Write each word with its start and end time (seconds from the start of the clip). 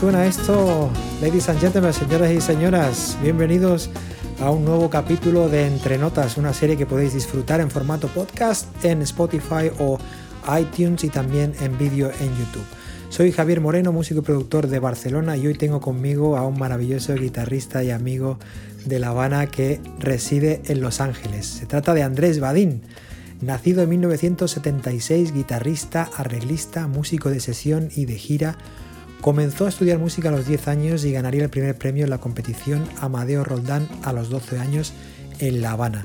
Suena 0.00 0.26
esto, 0.26 0.90
ladies 1.22 1.48
and 1.48 1.60
gentlemen, 1.60 1.92
señoras 1.92 2.32
y 2.32 2.40
señoras. 2.40 3.16
Bienvenidos 3.22 3.88
a 4.40 4.50
un 4.50 4.64
nuevo 4.64 4.90
capítulo 4.90 5.48
de 5.48 5.68
Entre 5.68 5.98
Notas, 5.98 6.36
una 6.36 6.52
serie 6.52 6.76
que 6.76 6.84
podéis 6.84 7.14
disfrutar 7.14 7.60
en 7.60 7.70
formato 7.70 8.08
podcast 8.08 8.66
en 8.84 9.02
Spotify 9.02 9.70
o 9.78 9.98
iTunes 10.58 11.04
y 11.04 11.10
también 11.10 11.54
en 11.60 11.78
vídeo 11.78 12.10
en 12.20 12.26
YouTube. 12.36 12.64
Soy 13.08 13.30
Javier 13.30 13.60
Moreno, 13.60 13.92
músico 13.92 14.18
y 14.18 14.24
productor 14.24 14.66
de 14.66 14.80
Barcelona 14.80 15.36
y 15.36 15.46
hoy 15.46 15.54
tengo 15.54 15.80
conmigo 15.80 16.36
a 16.36 16.44
un 16.44 16.58
maravilloso 16.58 17.14
guitarrista 17.14 17.84
y 17.84 17.92
amigo 17.92 18.40
de 18.84 18.98
La 18.98 19.10
Habana 19.10 19.46
que 19.46 19.80
reside 20.00 20.60
en 20.66 20.80
Los 20.80 21.00
Ángeles. 21.00 21.46
Se 21.46 21.66
trata 21.66 21.94
de 21.94 22.02
Andrés 22.02 22.40
Badín. 22.40 22.82
Nacido 23.40 23.82
en 23.82 23.90
1976, 23.90 25.32
guitarrista, 25.32 26.10
arreglista, 26.16 26.88
músico 26.88 27.30
de 27.30 27.40
sesión 27.40 27.90
y 27.94 28.06
de 28.06 28.16
gira, 28.16 28.58
Comenzó 29.24 29.64
a 29.64 29.70
estudiar 29.70 29.98
música 29.98 30.28
a 30.28 30.32
los 30.32 30.46
10 30.46 30.68
años 30.68 31.02
y 31.06 31.12
ganaría 31.12 31.44
el 31.44 31.48
primer 31.48 31.78
premio 31.78 32.04
en 32.04 32.10
la 32.10 32.18
competición 32.18 32.84
Amadeo 33.00 33.42
Roldán 33.42 33.88
a 34.02 34.12
los 34.12 34.28
12 34.28 34.58
años 34.58 34.92
en 35.38 35.62
La 35.62 35.70
Habana. 35.70 36.04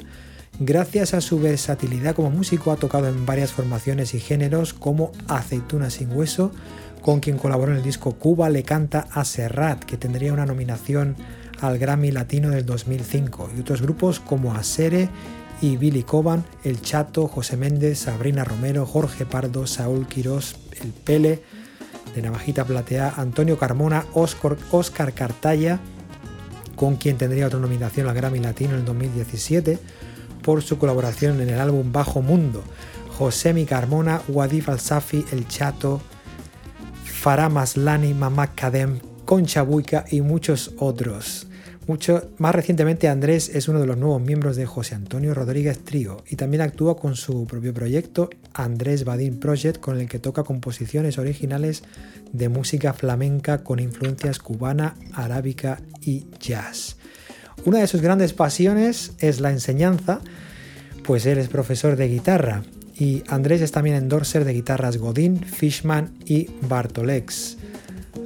Gracias 0.57 1.13
a 1.13 1.19
su 1.19 1.37
versatilidad 1.37 2.15
como 2.15 2.29
músico 2.29 2.71
ha 2.71 2.77
tocado 2.77 3.09
en 3.09 3.25
varias 3.25 3.51
formaciones 3.51 4.13
y 4.13 4.21
géneros 4.21 4.73
como 4.73 5.11
Aceituna 5.27 5.89
sin 5.89 6.15
hueso, 6.15 6.53
con 7.01 7.19
quien 7.19 7.37
colaboró 7.37 7.73
en 7.73 7.79
el 7.79 7.83
disco 7.83 8.13
Cuba 8.13 8.49
le 8.49 8.63
canta 8.63 9.09
a 9.11 9.25
Serrat, 9.25 9.83
que 9.83 9.97
tendría 9.97 10.31
una 10.31 10.45
nominación 10.45 11.17
al 11.59 11.77
Grammy 11.77 12.11
Latino 12.11 12.51
del 12.51 12.65
2005, 12.65 13.49
y 13.57 13.59
otros 13.59 13.81
grupos 13.81 14.21
como 14.21 14.53
Asere 14.53 15.09
y 15.61 15.75
Billy 15.75 16.03
Coban, 16.03 16.45
El 16.63 16.81
Chato, 16.81 17.27
José 17.27 17.57
Méndez, 17.57 17.99
Sabrina 17.99 18.45
Romero, 18.45 18.85
Jorge 18.85 19.25
Pardo, 19.25 19.67
Saúl 19.67 20.07
Quirós, 20.07 20.55
El 20.81 20.93
Pele, 20.93 21.43
de 22.15 22.21
Navajita 22.21 22.65
Platea, 22.65 23.13
Antonio 23.17 23.57
Carmona, 23.57 24.05
Oscar, 24.13 25.13
Cartaya, 25.13 25.79
con 26.75 26.95
quien 26.95 27.17
tendría 27.17 27.47
otra 27.47 27.59
nominación 27.59 28.07
al 28.07 28.15
Grammy 28.15 28.39
Latino 28.39 28.73
en 28.73 28.79
el 28.79 28.85
2017 28.85 29.79
por 30.41 30.61
su 30.61 30.77
colaboración 30.77 31.41
en 31.41 31.49
el 31.49 31.59
álbum 31.59 31.91
Bajo 31.91 32.21
Mundo, 32.21 32.63
Josemi 33.17 33.65
Carmona, 33.65 34.21
Wadif 34.29 34.69
Al-Safi, 34.69 35.25
El 35.31 35.47
Chato, 35.47 36.01
Farah 37.03 37.49
Maslani, 37.49 38.13
Mamak 38.13 38.55
Kadem, 38.55 38.99
Concha 39.25 39.61
Buica 39.61 40.05
y 40.09 40.21
muchos 40.21 40.71
otros. 40.77 41.48
Mucho, 41.89 42.29
más 42.37 42.53
recientemente 42.53 43.07
Andrés 43.07 43.49
es 43.51 43.67
uno 43.67 43.79
de 43.79 43.87
los 43.87 43.97
nuevos 43.97 44.21
miembros 44.21 44.55
de 44.55 44.67
José 44.67 44.93
Antonio 44.93 45.33
Rodríguez 45.33 45.79
Trío 45.79 46.23
y 46.29 46.35
también 46.35 46.61
actúa 46.61 46.99
con 46.99 47.15
su 47.15 47.47
propio 47.47 47.73
proyecto 47.73 48.29
Andrés 48.53 49.05
Badin 49.05 49.39
Project 49.39 49.79
con 49.79 49.99
el 49.99 50.07
que 50.07 50.19
toca 50.19 50.43
composiciones 50.43 51.17
originales 51.17 51.81
de 52.31 52.47
música 52.47 52.93
flamenca 52.93 53.63
con 53.63 53.79
influencias 53.79 54.37
cubana, 54.37 54.97
arábica 55.13 55.81
y 55.99 56.27
jazz. 56.39 56.97
Una 57.65 57.79
de 57.79 57.87
sus 57.87 58.01
grandes 58.01 58.33
pasiones 58.33 59.13
es 59.17 59.39
la 59.39 59.49
enseñanza, 59.49 60.21
pues 61.03 61.25
él 61.25 61.39
es 61.39 61.47
profesor 61.47 61.95
de 61.95 62.07
guitarra 62.07 62.61
y 62.99 63.23
Andrés 63.29 63.61
es 63.61 63.71
también 63.71 63.95
endorser 63.95 64.45
de 64.45 64.53
guitarras 64.53 64.97
Godín, 64.97 65.43
Fishman 65.43 66.13
y 66.23 66.51
Bartolex. 66.61 67.57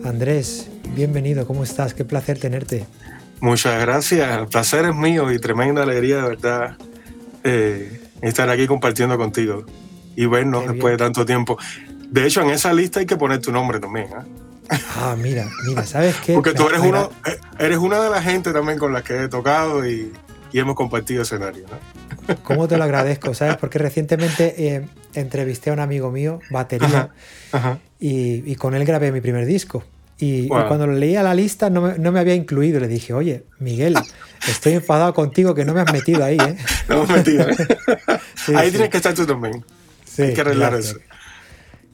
Andrés, 0.04 0.68
bienvenido, 0.98 1.48
¿cómo 1.48 1.64
estás? 1.64 1.94
Qué 1.94 2.04
placer 2.04 2.38
tenerte. 2.40 2.86
Muchas 3.44 3.78
gracias, 3.81 4.40
el 4.40 4.48
placer 4.48 4.86
es 4.86 4.96
mío 4.96 5.30
y 5.30 5.38
tremenda 5.38 5.84
alegría 5.84 6.16
de 6.16 6.30
verdad 6.30 6.78
eh, 7.44 8.00
estar 8.22 8.50
aquí 8.50 8.68
compartiendo 8.68 9.18
contigo 9.18 9.66
y 10.16 10.28
vernos 10.28 10.66
después 10.66 10.94
de 10.94 10.98
tanto 10.98 11.26
tiempo. 11.26 11.58
De 12.09 12.26
hecho, 12.26 12.42
en 12.42 12.52
esa 12.52 12.72
lista 12.72 13.02
hay 13.02 13.06
que 13.06 13.18
poner 13.18 13.42
tu 13.42 13.52
nombre 13.52 13.81
también. 13.81 14.06
¿eh? 14.06 14.78
Ah, 14.96 15.18
mira, 15.22 15.50
mira, 15.68 15.86
¿sabes 15.86 16.16
qué? 16.26 16.36
Porque 16.36 16.54
tú 16.54 16.70
eres, 16.70 16.80
uno, 16.80 17.12
eh, 17.26 17.38
eres 17.59 17.80
una 17.80 18.02
de 18.02 18.09
la 18.09 18.22
gente 18.22 18.54
también 18.54 18.80
con 18.80 18.94
las 18.94 19.04
que 19.04 19.24
he 19.24 19.28
tocado 19.28 19.86
y, 19.86 20.14
y 20.54 20.60
hemos 20.60 20.75
compartido 20.75 21.24
escenario. 21.24 21.66
¿no? 21.68 22.36
¿Cómo 22.44 22.70
te 22.70 22.78
lo 22.78 22.84
agradezco? 22.86 23.34
¿Sabes? 23.34 23.58
Porque 23.58 23.78
recientemente 23.78 24.56
eh, 24.68 24.88
entrevisté 25.16 25.70
a 25.70 25.74
un 25.74 25.81
amigo 25.81 26.12
mío, 26.12 26.40
batería, 26.50 27.10
Y, 28.00 28.50
y, 28.50 28.56
con 28.56 28.74
él 28.74 28.86
grabé 28.86 29.12
mi 29.12 29.20
primer 29.20 29.46
disco. 29.46 29.84
Y, 30.19 30.47
cuando 30.47 30.88
lo 30.88 30.94
leía 30.94 31.24
la 31.24 31.34
lista 31.34 31.69
no 31.69 31.81
me, 31.81 31.97
no 31.97 32.12
me, 32.12 32.19
había 32.19 32.35
incluido. 32.35 32.79
Le 32.79 32.88
dije, 32.88 33.13
oye, 33.13 33.46
Miguel, 33.59 33.97
estoy 34.47 34.74
enfadado 34.74 35.13
contigo 35.13 35.53
que 35.56 35.66
no 35.66 35.74
me 35.74 35.81
has 35.81 35.91
metido 35.91 36.24
ahí. 36.24 36.38
¿eh? 36.38 36.57
no 36.90 36.97
me 36.97 37.01
has 37.03 37.09
metido. 37.09 37.50
¿eh? 37.50 37.56
ahí 38.56 38.69
tienes 38.69 38.90
que 38.90 38.97
estar 38.97 39.13
tú 39.13 39.25
también. 39.25 39.66
Sí, 40.06 40.22
Hay 40.22 40.34
que 40.34 40.41
arreglar 40.41 40.75
eso. 40.75 40.97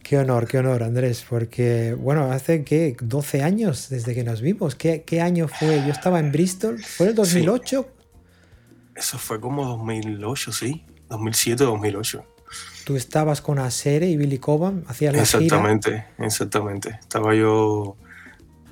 Qué 0.03 0.17
honor, 0.17 0.47
qué 0.47 0.57
honor, 0.57 0.81
Andrés, 0.83 1.23
porque, 1.29 1.93
bueno, 1.93 2.31
hace 2.31 2.63
que 2.63 2.97
12 2.99 3.43
años 3.43 3.89
desde 3.89 4.15
que 4.15 4.23
nos 4.23 4.41
vimos. 4.41 4.75
¿Qué, 4.75 5.03
¿Qué, 5.03 5.21
año 5.21 5.47
fue? 5.47 5.83
Yo 5.85 5.91
estaba 5.91 6.19
en 6.19 6.31
Bristol. 6.31 6.83
¿Fue 6.83 7.09
el 7.09 7.15
2008? 7.15 7.87
Eso 8.95 9.17
fue 9.19 9.39
como 9.39 9.65
2008, 9.65 10.51
sí. 10.51 10.83
2007, 11.09 11.63
2008. 11.63 12.25
Tú 12.85 12.95
estabas 12.95 13.41
con 13.41 13.59
Asere 13.59 14.07
y 14.07 14.17
Billy 14.17 14.39
Coban, 14.39 14.83
hacías 14.87 15.13
la 15.13 15.21
Exactamente, 15.21 15.91
gira. 15.91 16.25
exactamente. 16.25 16.97
Estaba 16.99 17.35
yo 17.35 17.95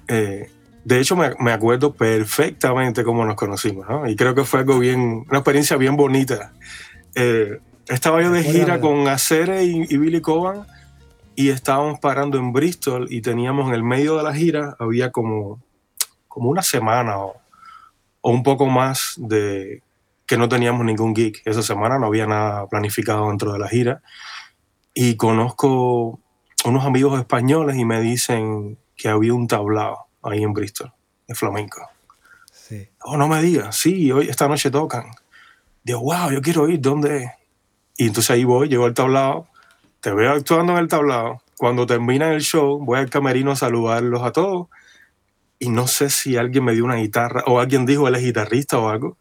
eh, 0.07 0.49
de 0.87 1.01
hecho, 1.01 1.17
me, 1.17 1.51
acuerdo 1.51 1.93
perfectamente 1.93 3.03
cómo 3.03 3.25
nos 3.25 3.35
conocimos, 3.35 3.89
¿no? 3.89 4.07
Y 4.07 4.15
creo 4.15 4.33
que 4.33 4.45
fue 4.45 4.61
algo 4.61 4.79
bien, 4.79 5.25
una 5.27 5.39
experiencia 5.39 5.75
bien 5.75 5.97
bonita. 5.97 6.53
Eh, 7.13 7.59
estaba 7.89 8.21
yo 8.21 8.31
de 8.31 8.41
gira 8.41 8.79
con 8.79 9.05
Acere 9.09 9.65
y, 9.65 9.97
Billy 9.97 10.21
Coban 10.21 10.65
y 11.35 11.49
estábamos 11.49 11.99
parando 11.99 12.37
en 12.37 12.53
Bristol 12.53 13.07
y 13.09 13.19
teníamos 13.19 13.67
en 13.67 13.73
el 13.73 13.83
medio 13.83 14.15
de 14.15 14.23
la 14.23 14.33
gira, 14.33 14.77
había 14.79 15.11
como, 15.11 15.61
como 16.29 16.49
una 16.49 16.63
semana 16.63 17.19
o, 17.19 17.35
o 18.21 18.31
un 18.31 18.43
poco 18.43 18.67
más 18.67 19.15
de 19.17 19.83
que 20.25 20.37
no 20.37 20.47
teníamos 20.47 20.85
ningún 20.85 21.13
gig. 21.13 21.41
Esa 21.43 21.63
semana 21.63 21.99
no 21.99 22.05
había 22.05 22.27
nada 22.27 22.65
planificado 22.67 23.27
dentro 23.27 23.51
de 23.51 23.59
la 23.59 23.67
gira. 23.67 24.01
Y 24.93 25.17
conozco 25.17 26.19
unos 26.63 26.85
amigos 26.85 27.19
españoles 27.19 27.75
y 27.75 27.83
me 27.83 27.99
dicen, 27.99 28.77
que 28.97 29.07
había 29.07 29.33
un 29.33 29.47
tablado 29.47 30.07
ahí 30.23 30.43
en 30.43 30.51
Bristol, 30.51 30.91
de 31.27 31.35
flamenco. 31.35 31.87
Sí. 32.51 32.89
Oh, 33.03 33.15
no 33.15 33.27
me 33.27 33.41
digas, 33.41 33.77
sí, 33.77 34.11
hoy, 34.11 34.27
esta 34.27 34.47
noche 34.47 34.71
tocan. 34.71 35.05
Digo, 35.83 36.01
wow, 36.01 36.31
yo 36.31 36.41
quiero 36.41 36.67
ir, 36.67 36.81
¿dónde 36.81 37.31
Y 37.95 38.07
entonces 38.07 38.31
ahí 38.31 38.43
voy, 38.43 38.67
llego 38.67 38.85
al 38.85 38.93
tablado, 38.93 39.47
te 40.01 40.11
veo 40.11 40.33
actuando 40.33 40.73
en 40.73 40.79
el 40.79 40.87
tablado. 40.87 41.41
Cuando 41.57 41.85
termina 41.85 42.33
el 42.33 42.41
show, 42.41 42.83
voy 42.83 42.99
al 42.99 43.09
camerino 43.09 43.51
a 43.51 43.55
saludarlos 43.55 44.21
a 44.23 44.31
todos. 44.31 44.67
Y 45.59 45.69
no 45.69 45.87
sé 45.87 46.09
si 46.09 46.37
alguien 46.37 46.63
me 46.65 46.73
dio 46.73 46.85
una 46.85 46.95
guitarra 46.95 47.43
o 47.47 47.59
alguien 47.59 47.85
dijo 47.85 48.07
él 48.07 48.15
es 48.15 48.23
guitarrista 48.23 48.77
o 48.77 48.89
algo. 48.89 49.17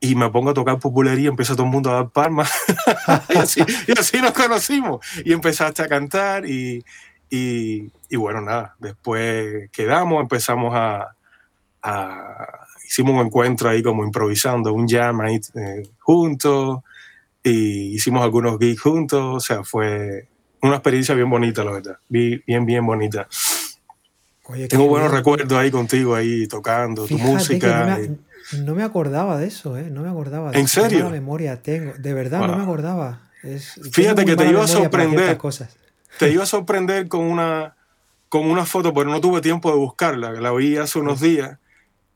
Y 0.00 0.14
me 0.14 0.30
pongo 0.30 0.50
a 0.50 0.54
tocar 0.54 0.78
populería, 0.78 1.24
y 1.24 1.26
empieza 1.26 1.54
todo 1.54 1.64
el 1.66 1.72
mundo 1.72 1.90
a 1.90 1.94
dar 1.94 2.10
palmas. 2.10 2.52
y, 3.34 3.36
así, 3.36 3.62
y 3.88 3.98
así 3.98 4.22
nos 4.22 4.32
conocimos. 4.32 5.04
Y 5.24 5.32
empezaste 5.32 5.82
a 5.82 5.88
cantar 5.88 6.46
y, 6.46 6.84
y, 7.30 8.16
bueno, 8.16 8.40
nada, 8.40 8.74
después 8.78 9.70
quedamos, 9.70 10.22
empezamos 10.22 10.74
a, 10.74 11.14
Hicimos 12.86 13.20
un 13.20 13.26
encuentro 13.26 13.68
ahí 13.68 13.82
como 13.82 14.02
improvisando, 14.02 14.72
un 14.72 14.88
jam 14.88 15.20
ahí 15.20 15.38
eh, 15.54 15.82
juntos, 15.98 16.80
y 17.42 17.94
hicimos 17.94 18.22
algunos 18.22 18.58
gigs 18.58 18.80
juntos, 18.80 19.36
o 19.36 19.40
sea, 19.40 19.62
fue 19.62 20.26
una 20.62 20.76
experiencia 20.76 21.14
bien 21.14 21.28
bonita, 21.28 21.64
la 21.64 21.72
verdad, 21.72 21.98
bien, 22.08 22.42
bien 22.46 22.86
bonita. 22.86 23.28
Tengo 24.70 24.88
buenos 24.88 25.10
recuerdos 25.10 25.52
ahí 25.52 25.70
contigo, 25.70 26.14
ahí 26.14 26.46
tocando 26.46 27.06
tu 27.06 27.18
música. 27.18 27.98
No 28.64 28.74
me, 28.74 28.82
acordaba 28.82 29.36
de 29.36 29.48
eso, 29.48 29.76
¿eh? 29.76 29.90
No 29.90 30.02
me 30.02 30.08
acordaba. 30.08 30.52
De 30.52 30.58
¿En 30.58 30.68
serio? 30.68 31.10
Memoria 31.10 31.62
tengo. 31.62 31.92
De 31.98 32.14
verdad, 32.14 32.46
no 32.46 32.56
me 32.56 32.62
acordaba. 32.62 33.20
Fíjate 33.92 34.24
que 34.24 34.34
te 34.34 34.48
iba 34.48 34.64
a 34.64 34.66
sorprender. 34.66 35.36
Cosas 35.36 35.76
te 36.18 36.30
iba 36.30 36.42
a 36.42 36.46
sorprender 36.46 37.08
con 37.08 37.24
una, 37.24 37.76
con 38.28 38.50
una 38.50 38.66
foto, 38.66 38.92
pero 38.92 39.10
no 39.10 39.20
tuve 39.20 39.40
tiempo 39.40 39.70
de 39.70 39.76
buscarla, 39.76 40.32
la 40.32 40.52
vi 40.52 40.76
hace 40.76 40.98
unos 40.98 41.20
días, 41.20 41.58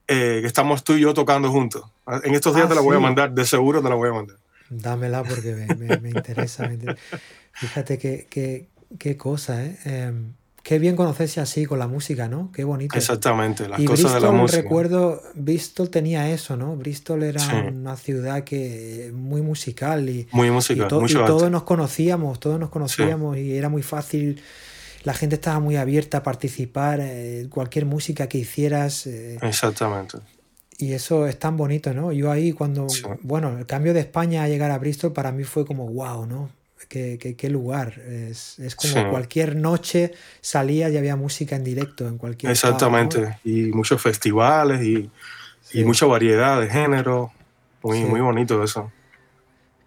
eh, 0.09 0.39
que 0.41 0.47
estamos 0.47 0.85
tú 0.85 0.95
y 0.95 1.01
yo 1.01 1.15
tocando 1.15 1.51
juntos. 1.51 1.85
En 2.25 2.35
estos 2.35 2.55
días 2.55 2.67
ah, 2.67 2.69
te 2.71 2.75
la 2.75 2.81
voy 2.81 2.97
a 2.97 3.01
mandar, 3.01 3.33
de 3.33 3.45
seguro 3.45 3.83
te 3.83 3.89
la 3.89 3.95
voy 3.95 4.11
a 4.11 4.13
mandar. 4.13 4.37
Dámela 4.69 5.23
porque 5.23 5.55
me, 5.55 6.11
interesa, 6.11 6.71
Fíjate 7.53 7.99
qué, 7.99 8.67
qué, 8.99 9.17
cosa, 9.17 9.65
¿eh? 9.65 9.79
Em, 9.85 10.33
qué 10.63 10.79
bien 10.79 10.97
conocerse 10.97 11.41
así 11.41 11.67
con 11.67 11.79
la 11.79 11.89
música, 11.89 12.29
¿no? 12.29 12.51
Qué 12.53 12.65
bonito. 12.65 12.97
Exactamente, 12.97 13.69
las 13.69 13.81
cosas 13.83 14.15
de 14.15 14.21
la 14.21 14.31
música. 14.31 14.63
recuerdo, 14.63 15.23
Bristol 15.35 15.91
tenía 15.91 16.31
eso, 16.31 16.57
¿no? 16.57 16.77
Bristol 16.77 17.23
era 17.25 17.43
una 17.73 17.97
ciudad 17.97 18.45
que 18.45 19.13
muy 19.15 19.43
musical 19.43 20.09
y, 20.09 20.29
muy 20.33 20.51
musical, 20.51 20.87
y, 20.87 21.15
todos 21.15 21.51
nos 21.51 21.63
conocíamos, 21.65 22.41
todos 22.41 22.59
nos 22.59 22.71
conocíamos 22.71 23.37
y 23.37 23.57
era 23.57 23.69
muy 23.69 23.83
fácil. 23.83 24.41
La 25.05 25.15
gente 25.15 25.35
estaba 25.35 25.59
muy 25.59 25.77
abierta 25.77 26.19
a 26.19 26.23
participar 26.23 27.01
en 27.01 27.49
cualquier 27.49 27.87
música 27.87 28.29
que 28.29 28.39
hicieras. 28.39 29.07
Eh, 29.09 29.37
Exactamente. 29.43 30.19
Y 30.79 30.93
eso 30.93 31.27
es 31.27 31.39
tan 31.39 31.57
bonito, 31.57 31.93
¿no? 31.93 32.13
Yo 32.13 32.31
ahí 32.31 32.53
cuando, 32.53 32.87
bueno, 33.23 33.59
el 33.59 33.67
cambio 33.67 33.95
de 33.95 34.01
España 34.01 34.45
a 34.45 34.49
llegar 34.49 34.71
a 34.71 34.79
Bristol 34.79 35.13
para 35.13 35.33
mí 35.33 35.45
fue 35.45 35.67
como 35.67 35.89
wow, 35.89 36.27
¿no? 36.27 36.51
Qué, 36.89 37.49
lugar. 37.51 38.01
Es, 38.01 38.77
como 38.77 39.11
cualquier 39.11 39.57
noche 39.57 40.13
salía 40.41 40.89
y 40.89 40.97
había 40.97 41.17
música 41.17 41.57
en 41.57 41.65
directo 41.65 42.07
en 42.09 42.19
cualquier 42.19 42.53
Exactamente, 42.53 43.39
y 43.45 43.65
muchos 43.73 44.01
festivales 44.01 44.83
y, 44.83 45.11
mucha 45.85 46.07
variedad 46.07 46.61
de 46.61 46.69
género. 46.69 47.33
Muy, 47.83 48.05
muy 48.05 48.21
bonito 48.21 48.63
eso. 48.63 48.93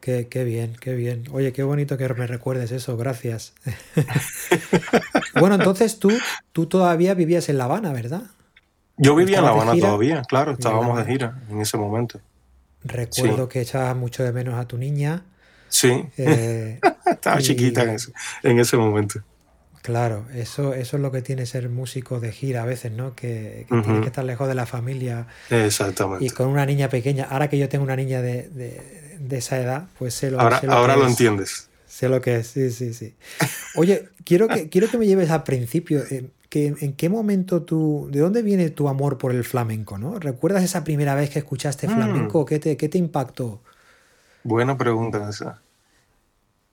Qué, 0.01 0.27
qué, 0.27 0.43
bien, 0.43 0.75
qué 0.79 0.93
bien. 0.93 1.25
Oye, 1.31 1.51
qué 1.53 1.63
bonito 1.63 1.97
que 1.97 2.07
me 2.13 2.27
recuerdes 2.27 2.71
eso, 2.71 2.97
gracias. 2.97 3.53
bueno, 5.39 5.55
entonces 5.55 5.97
tú, 5.97 6.11
tú 6.51 6.67
todavía 6.67 7.13
vivías 7.13 7.49
en 7.49 7.57
La 7.57 7.63
Habana, 7.63 7.91
¿verdad? 7.91 8.23
Yo 8.97 9.15
vivía 9.15 9.39
en 9.39 9.45
La 9.45 9.49
Habana 9.51 9.75
todavía, 9.79 10.21
claro, 10.23 10.51
estábamos 10.53 10.97
de 10.97 11.11
gira 11.11 11.41
en 11.49 11.61
ese 11.61 11.77
momento. 11.77 12.19
Recuerdo 12.83 13.49
que 13.49 13.61
echabas 13.61 13.95
mucho 13.95 14.23
de 14.23 14.31
menos 14.31 14.55
a 14.55 14.67
tu 14.67 14.77
niña. 14.77 15.23
Sí, 15.75 16.05
eh, 16.15 16.79
estaba 17.05 17.41
chiquita 17.41 17.83
en 18.43 18.59
ese, 18.59 18.77
momento. 18.77 19.19
Claro, 19.81 20.25
eso, 20.33 20.73
eso 20.73 20.95
es 20.95 21.03
lo 21.03 21.11
que 21.11 21.21
tiene 21.21 21.45
ser 21.45 21.67
músico 21.67 22.21
de 22.21 22.31
gira 22.31 22.63
a 22.63 22.65
veces, 22.65 22.93
¿no? 22.93 23.13
Que, 23.13 23.65
que 23.69 23.99
que 23.99 24.07
estar 24.07 24.23
lejos 24.23 24.47
de 24.47 24.55
la 24.55 24.65
familia. 24.65 25.27
Exactamente. 25.49 26.23
Y 26.23 26.29
con 26.29 26.47
una 26.47 26.65
niña 26.65 26.87
pequeña. 26.87 27.25
Ahora 27.25 27.49
que 27.49 27.57
yo 27.57 27.67
tengo 27.67 27.83
una 27.83 27.97
niña 27.97 28.21
de, 28.21 28.47
de, 29.19 29.37
esa 29.37 29.59
edad, 29.59 29.87
pues 29.99 30.13
sé 30.13 30.31
lo, 30.31 30.39
ahora, 30.39 30.61
sé 30.61 30.67
ahora 30.67 30.95
lo 30.95 31.05
entiendes. 31.05 31.67
Sé 31.85 32.07
lo 32.07 32.21
que 32.21 32.37
es, 32.37 32.47
sí, 32.47 32.71
sí, 32.71 32.93
sí. 32.93 33.13
Oye, 33.75 34.07
quiero 34.23 34.47
que, 34.47 34.69
quiero 34.71 34.89
que 34.89 34.97
me 34.97 35.07
lleves 35.07 35.29
al 35.29 35.43
principio. 35.43 36.03
Eh, 36.09 36.29
¿En 36.53 36.93
qué 36.93 37.09
momento 37.09 37.63
tú, 37.63 38.07
de 38.13 38.21
dónde 38.21 38.41
viene 38.41 38.69
tu 38.69 38.87
amor 38.87 39.17
por 39.17 39.33
el 39.33 39.43
flamenco? 39.43 39.97
¿no? 39.97 40.19
¿Recuerdas 40.19 40.63
esa 40.63 40.85
primera 40.85 41.15
vez 41.15 41.31
que 41.31 41.39
escuchaste 41.39 41.85
mm. 41.85 41.91
flamenco? 41.91 42.45
¿Qué, 42.45 42.59
te, 42.59 42.77
¿Qué 42.77 42.87
te 42.87 42.97
impactó? 42.97 43.61
Buena 44.45 44.77
pregunta 44.77 45.27
esa. 45.27 45.59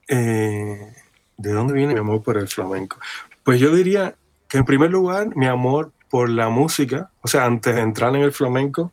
Eh, 0.09 0.95
¿De 1.37 1.53
dónde 1.53 1.75
viene 1.75 1.95
mi 1.95 2.01
amor 2.01 2.23
por 2.23 2.37
el 2.39 2.49
flamenco? 2.49 2.99
Pues 3.43 3.61
yo 3.61 3.75
diría 3.75 4.15
que 4.49 4.59
en 4.59 4.65
primer 4.65 4.91
lugar 4.91 5.35
mi 5.35 5.47
amor 5.47 5.93
por 6.11 6.29
la 6.29 6.49
música, 6.51 7.11
o 7.23 7.29
sea, 7.29 7.47
antes 7.47 7.75
de 7.75 7.81
entrar 7.81 8.15
en 8.15 8.23
el 8.23 8.33
flamenco, 8.33 8.93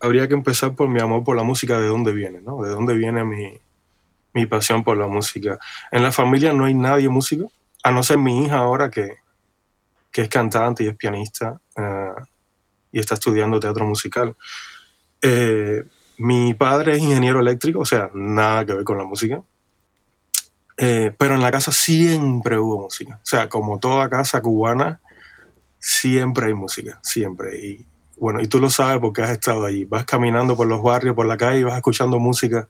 habría 0.00 0.28
que 0.28 0.34
empezar 0.34 0.74
por 0.74 0.88
mi 0.88 1.00
amor 1.00 1.24
por 1.24 1.36
la 1.36 1.42
música, 1.42 1.80
de 1.80 1.86
dónde 1.86 2.12
viene, 2.12 2.40
¿no? 2.42 2.62
De 2.62 2.70
dónde 2.70 2.94
viene 2.94 3.24
mi, 3.24 3.58
mi 4.34 4.46
pasión 4.46 4.84
por 4.84 4.96
la 4.96 5.06
música. 5.06 5.58
En 5.90 6.02
la 6.02 6.12
familia 6.12 6.52
no 6.52 6.64
hay 6.64 6.74
nadie 6.74 7.08
músico, 7.08 7.52
a 7.82 7.90
no 7.90 8.02
ser 8.02 8.18
mi 8.18 8.44
hija 8.44 8.58
ahora 8.58 8.90
que, 8.90 9.16
que 10.10 10.22
es 10.22 10.28
cantante 10.28 10.84
y 10.84 10.88
es 10.88 10.96
pianista 10.96 11.60
eh, 11.76 12.12
y 12.92 13.00
está 13.00 13.14
estudiando 13.14 13.58
teatro 13.58 13.86
musical. 13.86 14.36
Eh, 15.20 15.84
mi 16.18 16.54
padre 16.54 16.92
es 16.92 16.98
ingeniero 16.98 17.40
eléctrico, 17.40 17.80
o 17.80 17.84
sea, 17.84 18.10
nada 18.14 18.64
que 18.64 18.74
ver 18.74 18.84
con 18.84 18.98
la 18.98 19.04
música. 19.04 19.42
Eh, 20.84 21.14
pero 21.16 21.36
en 21.36 21.42
la 21.42 21.52
casa 21.52 21.70
siempre 21.70 22.58
hubo 22.58 22.82
música. 22.82 23.14
O 23.14 23.24
sea, 23.24 23.48
como 23.48 23.78
toda 23.78 24.10
casa 24.10 24.42
cubana, 24.42 25.00
siempre 25.78 26.46
hay 26.46 26.54
música, 26.54 26.98
siempre. 27.04 27.56
Y 27.56 27.86
bueno, 28.16 28.40
y 28.40 28.48
tú 28.48 28.58
lo 28.58 28.68
sabes 28.68 28.98
porque 28.98 29.22
has 29.22 29.30
estado 29.30 29.64
allí. 29.64 29.84
Vas 29.84 30.04
caminando 30.04 30.56
por 30.56 30.66
los 30.66 30.82
barrios, 30.82 31.14
por 31.14 31.26
la 31.26 31.36
calle 31.36 31.60
y 31.60 31.62
vas 31.62 31.76
escuchando 31.76 32.18
música 32.18 32.68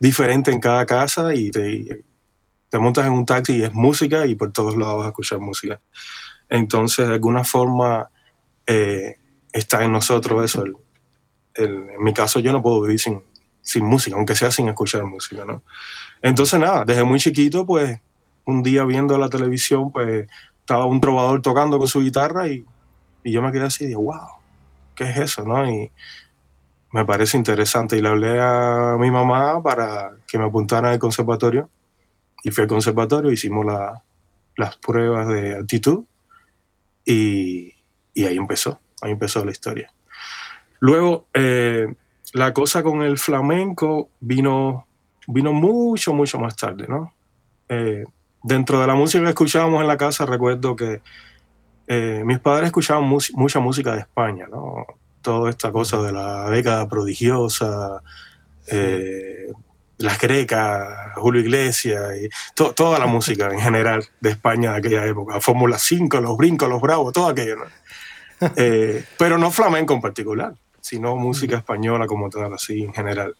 diferente 0.00 0.50
en 0.50 0.58
cada 0.58 0.84
casa 0.86 1.36
y 1.36 1.52
te, 1.52 2.04
te 2.68 2.78
montas 2.80 3.06
en 3.06 3.12
un 3.12 3.24
taxi 3.24 3.58
y 3.58 3.62
es 3.62 3.72
música 3.72 4.26
y 4.26 4.34
por 4.34 4.50
todos 4.52 4.76
lados 4.76 4.96
vas 4.96 5.06
a 5.06 5.10
escuchar 5.10 5.38
música. 5.38 5.80
Entonces, 6.48 7.06
de 7.06 7.14
alguna 7.14 7.44
forma, 7.44 8.10
eh, 8.66 9.18
está 9.52 9.84
en 9.84 9.92
nosotros 9.92 10.44
eso. 10.44 10.64
en 11.54 12.02
mi 12.02 12.12
caso, 12.12 12.40
yo 12.40 12.50
no 12.50 12.60
puedo 12.60 12.82
vivir 12.82 12.98
sin, 12.98 13.22
sin 13.62 13.86
música, 13.86 14.16
aunque 14.16 14.34
sea 14.34 14.50
sin 14.50 14.68
escuchar 14.68 15.04
música, 15.04 15.44
¿no? 15.44 15.62
Entonces, 16.20 16.60
nada, 16.60 16.84
desde 16.84 17.04
muy 17.04 17.18
chiquito, 17.18 17.64
pues, 17.64 18.00
un 18.44 18.62
día 18.62 18.84
viendo 18.84 19.16
la 19.18 19.28
televisión, 19.28 19.90
pues, 19.90 20.28
estaba 20.60 20.84
un 20.84 21.00
trovador 21.00 21.40
tocando 21.42 21.78
con 21.78 21.88
su 21.88 22.00
guitarra 22.00 22.48
y, 22.48 22.64
y 23.24 23.32
yo 23.32 23.42
me 23.42 23.52
quedé 23.52 23.64
así 23.64 23.84
y 23.84 23.86
dije, 23.88 23.96
wow, 23.96 24.28
¿qué 24.94 25.04
es 25.04 25.16
eso, 25.16 25.44
no? 25.44 25.68
Y 25.68 25.90
me 26.92 27.04
parece 27.04 27.36
interesante. 27.36 27.96
Y 27.96 28.02
le 28.02 28.08
hablé 28.08 28.40
a 28.40 28.96
mi 28.98 29.10
mamá 29.10 29.62
para 29.62 30.12
que 30.26 30.38
me 30.38 30.44
apuntara 30.44 30.90
al 30.90 30.98
conservatorio. 30.98 31.68
Y 32.44 32.50
fui 32.50 32.62
al 32.62 32.68
conservatorio, 32.68 33.30
hicimos 33.30 33.66
las 34.56 34.76
pruebas 34.76 35.28
de 35.28 35.56
actitud 35.56 36.04
y, 37.04 37.72
ahí 38.16 38.36
empezó, 38.36 38.80
ahí 39.00 39.12
empezó 39.12 39.44
la 39.44 39.52
historia. 39.52 39.92
Luego, 40.80 41.28
eh, 41.34 41.94
la 42.32 42.52
cosa 42.52 42.82
con 42.82 43.02
el 43.02 43.18
flamenco 43.18 44.10
vino, 44.20 44.86
vino 45.26 45.52
mucho, 45.52 46.14
mucho 46.14 46.38
más 46.38 46.56
tarde, 46.56 46.86
¿no? 46.88 47.12
Eh, 47.68 48.04
dentro 48.42 48.80
de 48.80 48.86
la 48.86 48.94
música 48.94 49.24
que 49.24 49.30
escuchábamos 49.30 49.80
en 49.80 49.88
la 49.88 49.96
casa, 49.96 50.26
recuerdo 50.26 50.74
que 50.74 51.00
eh, 51.86 52.22
mis 52.24 52.38
padres 52.38 52.66
escuchaban 52.66 53.04
mucha 53.04 53.60
música 53.60 53.92
de 53.94 54.00
España, 54.00 54.46
¿no? 54.50 54.86
Toda 55.20 55.50
esta 55.50 55.70
cosa 55.70 56.02
de 56.02 56.12
la 56.12 56.50
década 56.50 56.88
prodigiosa, 56.88 58.02
las 60.02 60.18
grecas, 60.18 61.14
Julio 61.16 61.40
Iglesias, 61.40 62.02
y 62.20 62.28
toda 62.54 62.98
la 62.98 63.06
música 63.06 63.48
en 63.50 63.60
general 63.60 64.04
de 64.20 64.30
España 64.30 64.72
de 64.72 64.78
aquella 64.78 65.06
época, 65.06 65.40
Fórmula 65.40 65.78
5, 65.78 66.20
los 66.20 66.36
brincos, 66.36 66.68
los 66.68 66.80
bravos, 66.80 67.12
todo 67.12 67.28
aquello. 67.28 67.56
Eh, 68.56 69.04
pero 69.18 69.38
no 69.38 69.52
flamenco 69.52 69.94
en 69.94 70.00
particular, 70.00 70.52
sino 70.82 71.16
música 71.16 71.56
española 71.56 72.06
como 72.06 72.28
tal, 72.28 72.52
así 72.52 72.82
en 72.82 72.92
general. 72.92 73.34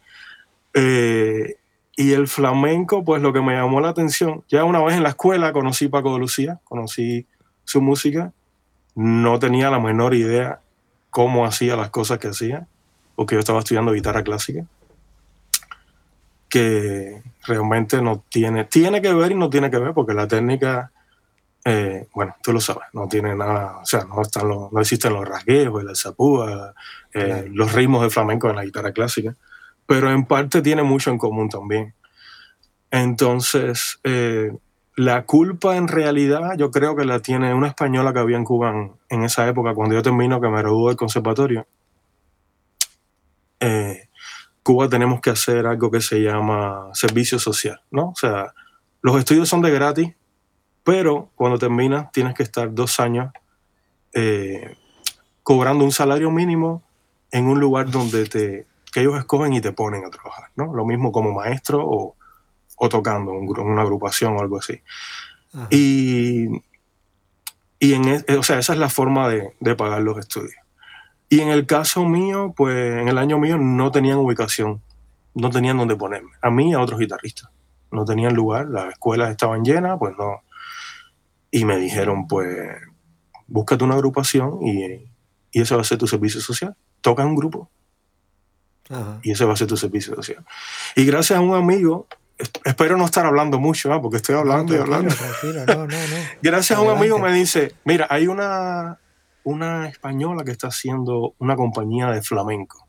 Eh, 0.73 1.56
y 1.94 2.12
el 2.12 2.27
flamenco, 2.27 3.05
pues 3.05 3.21
lo 3.21 3.35
que 3.35 3.43
me 3.43 3.53
llamó 3.53 3.81
la 3.81 3.91
atención, 3.91 4.43
ya 4.49 4.65
una 4.65 4.83
vez 4.83 4.97
en 4.97 5.03
la 5.03 5.11
escuela 5.11 5.53
conocí 5.53 5.89
Paco 5.89 6.15
de 6.15 6.21
Lucía, 6.21 6.61
conocí 6.65 7.27
su 7.65 7.83
música, 7.83 8.33
no 8.95 9.38
tenía 9.38 9.71
la 9.71 9.78
menor 9.78 10.14
idea 10.14 10.61
cómo 11.11 11.45
hacía 11.45 11.76
las 11.76 11.90
cosas 11.90 12.19
que 12.19 12.28
hacía, 12.28 12.66
porque 13.14 13.35
yo 13.35 13.40
estaba 13.40 13.59
estudiando 13.59 13.93
guitarra 13.93 14.23
clásica 14.23 14.64
que 16.49 17.23
realmente 17.47 18.02
no 18.02 18.23
tiene, 18.28 18.64
tiene 18.64 19.00
que 19.00 19.14
ver 19.14 19.33
y 19.33 19.35
no 19.35 19.49
tiene 19.49 19.71
que 19.71 19.78
ver, 19.78 19.95
porque 19.95 20.12
la 20.12 20.28
técnica, 20.28 20.93
eh, 21.64 22.09
bueno, 22.14 22.35
tú 22.42 22.52
lo 22.52 22.61
sabes, 22.61 22.85
no 22.92 23.07
tiene 23.09 23.37
nada, 23.37 23.78
o 23.78 23.87
sea, 23.87 24.04
no, 24.04 24.21
están 24.21 24.49
los, 24.49 24.73
no 24.73 24.81
existen 24.81 25.12
los 25.12 25.28
rasgueos, 25.28 25.83
el 25.83 25.97
zapúa, 25.97 26.75
eh, 27.14 27.49
los 27.52 27.73
ritmos 27.73 28.02
de 28.02 28.11
flamenco 28.11 28.50
en 28.50 28.57
la 28.57 28.64
guitarra 28.64 28.92
clásica, 28.92 29.37
pero 29.87 30.11
en 30.11 30.25
parte 30.25 30.62
tiene 30.62 30.83
mucho 30.83 31.11
en 31.11 31.19
común 31.19 31.49
también. 31.49 31.95
Entonces, 32.90 34.00
eh, 34.04 34.52
la 34.97 35.25
culpa 35.25 35.76
en 35.76 35.88
realidad 35.88 36.57
yo 36.59 36.71
creo 36.71 36.97
que 36.97 37.04
la 37.04 37.21
tiene 37.21 37.54
una 37.54 37.69
española 37.69 38.12
que 38.12 38.19
había 38.19 38.37
en 38.37 38.45
Cuba 38.45 38.71
en, 38.71 38.92
en 39.09 39.23
esa 39.23 39.49
época, 39.49 39.75
cuando 39.75 39.95
yo 39.95 40.02
termino, 40.02 40.40
que 40.40 40.49
me 40.49 40.59
graduó 40.59 40.88
del 40.88 40.97
conservatorio. 40.97 41.66
Eh, 43.61 44.09
Cuba 44.62 44.88
tenemos 44.88 45.21
que 45.21 45.31
hacer 45.31 45.66
algo 45.66 45.90
que 45.90 46.00
se 46.00 46.21
llama 46.21 46.88
servicio 46.92 47.38
social, 47.38 47.81
¿no? 47.90 48.09
O 48.11 48.14
sea, 48.16 48.52
los 49.00 49.16
estudios 49.19 49.49
son 49.49 49.62
de 49.62 49.71
gratis, 49.71 50.12
pero 50.85 51.31
cuando 51.35 51.59
terminas 51.59 52.11
tienes 52.12 52.35
que 52.35 52.43
estar 52.43 52.73
dos 52.73 53.01
años 53.01 53.33
eh, 54.12 54.77
cobrando 55.43 55.85
un 55.85 55.93
salario 55.93 56.31
mínimo 56.31 56.83
en 57.31 57.47
un 57.47 57.61
lugar 57.61 57.91
donde 57.91 58.27
te, 58.27 58.67
que 58.93 59.01
ellos 59.01 59.19
escogen 59.19 59.53
y 59.55 59.61
te 59.61 59.73
ponen 59.73 60.05
a 60.05 60.11
trabajar, 60.11 60.51
¿no? 60.55 60.75
Lo 60.75 60.85
mismo 60.85 61.12
como 61.12 61.33
maestro 61.33 61.83
o, 61.85 62.17
tocando 62.89 63.33
en 63.33 63.49
una 63.49 63.83
agrupación 63.83 64.37
o 64.37 64.41
algo 64.41 64.59
así. 64.59 64.81
Y, 65.71 66.49
y 67.79 67.95
en, 67.95 68.09
e, 68.09 68.37
o 68.37 68.43
sea, 68.43 68.59
esa 68.59 68.73
es 68.73 68.79
la 68.79 68.89
forma 68.89 69.29
de, 69.29 69.55
de 69.61 69.77
pagar 69.77 70.03
los 70.03 70.19
estudios. 70.19 70.57
Y 71.29 71.41
en 71.41 71.49
el 71.49 71.65
caso 71.65 72.05
mío, 72.05 72.53
pues 72.57 73.01
en 73.01 73.09
el 73.09 73.17
año 73.19 73.39
mío 73.39 73.57
no 73.57 73.91
tenían 73.91 74.19
ubicación, 74.19 74.83
no 75.35 75.49
tenían 75.49 75.79
dónde 75.79 75.97
ponerme. 75.97 76.33
A 76.43 76.51
mí 76.51 76.71
y 76.71 76.73
a 76.75 76.81
otros 76.81 77.01
guitarristas. 77.01 77.51
No 77.91 78.05
tenían 78.05 78.35
lugar, 78.35 78.67
las 78.69 78.93
escuelas 78.93 79.31
estaban 79.31 79.65
llenas, 79.65 79.99
pues 79.99 80.15
no. 80.19 80.43
Y 81.52 81.64
me 81.64 81.76
dijeron, 81.76 82.26
pues, 82.26 82.49
búscate 83.47 83.85
una 83.85 83.94
agrupación 83.94 84.66
y, 84.66 85.04
y 85.52 85.61
ese 85.61 85.76
va 85.76 85.82
a 85.82 85.85
ser 85.85 85.99
tu 85.99 86.09
servicio 86.09 86.40
social. 86.40 86.75
Toca 87.00 87.25
un 87.25 87.37
grupo. 87.37 87.71
Y 89.23 89.30
ese 89.30 89.44
va 89.44 89.52
a 89.52 89.56
ser 89.56 89.68
tu 89.68 89.76
servicio 89.76 90.14
social. 90.14 90.44
Y 90.97 91.04
gracias 91.04 91.38
a 91.38 91.42
un 91.42 91.54
amigo, 91.54 92.06
espero 92.64 92.97
no 92.97 93.04
estar 93.04 93.25
hablando 93.25 93.59
mucho, 93.59 93.92
¿ah? 93.92 94.02
porque 94.02 94.16
estoy 94.18 94.35
hablando 94.35 94.75
y 94.75 94.78
hablando. 94.78 95.14
gracias 96.42 96.78
a 96.78 96.82
un 96.82 96.90
amigo 96.90 97.18
me 97.18 97.32
dice, 97.32 97.75
mira, 97.85 98.06
hay 98.11 98.26
una, 98.26 98.99
una 99.44 99.88
española 99.88 100.44
que 100.44 100.50
está 100.50 100.68
haciendo 100.68 101.35
una 101.38 101.56
compañía 101.56 102.09
de 102.09 102.23
flamenco 102.23 102.87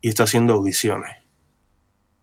y 0.00 0.08
está 0.08 0.24
haciendo 0.24 0.54
audiciones. 0.54 1.16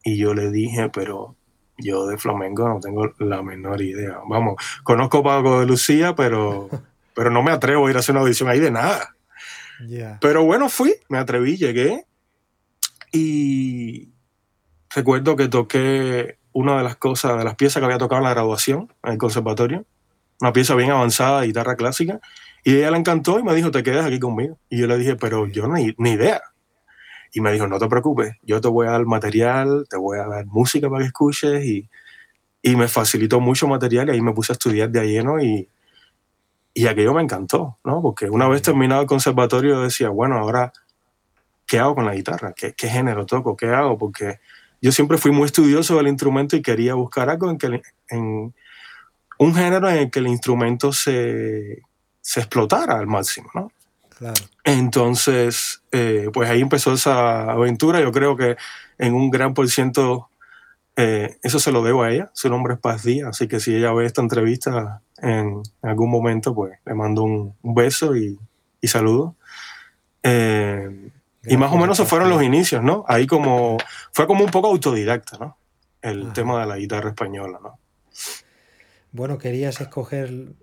Y 0.03 0.17
yo 0.17 0.33
le 0.33 0.51
dije, 0.51 0.89
pero 0.89 1.35
yo 1.77 2.07
de 2.07 2.17
flamenco 2.17 2.67
no 2.67 2.79
tengo 2.79 3.13
la 3.19 3.41
menor 3.41 3.81
idea. 3.81 4.19
Vamos, 4.27 4.55
conozco 4.83 5.19
a 5.19 5.23
Paco 5.23 5.59
de 5.59 5.65
Lucía, 5.65 6.15
pero, 6.15 6.69
pero 7.15 7.29
no 7.29 7.43
me 7.43 7.51
atrevo 7.51 7.87
a 7.87 7.89
ir 7.89 7.97
a 7.97 7.99
hacer 7.99 8.13
una 8.13 8.21
audición 8.21 8.49
ahí 8.49 8.59
de 8.59 8.71
nada. 8.71 9.15
Pero 10.21 10.43
bueno, 10.45 10.69
fui, 10.69 10.93
me 11.09 11.17
atreví, 11.17 11.57
llegué 11.57 12.05
y 13.11 14.13
recuerdo 14.93 15.35
que 15.35 15.47
toqué 15.47 16.37
una 16.53 16.77
de 16.77 16.83
las 16.83 16.95
cosas, 16.95 17.37
de 17.37 17.43
las 17.43 17.55
piezas 17.55 17.81
que 17.81 17.85
había 17.85 17.97
tocado 17.97 18.19
en 18.19 18.25
la 18.25 18.33
graduación 18.33 18.93
en 19.03 19.13
el 19.13 19.17
conservatorio, 19.17 19.85
una 20.39 20.53
pieza 20.53 20.75
bien 20.75 20.91
avanzada 20.91 21.41
de 21.41 21.47
guitarra 21.47 21.75
clásica, 21.75 22.19
y 22.63 22.75
ella 22.75 22.91
le 22.91 22.97
encantó 22.97 23.39
y 23.39 23.43
me 23.43 23.53
dijo, 23.53 23.71
te 23.71 23.83
quedas 23.83 24.05
aquí 24.05 24.19
conmigo. 24.19 24.57
Y 24.69 24.79
yo 24.79 24.87
le 24.87 24.97
dije, 24.97 25.15
pero 25.15 25.47
yo 25.47 25.67
ni, 25.67 25.93
ni 25.97 26.11
idea. 26.11 26.41
Y 27.33 27.41
me 27.41 27.51
dijo, 27.51 27.67
no 27.67 27.79
te 27.79 27.87
preocupes, 27.87 28.35
yo 28.43 28.61
te 28.61 28.67
voy 28.67 28.87
a 28.87 28.91
dar 28.91 29.05
material, 29.05 29.87
te 29.89 29.97
voy 29.97 30.19
a 30.19 30.27
dar 30.27 30.45
música 30.45 30.89
para 30.89 31.01
que 31.01 31.07
escuches 31.07 31.65
y, 31.65 31.89
y 32.61 32.75
me 32.75 32.87
facilitó 32.87 33.39
mucho 33.39 33.67
material 33.67 34.07
y 34.07 34.11
ahí 34.11 34.21
me 34.21 34.33
puse 34.33 34.51
a 34.51 34.55
estudiar 34.55 34.89
de 34.89 35.07
lleno 35.07 35.41
y, 35.41 35.67
y 36.73 36.87
aquello 36.87 37.13
me 37.13 37.21
encantó, 37.21 37.77
¿no? 37.83 38.01
Porque 38.01 38.29
una 38.29 38.47
vez 38.47 38.61
terminado 38.61 39.01
el 39.01 39.07
conservatorio 39.07 39.81
decía, 39.81 40.09
bueno, 40.09 40.37
ahora, 40.37 40.71
¿qué 41.67 41.79
hago 41.79 41.95
con 41.95 42.05
la 42.05 42.15
guitarra? 42.15 42.53
¿Qué, 42.53 42.73
qué 42.73 42.87
género 42.87 43.25
toco? 43.25 43.57
¿Qué 43.57 43.67
hago? 43.67 43.97
Porque 43.97 44.39
yo 44.81 44.91
siempre 44.91 45.17
fui 45.17 45.31
muy 45.31 45.45
estudioso 45.45 45.97
del 45.97 46.07
instrumento 46.07 46.55
y 46.55 46.61
quería 46.61 46.93
buscar 46.93 47.29
algo 47.29 47.49
en 47.49 47.57
que 47.57 47.81
en 48.09 48.53
un 49.39 49.55
género 49.55 49.89
en 49.89 49.97
el 49.97 50.11
que 50.11 50.19
el 50.19 50.27
instrumento 50.27 50.93
se, 50.93 51.81
se 52.21 52.39
explotara 52.39 52.97
al 52.97 53.07
máximo, 53.07 53.49
¿no? 53.53 53.71
Claro. 54.23 54.41
Entonces, 54.63 55.83
eh, 55.91 56.29
pues 56.33 56.49
ahí 56.49 56.61
empezó 56.61 56.93
esa 56.93 57.51
aventura. 57.51 57.99
Yo 57.99 58.13
creo 58.13 58.37
que 58.37 58.55
en 58.97 59.13
un 59.13 59.29
gran 59.29 59.53
por 59.53 59.67
ciento 59.67 60.29
eh, 60.95 61.37
eso 61.43 61.59
se 61.59 61.73
lo 61.73 61.83
debo 61.83 62.03
a 62.03 62.11
ella. 62.11 62.31
Su 62.33 62.49
nombre 62.49 62.75
es 62.75 62.79
Paz 62.79 63.03
Díaz, 63.03 63.27
así 63.29 63.49
que 63.49 63.59
si 63.59 63.75
ella 63.75 63.91
ve 63.91 64.05
esta 64.05 64.21
entrevista 64.21 65.01
en, 65.17 65.61
algún 65.81 66.09
momento, 66.09 66.55
pues 66.55 66.79
le 66.85 66.93
mando 66.93 67.23
un, 67.23 67.55
beso 67.63 68.15
y, 68.15 68.39
y 68.79 68.87
saludo. 68.87 69.35
Eh, 70.23 71.09
y 71.45 71.57
más 71.57 71.73
o 71.73 71.77
menos 71.77 71.97
se 71.97 72.05
fueron 72.05 72.29
los 72.29 72.41
inicios, 72.41 72.81
¿no? 72.81 73.03
Ahí 73.09 73.27
como, 73.27 73.77
fue 74.13 74.25
como 74.25 74.45
un 74.45 74.51
poco 74.51 74.67
autodidacta, 74.67 75.37
¿no? 75.37 75.57
El 76.01 76.31
tema 76.31 76.61
de 76.61 76.67
la 76.67 76.77
guitarra 76.77 77.09
española, 77.09 77.59
¿no? 77.61 77.77
Bueno, 79.11 79.37
querías 79.37 79.81
escoger 79.81 80.53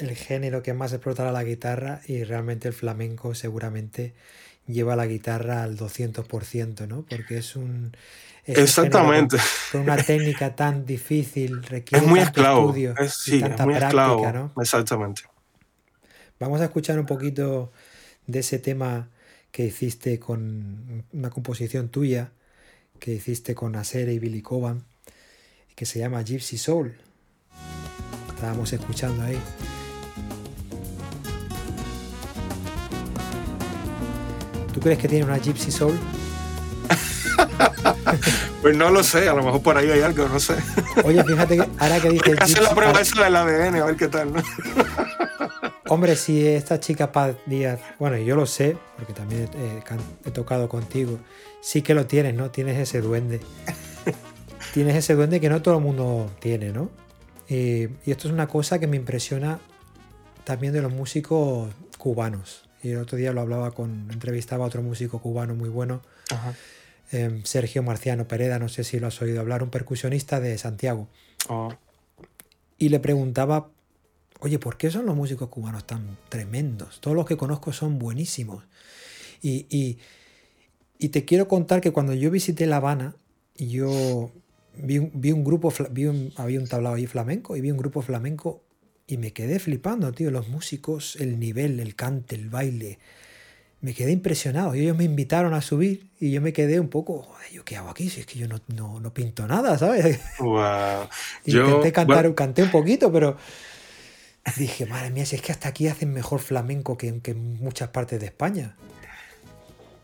el 0.00 0.16
género 0.16 0.62
que 0.62 0.74
más 0.74 0.92
explotará 0.92 1.32
la 1.32 1.44
guitarra 1.44 2.00
y 2.06 2.24
realmente 2.24 2.68
el 2.68 2.74
flamenco 2.74 3.34
seguramente 3.34 4.14
lleva 4.66 4.96
la 4.96 5.06
guitarra 5.06 5.62
al 5.62 5.76
200%, 5.76 6.86
¿no? 6.88 7.04
Porque 7.08 7.38
es 7.38 7.56
un... 7.56 7.96
Exactamente. 8.46 9.36
Con, 9.70 9.82
una 9.82 9.96
técnica 9.96 10.56
tan 10.56 10.86
difícil, 10.86 11.62
requiere 11.62 12.04
es 12.04 12.10
muy 12.10 12.20
esclavo. 12.20 12.74
es, 12.98 13.14
sí, 13.14 13.42
es 13.44 13.60
muy 13.60 13.74
esclavo. 13.74 14.32
¿no? 14.32 14.52
Exactamente. 14.60 15.22
Vamos 16.38 16.60
a 16.60 16.64
escuchar 16.64 16.98
un 16.98 17.06
poquito 17.06 17.70
de 18.26 18.38
ese 18.40 18.58
tema 18.58 19.08
que 19.52 19.66
hiciste 19.66 20.18
con 20.18 21.04
una 21.12 21.30
composición 21.30 21.88
tuya, 21.90 22.32
que 22.98 23.12
hiciste 23.12 23.54
con 23.54 23.76
Asere 23.76 24.12
y 24.14 24.18
Billy 24.18 24.42
Coban, 24.42 24.84
que 25.74 25.86
se 25.86 25.98
llama 25.98 26.22
Gypsy 26.22 26.58
Soul. 26.58 26.96
Estábamos 28.34 28.72
escuchando 28.72 29.22
ahí. 29.22 29.38
¿Tú 34.80 34.84
crees 34.84 34.98
que 34.98 35.08
tiene 35.08 35.26
una 35.26 35.36
Gypsy 35.36 35.70
Soul? 35.70 36.00
pues 38.62 38.74
no 38.74 38.88
lo 38.88 39.02
sé, 39.02 39.28
a 39.28 39.34
lo 39.34 39.42
mejor 39.42 39.60
por 39.60 39.76
ahí 39.76 39.90
hay 39.90 40.00
algo, 40.00 40.26
no 40.26 40.40
sé. 40.40 40.54
Oye, 41.04 41.22
fíjate 41.22 41.58
que 41.58 41.68
ahora 41.76 42.00
que 42.00 42.08
dices. 42.08 42.38
Hacer 42.40 42.62
la 42.62 42.74
prueba 42.74 42.98
esa 42.98 43.22
del 43.22 43.36
ADN, 43.36 43.76
a 43.76 43.84
ver 43.84 43.96
qué 43.96 44.08
tal, 44.08 44.32
¿no? 44.32 44.42
Hombre, 45.86 46.16
si 46.16 46.46
esta 46.46 46.80
chica 46.80 47.12
Paz 47.12 47.36
Díaz, 47.44 47.78
bueno, 47.98 48.16
yo 48.16 48.36
lo 48.36 48.46
sé, 48.46 48.74
porque 48.96 49.12
también 49.12 49.50
he, 50.24 50.30
tocado 50.30 50.66
contigo, 50.70 51.18
sí 51.60 51.82
que 51.82 51.92
lo 51.92 52.06
tienes, 52.06 52.32
¿no? 52.32 52.50
Tienes 52.50 52.78
ese 52.78 53.02
duende. 53.02 53.42
tienes 54.72 54.96
ese 54.96 55.14
duende 55.14 55.42
que 55.42 55.50
no 55.50 55.60
todo 55.60 55.76
el 55.76 55.82
mundo 55.82 56.30
tiene, 56.40 56.72
¿no? 56.72 56.90
y 57.50 57.88
esto 58.06 58.28
es 58.28 58.32
una 58.32 58.46
cosa 58.46 58.78
que 58.78 58.86
me 58.86 58.96
impresiona 58.96 59.58
también 60.44 60.72
de 60.72 60.80
los 60.80 60.92
músicos 60.92 61.68
cubanos. 61.98 62.69
Y 62.82 62.90
el 62.90 62.98
otro 62.98 63.18
día 63.18 63.32
lo 63.32 63.40
hablaba 63.40 63.72
con, 63.72 64.10
entrevistaba 64.10 64.64
a 64.64 64.68
otro 64.68 64.82
músico 64.82 65.20
cubano 65.20 65.54
muy 65.54 65.68
bueno, 65.68 66.02
em, 67.12 67.42
Sergio 67.44 67.82
Marciano 67.82 68.26
Pereda, 68.26 68.58
no 68.58 68.68
sé 68.68 68.84
si 68.84 68.98
lo 68.98 69.08
has 69.08 69.20
oído 69.20 69.40
hablar, 69.40 69.62
un 69.62 69.70
percusionista 69.70 70.40
de 70.40 70.56
Santiago. 70.56 71.08
Oh. 71.48 71.74
Y 72.78 72.88
le 72.88 73.00
preguntaba, 73.00 73.68
oye, 74.40 74.58
¿por 74.58 74.76
qué 74.78 74.90
son 74.90 75.06
los 75.06 75.14
músicos 75.14 75.48
cubanos 75.48 75.86
tan 75.86 76.16
tremendos? 76.28 77.00
Todos 77.00 77.16
los 77.16 77.26
que 77.26 77.36
conozco 77.36 77.72
son 77.72 77.98
buenísimos. 77.98 78.64
Y, 79.42 79.66
y, 79.68 79.98
y 80.98 81.10
te 81.10 81.24
quiero 81.24 81.48
contar 81.48 81.80
que 81.80 81.92
cuando 81.92 82.14
yo 82.14 82.30
visité 82.30 82.66
La 82.66 82.76
Habana, 82.76 83.14
yo 83.56 84.30
vi 84.76 84.98
un, 84.98 85.10
vi 85.14 85.32
un 85.32 85.44
grupo, 85.44 85.72
vi 85.90 86.32
había 86.36 86.60
un 86.60 86.66
tablado 86.66 86.94
ahí 86.94 87.06
flamenco 87.06 87.56
y 87.56 87.60
vi 87.60 87.70
un 87.70 87.76
grupo 87.76 88.02
flamenco 88.02 88.62
y 89.10 89.16
me 89.16 89.32
quedé 89.32 89.58
flipando, 89.58 90.12
tío, 90.12 90.30
los 90.30 90.48
músicos, 90.48 91.16
el 91.16 91.40
nivel, 91.40 91.80
el 91.80 91.96
cante, 91.96 92.36
el 92.36 92.48
baile. 92.48 93.00
Me 93.80 93.92
quedé 93.92 94.12
impresionado. 94.12 94.76
Y 94.76 94.82
ellos 94.82 94.96
me 94.96 95.02
invitaron 95.02 95.52
a 95.52 95.62
subir 95.62 96.06
y 96.20 96.30
yo 96.30 96.40
me 96.40 96.52
quedé 96.52 96.78
un 96.78 96.88
poco, 96.88 97.28
¿yo 97.52 97.64
qué 97.64 97.76
hago 97.76 97.88
aquí? 97.88 98.08
Si 98.08 98.20
es 98.20 98.26
que 98.26 98.38
yo 98.38 98.46
no, 98.46 98.60
no, 99.00 99.12
pinto 99.12 99.48
nada, 99.48 99.76
¿sabes? 99.76 100.20
Wow. 100.38 101.08
Intenté 101.44 101.90
cantar, 101.90 102.32
canté 102.36 102.62
un 102.62 102.70
poquito, 102.70 103.10
pero 103.10 103.36
dije, 104.56 104.86
madre 104.86 105.10
mía, 105.10 105.26
si 105.26 105.34
es 105.34 105.42
que 105.42 105.50
hasta 105.50 105.68
aquí 105.68 105.88
hacen 105.88 106.12
mejor 106.12 106.38
flamenco 106.38 106.96
que, 106.96 107.08
en 107.08 107.54
muchas 107.60 107.88
partes 107.88 108.20
de 108.20 108.26
España. 108.26 108.76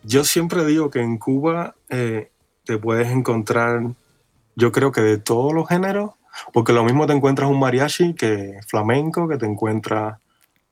Yo 0.02 0.24
siempre 0.24 0.64
digo 0.64 0.90
que 0.90 1.00
en 1.00 1.18
Cuba 1.18 1.76
eh, 1.90 2.30
te 2.64 2.76
puedes 2.76 3.08
encontrar, 3.12 3.82
yo 4.56 4.72
creo 4.72 4.90
que 4.90 5.00
de 5.00 5.18
todos 5.18 5.52
los 5.52 5.68
géneros, 5.68 6.10
porque 6.52 6.72
lo 6.72 6.84
mismo 6.84 7.06
te 7.06 7.12
encuentras 7.12 7.48
un 7.50 7.58
mariachi 7.58 8.14
que 8.14 8.60
flamenco, 8.66 9.28
que 9.28 9.36
te 9.36 9.46
encuentras 9.46 10.18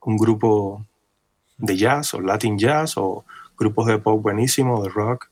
un 0.00 0.16
grupo 0.16 0.84
de 1.58 1.76
jazz 1.76 2.14
o 2.14 2.20
latin 2.20 2.58
jazz 2.58 2.96
o 2.96 3.24
grupos 3.58 3.86
de 3.86 3.98
pop 3.98 4.20
buenísimos, 4.22 4.82
de 4.82 4.88
rock. 4.90 5.30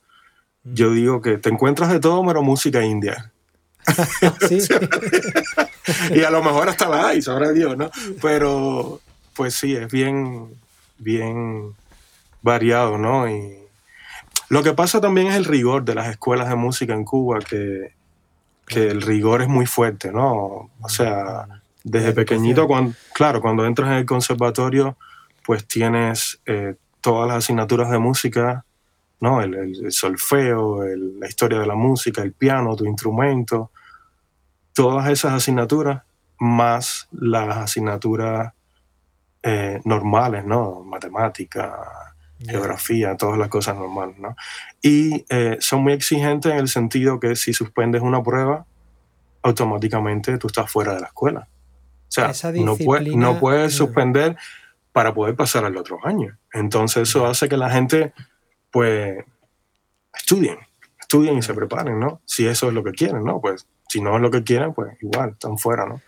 Mm. 0.64 0.74
Yo 0.74 0.92
digo 0.92 1.20
que 1.20 1.38
te 1.38 1.50
encuentras 1.50 1.90
de 1.90 2.00
todo, 2.00 2.24
pero 2.26 2.42
música 2.42 2.84
india. 2.84 3.32
y 6.14 6.22
a 6.22 6.30
lo 6.30 6.42
mejor 6.42 6.68
hasta 6.68 6.88
la 6.88 7.08
hay, 7.08 7.22
sabrá 7.22 7.50
Dios, 7.52 7.76
¿no? 7.76 7.90
Pero 8.20 9.00
pues 9.34 9.54
sí, 9.54 9.74
es 9.74 9.90
bien, 9.90 10.48
bien 10.98 11.74
variado, 12.42 12.98
¿no? 12.98 13.28
Y 13.28 13.56
lo 14.48 14.62
que 14.62 14.72
pasa 14.72 15.00
también 15.00 15.28
es 15.28 15.36
el 15.36 15.44
rigor 15.44 15.84
de 15.84 15.94
las 15.94 16.08
escuelas 16.08 16.48
de 16.48 16.56
música 16.56 16.94
en 16.94 17.04
Cuba, 17.04 17.38
que 17.40 17.94
que 18.66 18.88
el 18.88 19.02
rigor 19.02 19.42
es 19.42 19.48
muy 19.48 19.66
fuerte, 19.66 20.10
¿no? 20.12 20.70
O 20.80 20.88
sea, 20.88 21.46
desde 21.84 22.12
pequeñito, 22.12 22.66
cuando, 22.66 22.94
claro, 23.12 23.40
cuando 23.40 23.66
entras 23.66 23.88
en 23.88 23.94
el 23.94 24.06
conservatorio, 24.06 24.96
pues 25.44 25.66
tienes 25.66 26.40
eh, 26.46 26.76
todas 27.00 27.28
las 27.28 27.38
asignaturas 27.38 27.90
de 27.90 27.98
música, 27.98 28.64
¿no? 29.20 29.42
El, 29.42 29.90
solfeo, 29.92 30.84
la 30.84 31.28
historia 31.28 31.58
de 31.58 31.66
la 31.66 31.74
música, 31.74 32.22
el 32.22 32.32
piano, 32.32 32.76
tu 32.76 32.84
instrumento, 32.84 33.70
todas 34.72 35.10
esas 35.10 35.32
asignaturas, 35.34 36.02
más 36.38 37.08
las 37.12 37.56
asignaturas 37.56 38.52
eh, 39.42 39.80
normales, 39.84 40.44
¿no? 40.44 40.82
Matemática, 40.84 42.01
geografía, 42.46 43.16
todas 43.16 43.38
las 43.38 43.48
cosas 43.48 43.76
normales, 43.76 44.18
¿no? 44.18 44.36
Y 44.80 45.24
eh, 45.28 45.56
son 45.60 45.82
muy 45.82 45.92
exigentes 45.92 46.52
en 46.52 46.58
el 46.58 46.68
sentido 46.68 47.20
que 47.20 47.36
si 47.36 47.52
suspendes 47.52 48.02
una 48.02 48.22
prueba, 48.22 48.66
automáticamente 49.42 50.38
tú 50.38 50.46
estás 50.48 50.70
fuera 50.70 50.94
de 50.94 51.00
la 51.00 51.06
escuela. 51.08 51.48
O 52.08 52.12
sea, 52.12 52.32
no, 52.54 52.76
no 53.16 53.38
puedes 53.38 53.74
suspender 53.74 54.36
para 54.92 55.14
poder 55.14 55.34
pasar 55.34 55.64
al 55.64 55.76
otro 55.76 55.98
año. 56.04 56.38
Entonces 56.52 57.08
eso 57.08 57.26
hace 57.26 57.48
que 57.48 57.56
la 57.56 57.70
gente, 57.70 58.12
pues, 58.70 59.24
estudien, 60.14 60.58
estudien 61.00 61.38
y 61.38 61.42
se 61.42 61.54
preparen, 61.54 61.98
¿no? 61.98 62.20
Si 62.26 62.46
eso 62.46 62.68
es 62.68 62.74
lo 62.74 62.84
que 62.84 62.92
quieren, 62.92 63.24
¿no? 63.24 63.40
Pues 63.40 63.66
si 63.88 64.00
no 64.00 64.16
es 64.16 64.22
lo 64.22 64.30
que 64.30 64.44
quieren, 64.44 64.74
pues 64.74 64.96
igual, 65.00 65.30
están 65.30 65.58
fuera, 65.58 65.86
¿no? 65.86 66.00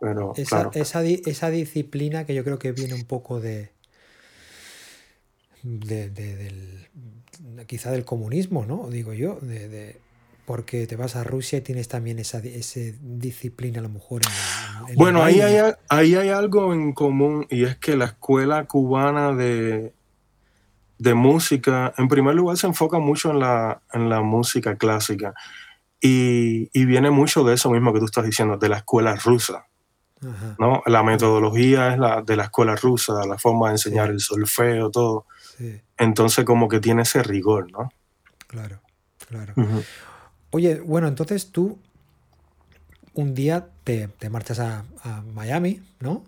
Pero, 0.00 0.32
esa, 0.36 0.70
esa, 0.74 1.02
esa 1.02 1.50
disciplina 1.50 2.26
que 2.26 2.34
yo 2.34 2.44
creo 2.44 2.58
que 2.58 2.72
viene 2.72 2.94
un 2.94 3.06
poco 3.06 3.40
de, 3.40 3.70
de, 5.66 6.10
del, 6.10 6.88
quizá 7.66 7.90
del 7.90 8.04
comunismo, 8.04 8.64
¿no? 8.64 8.88
Digo 8.88 9.12
yo, 9.12 9.38
de, 9.40 10.00
porque 10.44 10.86
te 10.86 10.96
vas 10.96 11.16
a 11.16 11.24
Rusia 11.24 11.58
y 11.58 11.62
tienes 11.62 11.88
también 11.88 12.18
esa, 12.18 12.40
disciplina 12.40 13.80
a 13.80 13.82
lo 13.82 13.88
mejor. 13.88 14.22
bueno, 14.94 15.22
ahí 15.22 15.40
hay, 15.40 15.72
ahí 15.88 16.14
hay 16.14 16.28
algo 16.28 16.72
en 16.72 16.92
común 16.92 17.46
y 17.50 17.64
es 17.64 17.76
que 17.76 17.96
la 17.96 18.06
escuela 18.06 18.64
cubana 18.66 19.32
de, 19.34 19.92
de 20.98 21.14
música, 21.14 21.92
en 21.98 22.08
primer 22.08 22.34
lugar, 22.34 22.56
se 22.56 22.68
enfoca 22.68 22.98
mucho 22.98 23.30
en 23.30 23.40
la, 23.40 23.82
en 23.92 24.08
la 24.08 24.22
música 24.22 24.76
clásica 24.76 25.34
y, 26.00 26.70
y, 26.72 26.84
viene 26.84 27.10
mucho 27.10 27.42
de 27.42 27.54
eso 27.54 27.70
mismo 27.70 27.92
que 27.92 27.98
tú 27.98 28.04
estás 28.04 28.24
diciendo, 28.24 28.56
de 28.56 28.68
la 28.68 28.78
escuela 28.78 29.16
rusa. 29.16 29.66
¿no? 30.58 30.82
La 30.86 31.02
metodología 31.02 31.92
es 31.92 31.98
la 31.98 32.22
de 32.22 32.36
la 32.36 32.44
escuela 32.44 32.74
rusa, 32.74 33.26
la 33.26 33.38
forma 33.38 33.68
de 33.68 33.74
enseñar 33.74 34.10
el 34.10 34.20
solfeo, 34.20 34.90
todo. 34.90 35.26
Entonces 35.96 36.44
como 36.44 36.68
que 36.68 36.80
tiene 36.80 37.02
ese 37.02 37.22
rigor, 37.22 37.70
¿no? 37.72 37.90
Claro, 38.46 38.80
claro. 39.28 39.54
Oye, 40.50 40.80
bueno, 40.80 41.08
entonces 41.08 41.50
tú 41.50 41.78
un 43.14 43.34
día 43.34 43.68
te, 43.84 44.08
marchas 44.30 44.60
a, 44.60 44.84
Miami, 45.32 45.82
¿no? 46.00 46.24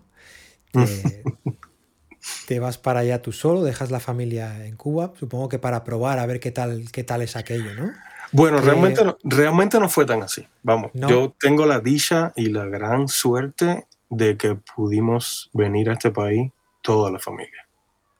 Te, 0.71 1.23
te, 2.47 2.59
vas 2.59 2.77
para 2.77 3.01
allá 3.01 3.21
tú 3.21 3.31
solo, 3.31 3.63
dejas 3.63 3.91
la 3.91 3.99
familia 3.99 4.65
en 4.65 4.75
Cuba, 4.75 5.13
supongo 5.19 5.49
que 5.49 5.59
para 5.59 5.83
probar 5.83 6.19
a 6.19 6.25
ver 6.25 6.39
qué 6.39 6.51
tal, 6.51 6.91
qué 6.91 7.03
tal 7.03 7.21
es 7.21 7.35
aquello, 7.35 7.73
¿no? 7.75 7.91
Bueno, 8.31 8.61
realmente, 8.61 9.03
no, 9.03 9.17
realmente 9.23 9.79
no 9.79 9.89
fue 9.89 10.05
tan 10.05 10.21
así. 10.21 10.45
Vamos, 10.61 10.91
yo 10.93 11.33
tengo 11.39 11.65
la 11.65 11.79
dicha 11.79 12.31
y 12.35 12.49
la 12.49 12.65
gran 12.65 13.07
suerte 13.07 13.87
de 14.09 14.37
que 14.37 14.55
pudimos 14.55 15.49
venir 15.53 15.89
a 15.89 15.93
este 15.93 16.11
país 16.11 16.51
toda 16.81 17.11
la 17.11 17.19
familia. 17.19 17.67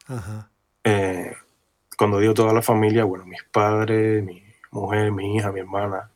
Ajá. 0.08 0.49
Eh, 0.84 1.34
cuando 1.98 2.20
digo 2.20 2.34
toda 2.34 2.54
la 2.54 2.62
familia, 2.62 3.04
bueno, 3.04 3.26
mis 3.26 3.44
padres, 3.44 4.24
mi 4.24 4.44
mujer, 4.72 5.12
mi 5.12 5.36
hija, 5.36 5.52
mi 5.52 5.60
hermana, 5.60 6.10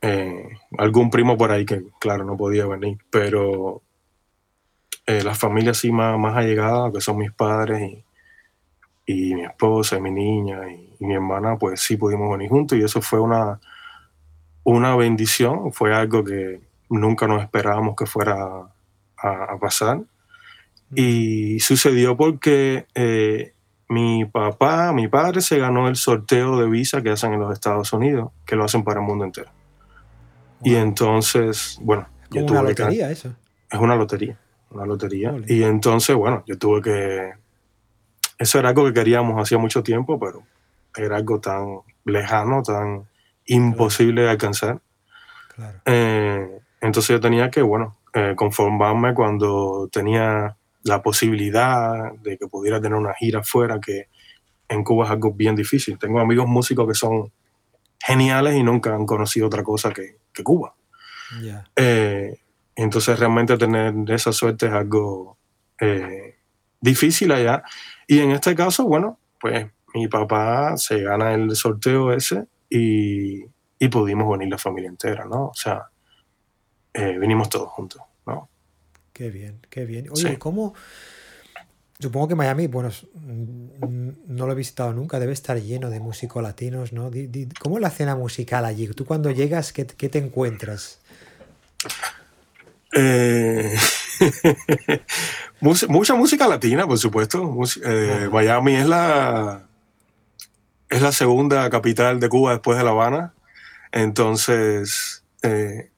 eh, 0.00 0.48
algún 0.78 1.10
primo 1.10 1.36
por 1.36 1.50
ahí 1.50 1.64
que, 1.64 1.84
claro, 2.00 2.24
no 2.24 2.36
podía 2.36 2.66
venir, 2.66 2.98
pero 3.10 3.82
eh, 5.06 5.22
las 5.22 5.38
familias 5.38 5.78
sí 5.78 5.90
más, 5.90 6.18
más 6.18 6.36
allegadas, 6.36 6.92
que 6.92 7.00
son 7.00 7.18
mis 7.18 7.32
padres 7.32 7.82
y, 7.82 8.04
y 9.06 9.34
mi 9.34 9.44
esposa 9.44 9.96
y 9.96 10.00
mi 10.00 10.10
niña 10.10 10.70
y, 10.70 10.88
mi 11.00 11.14
hermana, 11.14 11.56
pues 11.58 11.80
sí 11.80 11.96
pudimos 11.96 12.30
venir 12.30 12.48
juntos 12.48 12.78
y 12.78 12.84
eso 12.84 13.02
fue 13.02 13.18
una, 13.18 13.58
una 14.62 14.94
bendición, 14.94 15.72
fue 15.72 15.92
algo 15.92 16.22
que 16.22 16.60
nunca 16.88 17.26
nos 17.26 17.42
esperábamos 17.42 17.96
que 17.96 18.06
fuera 18.06 18.68
a, 19.16 19.58
pasar. 19.60 20.02
Y 20.94 21.58
sucedió 21.58 22.16
porque 22.16 22.86
eh, 22.94 23.52
mi 23.92 24.24
papá, 24.24 24.92
mi 24.92 25.08
padre 25.08 25.40
se 25.40 25.58
ganó 25.58 25.88
el 25.88 25.96
sorteo 25.96 26.58
de 26.58 26.68
visa 26.68 27.02
que 27.02 27.10
hacen 27.10 27.34
en 27.34 27.40
los 27.40 27.52
Estados 27.52 27.92
Unidos, 27.92 28.30
que 28.46 28.56
lo 28.56 28.64
hacen 28.64 28.84
para 28.84 29.00
el 29.00 29.06
mundo 29.06 29.24
entero. 29.24 29.50
Y 30.64 30.76
entonces, 30.76 31.78
bueno, 31.82 32.08
es 32.32 32.42
una 32.42 32.62
lotería 32.62 33.10
eso. 33.10 33.34
Es 33.70 33.78
una 33.78 33.96
lotería, 33.96 34.38
una 34.70 34.86
lotería. 34.86 35.34
Y 35.46 35.62
entonces, 35.62 36.14
bueno, 36.16 36.42
yo 36.46 36.56
tuve 36.58 36.82
que 36.82 37.32
eso 38.38 38.58
era 38.58 38.70
algo 38.70 38.84
que 38.86 38.92
queríamos 38.92 39.40
hacía 39.40 39.58
mucho 39.58 39.82
tiempo, 39.82 40.18
pero 40.18 40.42
era 40.96 41.16
algo 41.16 41.40
tan 41.40 41.78
lejano, 42.04 42.62
tan 42.62 43.06
imposible 43.46 44.22
de 44.22 44.30
alcanzar. 44.30 44.80
Eh, 45.84 46.60
entonces 46.80 47.08
yo 47.08 47.20
tenía 47.20 47.50
que, 47.50 47.62
bueno, 47.62 47.98
eh, 48.14 48.34
conformarme 48.36 49.14
cuando 49.14 49.88
tenía 49.92 50.56
la 50.84 51.02
posibilidad 51.02 52.12
de 52.14 52.38
que 52.38 52.46
pudiera 52.48 52.80
tener 52.80 52.98
una 52.98 53.14
gira 53.14 53.40
afuera, 53.40 53.80
que 53.80 54.08
en 54.68 54.84
Cuba 54.84 55.06
es 55.06 55.10
algo 55.10 55.32
bien 55.32 55.54
difícil. 55.54 55.98
Tengo 55.98 56.20
amigos 56.20 56.46
músicos 56.46 56.88
que 56.88 56.94
son 56.94 57.32
geniales 57.98 58.56
y 58.56 58.62
nunca 58.62 58.94
han 58.94 59.06
conocido 59.06 59.46
otra 59.46 59.62
cosa 59.62 59.92
que, 59.92 60.16
Cuba. 60.42 60.74
Eh, 61.76 62.38
entonces 62.74 63.18
realmente 63.18 63.56
tener 63.56 63.94
esa 64.10 64.32
suerte 64.32 64.66
es 64.66 64.72
algo 64.72 65.36
difícil 66.82 67.32
allá. 67.32 67.62
Y 68.06 68.18
en 68.18 68.32
este 68.32 68.54
caso, 68.54 68.84
bueno, 68.84 69.18
pues 69.40 69.66
mi 69.94 70.08
papá 70.08 70.76
se 70.76 71.00
gana 71.02 71.32
el 71.32 71.56
sorteo 71.56 72.12
ese 72.12 72.46
y, 72.68 73.46
pudimos 73.90 74.30
venir 74.30 74.48
la 74.48 74.58
familia 74.58 74.88
entera, 74.88 75.24
¿no? 75.24 75.46
O 75.46 75.54
sea, 75.54 75.90
eh, 76.94 77.18
vinimos 77.18 77.48
todos 77.48 77.68
juntos, 77.68 78.00
¿no? 78.26 78.48
Qué 79.22 79.30
bien, 79.30 79.60
qué 79.70 79.84
bien. 79.86 80.08
Oye, 80.10 80.36
¿cómo? 80.36 80.74
Supongo 82.00 82.26
que 82.26 82.34
Miami, 82.34 82.66
bueno, 82.66 82.90
no 84.26 84.46
lo 84.46 84.52
he 84.52 84.56
visitado 84.56 84.92
nunca, 84.92 85.20
debe 85.20 85.32
estar 85.32 85.62
lleno 85.62 85.90
de 85.90 86.00
músicos 86.00 86.42
latinos, 86.42 86.92
¿no? 86.92 87.08
¿Cómo 87.60 87.76
es 87.76 87.82
la 87.82 87.86
escena 87.86 88.16
musical 88.16 88.64
allí? 88.64 88.88
Tú 88.88 89.04
cuando 89.04 89.30
llegas, 89.30 89.72
¿qué, 89.72 89.86
qué 89.86 90.08
te 90.08 90.18
encuentras? 90.18 90.98
Eh, 92.96 93.76
mucha 95.60 96.16
música 96.16 96.48
latina, 96.48 96.84
por 96.88 96.98
supuesto. 96.98 97.56
Eh, 97.84 98.28
Miami 98.32 98.74
es 98.74 98.88
la, 98.88 99.68
es 100.90 101.00
la 101.00 101.12
segunda 101.12 101.70
capital 101.70 102.18
de 102.18 102.28
Cuba 102.28 102.54
después 102.54 102.76
de 102.76 102.82
La 102.82 102.90
Habana. 102.90 103.34
Entonces, 103.92 105.22
eh, 105.42 105.91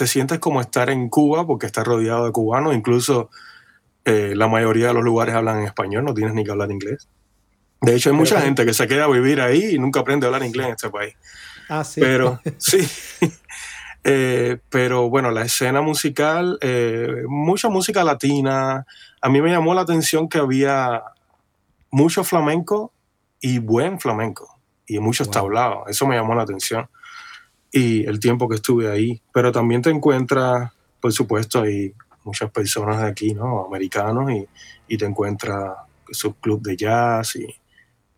te 0.00 0.06
sientes 0.06 0.38
como 0.38 0.62
estar 0.62 0.88
en 0.88 1.10
Cuba 1.10 1.46
porque 1.46 1.66
estás 1.66 1.86
rodeado 1.86 2.24
de 2.24 2.32
cubanos. 2.32 2.74
Incluso 2.74 3.28
la 4.06 4.48
mayoría 4.48 4.88
de 4.88 4.94
los 4.94 5.04
lugares 5.04 5.34
hablan 5.34 5.58
en 5.58 5.66
español, 5.66 6.04
no 6.04 6.14
tienes 6.14 6.34
ni 6.34 6.42
que 6.42 6.50
hablar 6.50 6.72
inglés. 6.72 7.06
De 7.82 7.94
hecho, 7.94 8.08
hay 8.08 8.16
mucha 8.16 8.40
gente 8.40 8.64
que 8.64 8.72
se 8.72 8.86
queda 8.86 9.04
a 9.04 9.08
vivir 9.08 9.42
ahí 9.42 9.74
y 9.74 9.78
nunca 9.78 10.00
aprende 10.00 10.24
a 10.26 10.28
hablar 10.28 10.42
inglés 10.42 10.66
en 10.66 10.72
este 10.72 10.88
país. 10.88 11.14
Ah, 11.68 11.84
sí. 11.84 12.00
Pero 12.00 12.40
sí. 12.58 12.88
Eh, 14.02 14.56
pero 14.70 15.10
bueno, 15.10 15.30
la 15.30 15.42
escena 15.42 15.82
musical, 15.82 16.56
eh, 16.62 17.22
mucha 17.28 17.68
música 17.68 18.02
latina. 18.02 18.86
A 19.20 19.28
mí 19.28 19.42
me 19.42 19.50
llamó 19.50 19.74
la 19.74 19.82
atención 19.82 20.26
que 20.26 20.38
había 20.38 21.02
mucho 21.90 22.24
flamenco 22.24 22.94
y 23.42 23.58
buen 23.58 24.00
flamenco 24.00 24.58
y 24.86 24.98
muchos 25.00 25.30
tablados. 25.30 25.82
Eso 25.86 26.06
me 26.06 26.16
llamó 26.16 26.34
la 26.34 26.44
atención. 26.44 26.88
Y 27.72 28.04
el 28.04 28.18
tiempo 28.18 28.48
que 28.48 28.56
estuve 28.56 28.90
ahí. 28.90 29.22
Pero 29.32 29.52
también 29.52 29.82
te 29.82 29.90
encuentras, 29.90 30.72
por 31.00 31.12
supuesto, 31.12 31.62
hay 31.62 31.94
muchas 32.24 32.50
personas 32.50 33.00
de 33.00 33.08
aquí, 33.08 33.34
¿no? 33.34 33.64
Americanos 33.64 34.30
y, 34.30 34.46
y 34.88 34.96
te 34.96 35.04
encuentras 35.04 35.76
sus 36.10 36.34
clubes 36.36 36.64
de 36.64 36.76
jazz 36.76 37.36
y, 37.36 37.46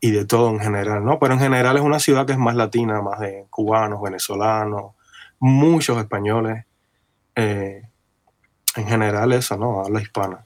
y 0.04 0.10
de 0.10 0.24
todo 0.24 0.50
en 0.50 0.58
general, 0.58 1.04
¿no? 1.04 1.20
Pero 1.20 1.34
en 1.34 1.40
general 1.40 1.76
es 1.76 1.82
una 1.82 2.00
ciudad 2.00 2.26
que 2.26 2.32
es 2.32 2.38
más 2.38 2.56
latina, 2.56 3.00
más 3.00 3.20
de 3.20 3.46
cubanos, 3.50 4.02
venezolanos, 4.02 4.94
muchos 5.38 5.96
españoles, 5.96 6.64
eh, 7.36 7.82
en 8.74 8.86
general 8.88 9.32
eso, 9.32 9.56
¿no? 9.56 9.80
Habla 9.80 10.02
hispana. 10.02 10.44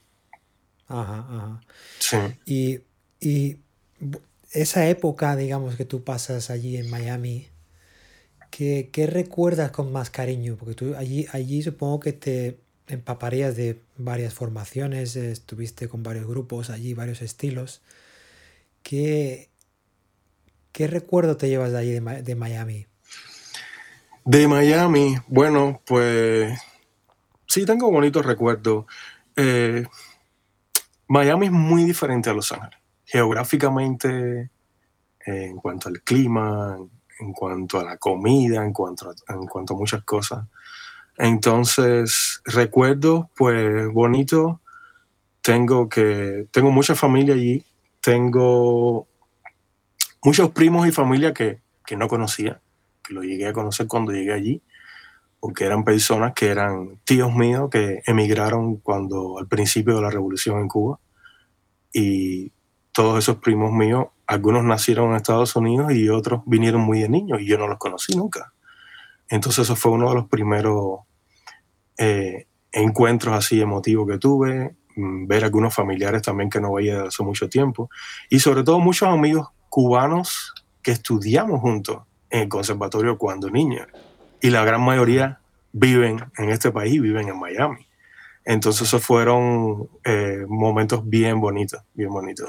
Ajá, 0.88 1.27
ajá. 1.31 1.61
Sí. 1.99 2.16
Y, 2.45 2.81
y, 3.19 3.59
esa 4.53 4.87
época, 4.88 5.37
digamos, 5.37 5.77
que 5.77 5.85
tú 5.87 6.05
pasas 6.05 6.51
allí 6.51 6.77
en 6.77 6.90
Miami, 6.90 7.49
¿qué, 8.57 8.88
¿qué, 8.90 9.07
recuerdas 9.07 9.71
con 9.71 9.92
más 9.92 10.09
cariño? 10.09 10.57
Porque 10.59 10.75
tú 10.75 10.95
allí, 10.97 11.27
allí 11.33 11.62
supongo 11.62 12.01
que 12.01 12.14
te 12.14 12.59
empaparías 12.88 13.55
de 13.55 13.83
varias 13.99 14.33
formaciones, 14.33 15.14
estuviste 15.14 15.88
con 15.88 16.03
varios 16.03 16.27
grupos 16.27 16.71
allí, 16.71 16.95
varios 16.95 17.21
estilos. 17.21 17.83
¿Qué, 18.83 19.51
qué 20.73 20.87
recuerdo 20.87 21.37
te 21.37 21.51
llevas 21.51 21.73
de 21.73 21.79
allí 21.79 21.90
de, 21.90 22.23
de 22.23 22.35
Miami? 22.35 22.87
De 24.25 24.49
Miami, 24.49 25.16
bueno, 25.29 25.83
pues 25.85 26.59
sí 27.47 27.66
tengo 27.66 27.90
bonitos 27.90 28.25
recuerdos. 28.25 28.87
Eh, 29.37 29.85
Miami 31.09 31.47
es 31.47 31.53
muy 31.53 31.85
diferente 31.85 32.31
a 32.31 32.33
Los 32.33 32.53
Ángeles, 32.53 32.79
geográficamente, 33.05 34.49
en 35.27 35.57
cuanto 35.59 35.90
al 35.90 36.01
clima, 36.01 36.79
cuanto 37.33 37.79
a 37.81 37.85
la 37.85 37.96
comida, 37.96 38.64
en 38.64 38.72
cuanto 38.72 39.11
a, 39.11 39.33
en 39.33 39.46
cuanto 39.46 39.74
a 39.74 39.76
muchas 39.76 40.02
cosas. 40.05 40.46
Entonces, 41.18 42.42
recuerdos, 42.44 43.26
pues 43.37 43.88
bonito. 43.92 44.61
Tengo 45.42 45.88
que 45.88 46.48
tengo 46.50 46.72
mucha 46.72 46.96
familia 46.96 47.35
allí, 47.35 47.64
tengo 48.00 49.07
muchos 50.22 50.50
primos 50.50 50.88
y 50.88 50.92
familia 50.92 51.33
que, 51.33 51.61
que 51.87 51.96
no 51.96 52.09
conocía 52.09 52.61
que 53.07 53.14
lo 53.14 53.22
llegué 53.22 53.46
a 53.46 53.52
conocer 53.52 53.87
cuando 53.87 54.12
llegué 54.12 54.33
allí, 54.33 54.62
porque 55.40 55.64
eran 55.64 55.85
personas 55.85 56.33
que 56.35 56.48
eran 56.48 56.98
tíos 57.05 57.33
míos 57.35 57.68
que 57.70 58.02
emigraron 58.07 58.76
cuando 58.76 59.38
al 59.38 59.46
principio 59.46 59.96
de 59.96 60.02
la 60.02 60.11
revolución 60.11 60.61
en 60.61 60.68
Cuba. 60.68 60.98
Y 61.92 62.52
todos 62.97 63.19
esos 63.19 63.37
primos 63.37 63.73
míos, 63.73 64.07
algunos 64.27 64.65
nacieron 64.65 65.11
en 65.11 65.17
Estados 65.17 65.55
Unidos 65.55 65.93
y 65.93 66.09
otros 66.09 66.41
vinieron 66.47 66.81
muy 66.81 67.03
de 67.03 67.11
niños 67.11 67.43
y 67.43 67.47
yo 67.47 67.59
no 67.59 67.69
los 67.69 67.77
conocí 67.77 68.17
nunca. 68.17 68.55
Entonces 69.29 69.65
eso 69.65 69.77
fue 69.77 69.93
uno 69.93 70.09
de 70.09 70.15
los 70.15 70.29
primeros 70.29 71.01
eh, 71.99 72.47
encuentros 72.73 73.35
así 73.35 73.61
emotivos 73.61 74.09
que 74.09 74.17
tuve, 74.17 74.77
mm, 74.97 75.27
ver 75.27 75.45
algunos 75.45 75.75
familiares 75.75 76.23
también 76.23 76.49
que 76.49 76.59
no 76.59 76.73
veía 76.73 77.03
hace 77.03 77.23
mucho 77.23 77.51
tiempo 77.51 77.91
y 78.31 78.41
sobre 78.41 78.63
todo 78.65 78.79
muchos 78.81 79.11
amigos 79.11 79.49
cubanos 79.69 80.55
que 80.81 80.93
estudiamos 80.93 81.61
juntos 81.61 81.99
en 82.31 82.45
el 82.45 82.49
conservatorio 82.49 83.19
cuando 83.19 83.51
niña. 83.51 83.89
Y 84.41 84.49
la 84.49 84.65
gran 84.65 84.81
mayoría 84.81 85.41
viven 85.71 86.25
en 86.39 86.49
este 86.49 86.71
país, 86.71 86.99
viven 87.03 87.29
en 87.29 87.39
Miami. 87.39 87.87
Entonces 88.43 88.89
esos 88.89 89.05
fueron 89.05 89.87
eh, 90.03 90.47
momentos 90.49 91.07
bien 91.07 91.43
bonitos, 91.43 91.83
bien 91.93 92.09
bonitos. 92.09 92.49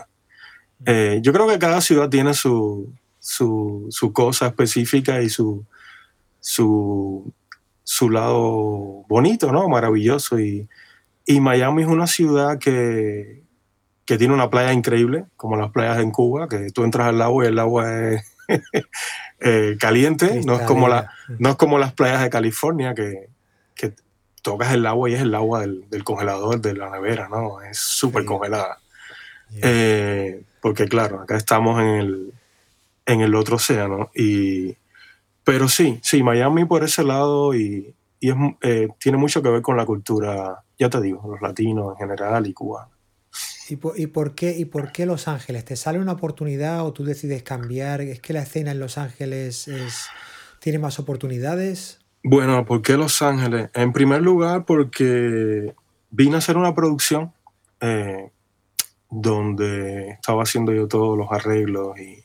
Eh, 0.86 1.20
yo 1.22 1.34
creo 1.34 1.48
que 1.48 1.60
cada 1.60 1.82
ciudad 1.82 2.10
tiene 2.10 2.34
su, 2.34 2.94
su, 3.20 3.88
su 3.90 4.13
cosa 4.13 4.48
específica 4.48 5.22
y 5.22 5.30
su, 5.30 5.66
su, 6.40 7.34
su, 7.84 8.10
lado 8.10 9.06
bonito, 9.08 9.52
¿no? 9.52 9.68
Maravilloso. 9.68 10.40
Y, 10.40 10.68
y 11.26 11.40
Miami 11.40 11.84
es 11.84 11.88
una 11.88 12.08
ciudad 12.08 12.60
que, 12.60 13.44
que 14.06 14.18
tiene 14.18 14.34
una 14.34 14.50
playa 14.50 14.74
increíble, 14.74 15.26
como 15.36 15.58
las 15.58 15.72
playas 15.72 16.00
en 16.00 16.12
Cuba, 16.12 16.48
que 16.48 16.72
tú 16.72 16.84
entras 16.84 17.08
al 17.08 17.22
agua 17.22 17.46
y 17.46 17.48
el 17.48 17.60
agua 17.60 18.12
es 18.12 18.38
Eh, 19.40 19.78
caliente, 19.80 20.42
no 20.46 20.56
es, 20.56 20.63
como 20.63 20.88
la, 20.88 21.12
no 21.38 21.50
es 21.50 21.56
como 21.58 21.78
las 21.78 21.94
playas 21.94 22.24
de 22.24 22.30
California 22.32 22.96
que, 22.96 23.30
tocas 24.42 24.74
el 24.74 24.86
agua 24.88 25.10
y 25.10 25.13
es 25.13 25.22
el 25.22 25.36
agua 25.36 25.60
del, 25.60 26.04
congelador 26.04 26.60
de 26.60 26.74
la 26.74 26.90
nevera, 26.90 27.28
¿no? 27.30 27.62
Es 27.62 27.78
súper 27.78 28.26
congelada. 28.26 28.80
Eh, 29.62 30.42
porque 30.62 30.86
claro, 30.86 31.22
acá 31.22 31.36
estamos 31.36 31.80
en 31.80 31.88
el, 31.88 32.34
en 33.06 33.22
el 33.22 33.36
otro 33.36 33.56
océano. 33.58 34.12
Y, 34.15 34.76
pero 35.43 35.67
sí, 35.67 36.00
sí, 36.04 36.24
Miami 36.24 36.65
por 36.65 36.84
ese 36.84 37.04
lado 37.04 37.56
y, 37.56 37.93
y 38.20 38.30
es, 38.30 38.36
eh, 38.62 38.88
tiene 39.00 39.17
mucho 39.17 39.41
que 39.41 39.50
ver 39.50 39.62
con 39.62 39.78
la 39.78 39.86
cultura, 39.86 40.63
ya 40.78 40.89
te 40.89 41.02
digo, 41.02 41.22
los 41.30 41.41
latinos 41.41 41.93
en 41.93 41.98
general 42.08 42.48
y 42.48 42.54
Cuba. 42.54 42.89
¿Y 43.70 43.76
por, 43.76 44.00
y 44.00 44.08
por, 44.08 44.34
qué, 44.34 44.58
¿Y 44.58 44.65
por 44.65 44.91
qué 44.91 45.06
Los 45.06 45.28
Ángeles? 45.28 45.65
¿Te 45.65 45.76
sale 45.76 46.00
una 46.00 46.13
oportunidad 46.13 46.86
o 46.86 46.93
tú 46.93 47.04
decides 47.04 47.43
cambiar? 47.43 48.02
¿Es 48.02 48.22
que 48.22 48.34
la 48.34 48.41
escena 48.41 48.72
en 48.72 48.80
Los 48.80 48.98
Ángeles 48.98 49.67
es, 49.67 50.08
tiene 50.60 50.80
más 50.80 51.00
oportunidades? 51.00 52.00
Bueno, 52.24 52.65
¿por 52.65 52.82
qué 52.82 52.98
Los 52.98 53.22
Ángeles? 53.22 53.70
En 53.74 53.91
primer 53.93 54.22
lugar, 54.22 54.65
porque 54.65 55.76
vine 56.10 56.36
a 56.36 56.38
hacer 56.39 56.58
una 56.58 56.74
producción 56.74 57.34
eh, 57.82 58.32
donde 59.10 60.10
estaba 60.10 60.43
haciendo 60.43 60.74
yo 60.74 60.88
todos 60.88 61.17
los 61.17 61.32
arreglos 61.32 61.98
y 62.00 62.24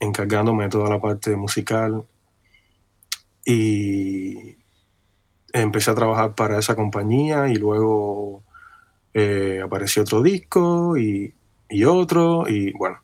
encargándome 0.00 0.64
de 0.64 0.70
toda 0.70 0.90
la 0.90 1.00
parte 1.00 1.36
musical. 1.36 2.04
Y 3.44 4.56
empecé 5.52 5.90
a 5.90 5.94
trabajar 5.94 6.34
para 6.34 6.58
esa 6.58 6.74
compañía 6.74 7.48
y 7.48 7.56
luego 7.56 8.42
eh, 9.14 9.60
apareció 9.64 10.02
otro 10.02 10.22
disco 10.22 10.96
y, 10.96 11.34
y, 11.68 11.84
otro 11.84 12.48
y 12.48 12.72
bueno, 12.72 12.98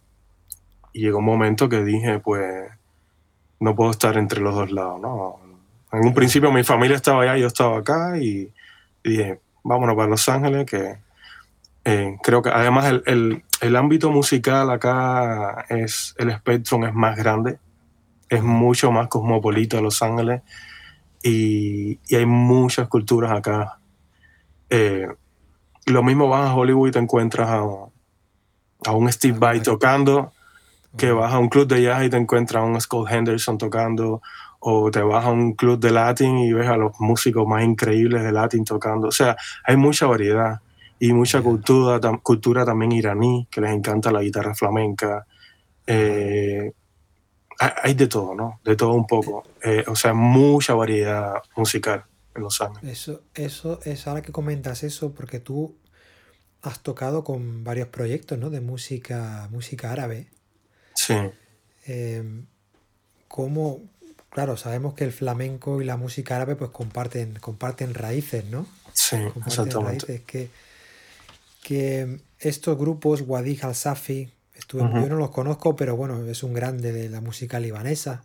y 0.93 1.03
llegó 1.03 1.19
un 1.19 1.25
momento 1.25 1.69
que 1.69 1.85
dije, 1.85 2.19
pues 2.21 2.71
no 3.61 3.75
puedo 3.75 3.91
estar 3.91 4.17
entre 4.17 4.41
los 4.41 4.55
dos 4.55 4.71
lados, 4.71 5.01
¿no? 5.01 5.41
En 5.93 6.07
un 6.07 6.15
principio 6.15 6.53
mi 6.53 6.65
familia 6.65 6.97
estaba 6.97 7.23
allá, 7.23 7.37
yo 7.37 7.47
estaba 7.47 7.79
acá 7.79 8.19
y, 8.19 8.53
dije, 9.03 9.41
vámonos 9.65 9.97
para 9.97 10.09
Los 10.09 10.29
Ángeles, 10.29 10.67
que 10.67 10.99
eh, 11.91 12.19
creo 12.23 12.43
que 12.43 12.51
además 12.51 12.85
el, 12.85 13.03
el, 13.07 13.43
el, 13.63 13.75
ámbito 13.75 14.11
musical 14.11 14.71
acá 14.71 15.65
es, 15.71 16.15
el 16.19 16.29
espectro 16.29 16.87
es 16.87 16.93
más 16.93 17.17
grande, 17.17 17.59
es 18.29 18.43
mucho 18.43 18.93
más 18.93 19.09
cosmopolita 19.09 19.81
Los 19.81 20.03
Ángeles 20.03 20.43
y, 21.23 21.99
y 22.07 22.15
hay 22.15 22.27
muchas 22.27 22.89
culturas 22.89 23.33
acá. 23.33 23.79
Eh, 24.69 25.09
lo 25.87 26.03
mismo 26.03 26.29
vas 26.29 26.51
a 26.51 26.55
Hollywood 26.55 26.89
y 26.89 26.91
te 26.91 26.99
encuentras 26.99 27.49
a, 27.49 27.63
a 28.85 28.93
un 28.93 29.11
Steve 29.11 29.39
Vai 29.39 29.63
tocando, 29.63 30.33
que 30.95 31.11
vas 31.11 31.33
a 31.33 31.39
un 31.39 31.49
club 31.49 31.69
de 31.69 31.85
jazz 31.85 32.05
y 32.05 32.11
te 32.11 32.19
encuentras 32.19 32.65
a 32.65 32.67
un 32.67 32.79
Scott 32.79 33.11
Henderson 33.11 33.57
tocando, 33.57 34.21
o 34.61 34.91
te 34.91 35.01
vas 35.01 35.25
a 35.25 35.31
un 35.31 35.55
club 35.55 35.81
de 35.81 35.91
Latin 35.91 36.37
y 36.37 36.53
ves 36.53 36.69
a 36.69 36.77
los 36.77 37.01
músicos 37.01 37.47
más 37.47 37.65
increíbles 37.65 38.23
de 38.25 38.33
Latin 38.33 38.67
tocando. 38.67 39.09
O 39.09 39.13
sea, 39.13 39.39
hay 39.65 39.79
mucha 39.79 40.05
variedad 40.05 40.61
y 41.01 41.13
mucha 41.13 41.41
cultura, 41.43 42.01
cultura 42.23 42.65
también 42.65 42.93
iraní, 42.93 43.47
que 43.51 43.61
les 43.61 43.73
encanta 43.73 44.11
la 44.11 44.23
guitarra 44.23 44.55
flamenca. 44.55 45.27
Eh, 45.87 46.73
hay 47.59 47.95
de 47.95 48.07
todo, 48.07 48.35
¿no? 48.35 48.61
De 48.65 48.77
todo 48.77 48.93
un 48.93 49.07
poco. 49.07 49.45
Eh, 49.63 49.85
o 49.87 49.97
sea, 49.97 50.15
mucha 50.15 50.75
variedad 50.75 51.35
musical 51.57 52.05
en 52.35 52.43
Los 52.43 52.61
Ángeles. 52.61 52.93
Eso, 52.93 53.23
eso 53.35 53.81
es 53.85 54.07
ahora 54.07 54.23
que 54.23 54.33
comentas 54.33 54.83
eso, 54.85 55.13
porque 55.13 55.41
tú 55.41 55.77
has 56.63 56.81
tocado 56.81 57.25
con 57.25 57.65
varios 57.65 57.89
proyectos, 57.89 58.39
¿no? 58.39 58.51
De 58.51 58.61
música, 58.61 59.49
música 59.51 59.93
árabe. 59.93 60.29
Sí. 60.95 61.15
Eh, 61.87 62.23
¿Cómo, 63.29 63.81
claro, 64.31 64.57
sabemos 64.57 64.95
que 64.95 65.05
el 65.05 65.13
flamenco 65.13 65.81
y 65.81 65.85
la 65.85 65.97
música 65.97 66.37
árabe 66.37 66.57
pues 66.57 66.71
comparten, 66.71 67.35
comparten 67.41 67.95
raíces, 67.95 68.45
¿no? 68.47 68.67
Sí, 68.93 69.17
exactamente. 69.47 70.07
Raíces 70.07 70.23
que, 70.23 70.51
que 71.63 72.21
estos 72.39 72.79
grupos, 72.79 73.23
Wadi 73.27 73.59
al-Safi, 73.63 74.31
yo 74.73 74.89
no 74.89 75.17
los 75.17 75.31
conozco, 75.31 75.77
pero 75.77 75.97
bueno, 75.97 76.25
es 76.27 76.43
un 76.43 76.53
grande 76.53 76.93
de 76.93 77.09
la 77.09 77.21
música 77.21 77.61
libanesa. 77.61 78.25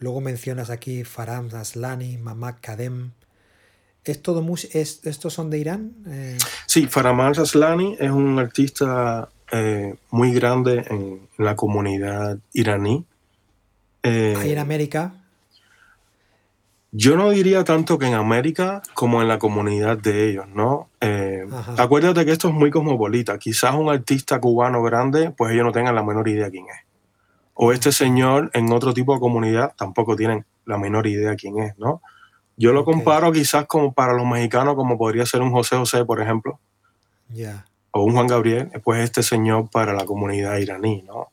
Luego 0.00 0.20
mencionas 0.20 0.70
aquí 0.70 1.04
Faram 1.04 1.48
Aslani, 1.54 2.18
Mamak 2.18 2.60
Kadem. 2.60 3.12
¿Es 4.04 4.22
todo 4.22 4.44
es, 4.72 5.00
¿Estos 5.04 5.34
son 5.34 5.50
de 5.50 5.58
Irán? 5.58 5.92
Eh... 6.06 6.38
Sí, 6.66 6.86
Faram 6.86 7.20
Aslani 7.20 7.96
es 7.98 8.10
un 8.10 8.38
artista 8.38 9.28
eh, 9.50 9.96
muy 10.10 10.32
grande 10.32 10.84
en 10.88 11.28
la 11.36 11.56
comunidad 11.56 12.38
iraní. 12.52 13.04
Eh, 14.02 14.34
¿Ahí 14.38 14.52
en 14.52 14.58
América? 14.58 15.14
Yo 17.00 17.16
no 17.16 17.30
diría 17.30 17.62
tanto 17.62 17.96
que 17.96 18.06
en 18.06 18.14
América 18.14 18.82
como 18.92 19.22
en 19.22 19.28
la 19.28 19.38
comunidad 19.38 19.98
de 19.98 20.30
ellos, 20.30 20.48
¿no? 20.48 20.88
Eh, 21.00 21.46
acuérdate 21.76 22.24
que 22.24 22.32
esto 22.32 22.48
es 22.48 22.54
muy 22.54 22.72
cosmopolita. 22.72 23.38
Quizás 23.38 23.76
un 23.76 23.88
artista 23.88 24.40
cubano 24.40 24.82
grande, 24.82 25.30
pues 25.30 25.52
ellos 25.52 25.64
no 25.64 25.70
tengan 25.70 25.94
la 25.94 26.02
menor 26.02 26.26
idea 26.26 26.50
quién 26.50 26.64
es. 26.66 26.84
O 27.54 27.70
este 27.70 27.92
señor 27.92 28.50
en 28.52 28.72
otro 28.72 28.92
tipo 28.94 29.14
de 29.14 29.20
comunidad 29.20 29.74
tampoco 29.76 30.16
tienen 30.16 30.44
la 30.64 30.76
menor 30.76 31.06
idea 31.06 31.36
quién 31.36 31.60
es, 31.60 31.78
¿no? 31.78 32.02
Yo 32.56 32.72
lo 32.72 32.84
comparo 32.84 33.30
quizás 33.30 33.66
como 33.66 33.92
para 33.92 34.12
los 34.12 34.26
mexicanos, 34.26 34.74
como 34.74 34.98
podría 34.98 35.24
ser 35.24 35.40
un 35.40 35.52
José 35.52 35.76
José, 35.76 36.04
por 36.04 36.20
ejemplo. 36.20 36.58
Ya. 37.28 37.64
O 37.92 38.02
un 38.02 38.14
Juan 38.14 38.26
Gabriel, 38.26 38.72
pues 38.82 39.04
este 39.04 39.22
señor 39.22 39.70
para 39.70 39.92
la 39.92 40.04
comunidad 40.04 40.56
iraní, 40.56 41.02
¿no? 41.02 41.28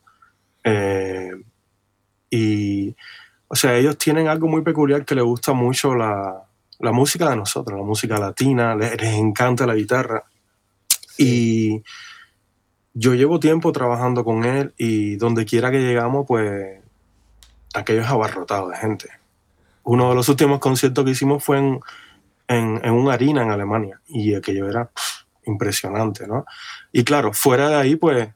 Eh, 0.62 1.32
y 2.30 2.94
o 3.48 3.54
sea, 3.54 3.76
ellos 3.76 3.96
tienen 3.96 4.28
algo 4.28 4.48
muy 4.48 4.62
peculiar 4.62 5.04
que 5.04 5.14
les 5.14 5.24
gusta 5.24 5.52
mucho 5.52 5.94
la, 5.94 6.46
la 6.78 6.92
música 6.92 7.30
de 7.30 7.36
nosotros, 7.36 7.78
la 7.78 7.84
música 7.84 8.18
latina, 8.18 8.74
les, 8.74 9.00
encanta 9.02 9.66
la 9.66 9.74
guitarra. 9.74 10.24
Y 11.18 11.82
yo 12.92 13.14
llevo 13.14 13.40
tiempo 13.40 13.72
trabajando 13.72 14.24
con 14.24 14.44
él 14.44 14.74
y 14.76 15.16
donde 15.16 15.44
quiera 15.44 15.70
que 15.70 15.80
llegamos, 15.80 16.26
pues 16.26 16.80
aquello 17.74 18.02
es 18.02 18.08
abarrotado 18.08 18.68
de 18.68 18.76
gente. 18.76 19.08
Uno 19.84 20.08
de 20.08 20.14
los 20.16 20.28
últimos 20.28 20.58
conciertos 20.58 21.04
que 21.04 21.12
hicimos 21.12 21.44
fue 21.44 21.58
en, 21.58 21.80
en, 22.48 22.80
en 22.84 22.92
una 22.92 23.14
harina 23.14 23.42
en 23.42 23.50
Alemania 23.50 24.00
y 24.08 24.34
aquello 24.34 24.68
era 24.68 24.90
impresionante, 25.44 26.26
¿no? 26.26 26.44
Y 26.92 27.04
claro, 27.04 27.32
fuera 27.32 27.68
de 27.68 27.76
ahí, 27.76 27.96
pues 27.96 28.28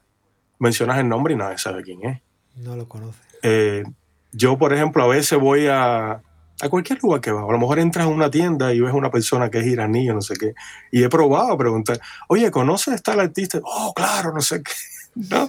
mencionas 0.59 0.99
el 0.99 1.09
nombre 1.09 1.35
y 1.35 1.37
nadie 1.37 1.59
sabe 1.59 1.83
quién 1.83 2.05
es. 2.05 2.20
No 2.57 2.77
lo 2.77 2.88
conoce. 2.88 3.18
Eh, 3.42 3.85
yo, 4.33 4.59
por 4.59 4.73
ejemplo, 4.73 5.03
a 5.03 5.09
veces 5.09 5.38
voy 5.38 5.66
a, 5.66 6.23
a 6.61 6.69
cualquier 6.69 7.03
lugar 7.03 7.21
que 7.21 7.33
va. 7.33 7.43
A 7.43 7.53
lo 7.53 7.59
mejor 7.59 7.79
entras 7.79 8.07
a 8.07 8.09
una 8.09 8.31
tienda 8.31 8.73
y 8.73 8.81
ves 8.81 8.93
a 8.93 8.97
una 8.97 9.11
persona 9.11 9.51
que 9.51 9.59
es 9.59 9.66
iraní 9.66 10.09
o 10.11 10.14
no 10.14 10.21
sé 10.21 10.35
qué. 10.37 10.55
Y 10.90 11.03
he 11.03 11.09
probado 11.09 11.53
a 11.53 11.59
preguntar, 11.59 12.01
oye, 12.29 12.51
¿conoces 12.51 12.95
a 12.95 12.99
tal 12.99 13.21
artista? 13.21 13.61
Oh, 13.62 13.93
claro, 13.95 14.33
no 14.33 14.40
sé 14.40 14.62
qué. 14.62 14.73
¿No? 15.14 15.49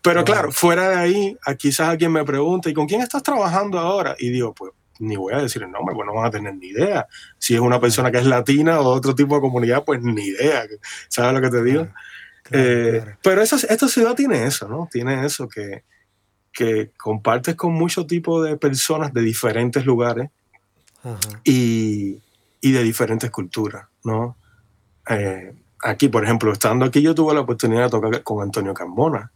Pero 0.00 0.24
claro, 0.24 0.52
fuera 0.52 0.88
de 0.88 0.96
ahí, 0.96 1.36
quizás 1.58 1.90
alguien 1.90 2.12
me 2.12 2.24
pregunta, 2.24 2.70
¿y 2.70 2.74
con 2.74 2.86
quién 2.86 3.02
estás 3.02 3.22
trabajando 3.22 3.78
ahora? 3.78 4.16
Y 4.18 4.30
digo, 4.30 4.54
pues 4.54 4.72
ni 5.00 5.16
voy 5.16 5.34
a 5.34 5.38
decir 5.38 5.62
el 5.62 5.70
nombre, 5.70 5.94
pues 5.94 6.06
no 6.06 6.14
van 6.14 6.26
a 6.26 6.30
tener 6.30 6.54
ni 6.54 6.68
idea. 6.68 7.06
Si 7.38 7.54
es 7.54 7.60
una 7.60 7.80
persona 7.80 8.10
que 8.10 8.18
es 8.18 8.26
latina 8.26 8.80
o 8.80 8.84
otro 8.84 9.14
tipo 9.14 9.34
de 9.34 9.40
comunidad, 9.40 9.84
pues 9.84 10.00
ni 10.00 10.22
idea. 10.22 10.64
¿Sabes 11.08 11.34
lo 11.34 11.40
que 11.40 11.50
te 11.50 11.62
digo? 11.62 11.88
Eh, 12.50 13.04
pero 13.22 13.42
esa, 13.42 13.56
esta 13.56 13.88
ciudad 13.88 14.14
tiene 14.14 14.44
eso, 14.44 14.68
¿no? 14.68 14.88
Tiene 14.90 15.26
eso 15.26 15.48
que, 15.48 15.84
que 16.52 16.90
compartes 16.96 17.56
con 17.56 17.72
muchos 17.72 18.06
tipos 18.06 18.44
de 18.44 18.56
personas 18.56 19.12
de 19.12 19.22
diferentes 19.22 19.86
lugares 19.86 20.30
y, 21.44 22.20
y, 22.60 22.72
de 22.72 22.82
diferentes 22.82 23.30
culturas, 23.30 23.86
¿no? 24.04 24.36
Eh, 25.08 25.52
aquí, 25.82 26.08
por 26.08 26.24
ejemplo, 26.24 26.52
estando 26.52 26.84
aquí, 26.84 27.02
yo 27.02 27.14
tuve 27.14 27.34
la 27.34 27.40
oportunidad 27.40 27.84
de 27.84 27.90
tocar 27.90 28.22
con 28.22 28.42
Antonio 28.42 28.74
Cambona, 28.74 29.32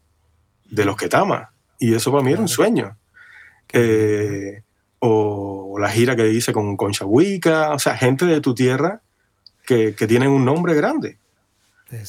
de 0.71 0.85
los 0.85 0.97
Ketama, 0.97 1.51
y 1.79 1.95
eso 1.95 2.13
para 2.13 2.23
mí 2.23 2.33
era 2.33 2.41
un 2.41 2.49
sueño. 2.49 2.97
Eh, 3.73 4.63
o 5.01 5.77
la 5.79 5.91
gira 5.91 6.15
que 6.15 6.31
hice 6.31 6.53
con 6.53 6.77
Concha 6.77 7.05
Huica, 7.05 7.73
o 7.73 7.79
sea, 7.79 7.97
gente 7.97 8.27
de 8.27 8.41
tu 8.41 8.55
tierra 8.55 9.03
que, 9.67 9.95
que 9.95 10.07
tienen 10.07 10.31
un 10.31 10.45
nombre 10.45 10.75
grande 10.75 11.19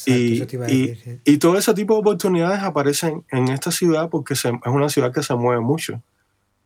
y, 0.06 1.38
todo 1.38 1.58
ese 1.58 1.74
tipo 1.74 1.94
de 1.94 2.00
oportunidades 2.00 2.62
aparecen 2.64 3.24
en 3.32 3.50
esta 3.50 3.72
ciudad 3.72 4.10
porque 4.10 4.34
es 4.34 4.44
una 4.66 4.90
ciudad 4.90 5.14
que 5.14 5.22
se 5.22 5.36
mueve 5.36 5.62
mucho. 5.62 6.02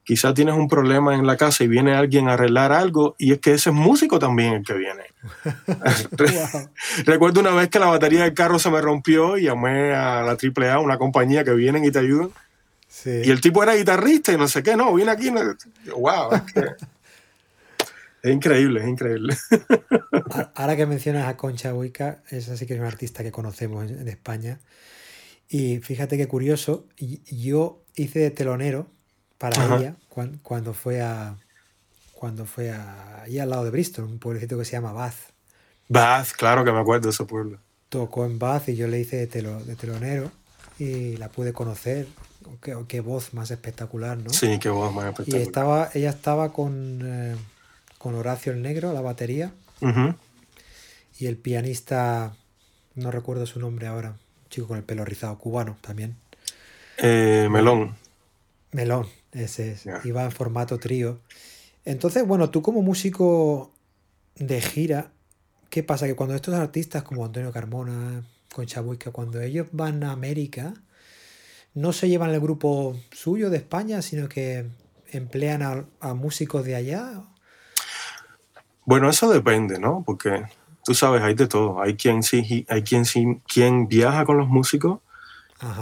Quizás 0.04 0.34
tienes 0.34 0.56
un 0.56 0.68
problema 0.68 1.14
en 1.14 1.28
la 1.28 1.38
casa 1.38 1.64
y 1.64 1.68
viene 1.68 1.94
alguien 1.94 2.28
a 2.28 2.34
arreglar 2.34 2.72
algo 2.72 3.16
y 3.20 3.34
es 3.34 3.40
que 3.40 3.54
ese 3.54 3.70
es 3.70 3.76
músico 3.76 4.18
también 4.18 4.54
el 4.54 4.66
que 4.66 4.74
viene. 4.74 5.04
Recuerdo 7.06 7.42
una 7.42 7.52
vez 7.52 7.70
que 7.70 7.80
la 7.80 7.88
batería 7.88 8.24
del 8.24 8.34
carro 8.34 8.58
se 8.58 8.72
me 8.72 8.82
rompió 8.82 9.38
y 9.38 9.44
llamé 9.44 9.94
a 9.94 10.24
la 10.24 10.38
AAA, 10.38 10.80
una 10.80 10.98
compañía 10.98 11.44
que 11.44 11.54
vienen 11.54 11.86
y 11.86 11.92
te 11.92 12.00
ayudan. 12.00 12.32
Y 13.06 13.30
el 13.30 13.42
tipo 13.42 13.62
era 13.62 13.76
guitarrista 13.76 14.32
y 14.32 14.38
no 14.38 14.48
sé 14.48 14.64
qué, 14.64 14.76
no, 14.76 14.94
viene 14.94 15.12
aquí. 15.12 15.30
wow. 15.96 16.32
Es 16.34 16.44
increíble, 18.24 18.82
es 18.82 18.88
increíble. 18.88 19.36
Ahora 20.56 20.76
que 20.76 20.86
mencionas 20.86 21.28
a 21.28 21.38
Concha 21.38 21.74
Huica, 21.74 22.22
esa 22.30 22.56
sí 22.58 22.66
que 22.66 22.74
es 22.74 22.80
una 22.80 22.88
artista 22.88 23.24
que 23.24 23.32
conocemos 23.32 23.90
en, 23.90 24.08
España. 24.08 24.60
Y 25.50 25.80
fíjate 25.80 26.18
qué 26.18 26.28
curioso, 26.28 26.88
yo 26.98 27.84
hice 27.96 28.20
de 28.20 28.32
telonero 28.32 28.88
para 29.38 29.78
ella 29.78 29.96
cuando, 30.08 30.74
fue 30.74 31.02
a 31.02 31.36
cuando 32.14 32.46
fue 32.46 32.72
ahí 32.72 33.40
al 33.40 33.50
lado 33.50 33.64
de 33.64 33.72
Bristol, 33.72 34.06
un 34.06 34.20
pueblecito 34.20 34.58
que 34.58 34.66
se 34.66 34.74
llama 34.74 34.94
Bath. 34.94 35.32
Bath, 35.90 36.30
claro 36.38 36.64
que 36.64 36.72
me 36.72 36.80
acuerdo 36.80 37.08
de 37.08 37.10
ese 37.10 37.26
pueblo. 37.26 37.60
Tocó 37.90 38.26
en 38.26 38.40
Bath 38.40 38.70
y 38.70 38.76
yo 38.76 38.88
le 38.88 39.00
hice 39.00 39.26
de, 39.26 39.26
de 39.26 39.76
telonero 39.76 40.32
y 40.80 41.18
la 41.18 41.30
pude 41.30 41.52
conocer. 41.54 42.08
Qué, 42.88 43.02
voz 43.02 43.34
más 43.34 43.52
espectacular, 43.52 44.18
¿no? 44.18 44.30
Sí, 44.30 44.58
qué 44.60 44.70
voz 44.70 44.94
más 44.94 45.06
espectacular. 45.06 45.42
Y 45.42 45.44
estaba, 45.44 45.90
ella 45.94 46.10
estaba 46.10 46.54
con, 46.54 47.02
eh, 47.04 47.36
con 48.02 48.16
Horacio 48.16 48.52
el 48.52 48.64
Negro, 48.64 48.94
la 48.94 49.02
batería. 49.02 49.54
Y 51.20 51.28
el 51.28 51.38
pianista, 51.38 52.36
no 52.96 53.12
recuerdo 53.12 53.46
su 53.46 53.60
nombre 53.60 53.86
ahora, 53.86 54.10
un 54.10 54.50
chico 54.50 54.68
con 54.68 54.78
el 54.78 54.84
pelo 54.84 55.06
rizado, 55.06 55.38
cubano 55.38 55.78
también. 55.82 56.16
Eh, 56.98 57.48
Melón. 57.52 57.96
Melón, 58.72 59.08
ese 59.32 59.74
es. 59.74 59.86
Iba 60.04 60.24
en 60.24 60.32
formato 60.32 60.80
trío. 60.80 61.20
Entonces, 61.86 62.26
bueno, 62.26 62.50
tú 62.50 62.64
como 62.64 62.82
músico 62.82 63.72
de 64.36 64.62
gira, 64.62 65.12
¿qué 65.70 65.84
pasa? 65.84 66.08
Que 66.08 66.16
cuando 66.16 66.34
estos 66.34 66.56
artistas 66.56 67.04
como 67.04 67.24
Antonio 67.24 67.52
Carmona, 67.52 68.24
Concha 68.52 68.82
Buica, 68.82 69.12
cuando 69.12 69.42
ellos 69.42 69.68
van 69.74 70.04
a 70.04 70.12
América, 70.12 70.74
no 71.76 71.94
se 71.94 72.10
llevan 72.10 72.32
el 72.32 72.40
grupo 72.40 73.00
suyo 73.12 73.52
de 73.52 73.58
España, 73.58 74.02
sino 74.02 74.28
que 74.28 74.66
emplean 75.12 75.86
a, 76.00 76.14
músicos 76.16 76.66
de 76.66 76.76
allá. 76.76 77.24
Bueno, 78.86 79.10
eso 79.10 79.32
depende, 79.32 79.80
¿no? 79.80 80.04
Porque 80.06 80.46
tú 80.84 80.94
sabes, 80.94 81.22
hay 81.22 81.34
de 81.34 81.48
todo. 81.48 81.82
Hay 81.82 81.96
quien 81.96 82.24
sí, 82.24 82.66
hay 82.70 82.84
quien 82.84 83.06
sí, 83.06 83.42
quien 83.48 83.88
viaja 83.88 84.26
con 84.26 84.38
los 84.38 84.48
músicos 84.48 85.00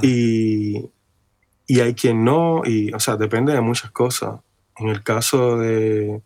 y, 0.01 0.89
y 1.67 1.79
hay 1.79 1.93
quien 1.93 2.23
no, 2.23 2.63
y, 2.65 2.93
o 2.93 2.99
sea, 2.99 3.15
depende 3.15 3.53
de 3.53 3.61
muchas 3.61 3.91
cosas. 3.91 4.39
En 4.77 4.89
el 4.89 5.03
caso 5.03 5.57
de, 5.57 6.21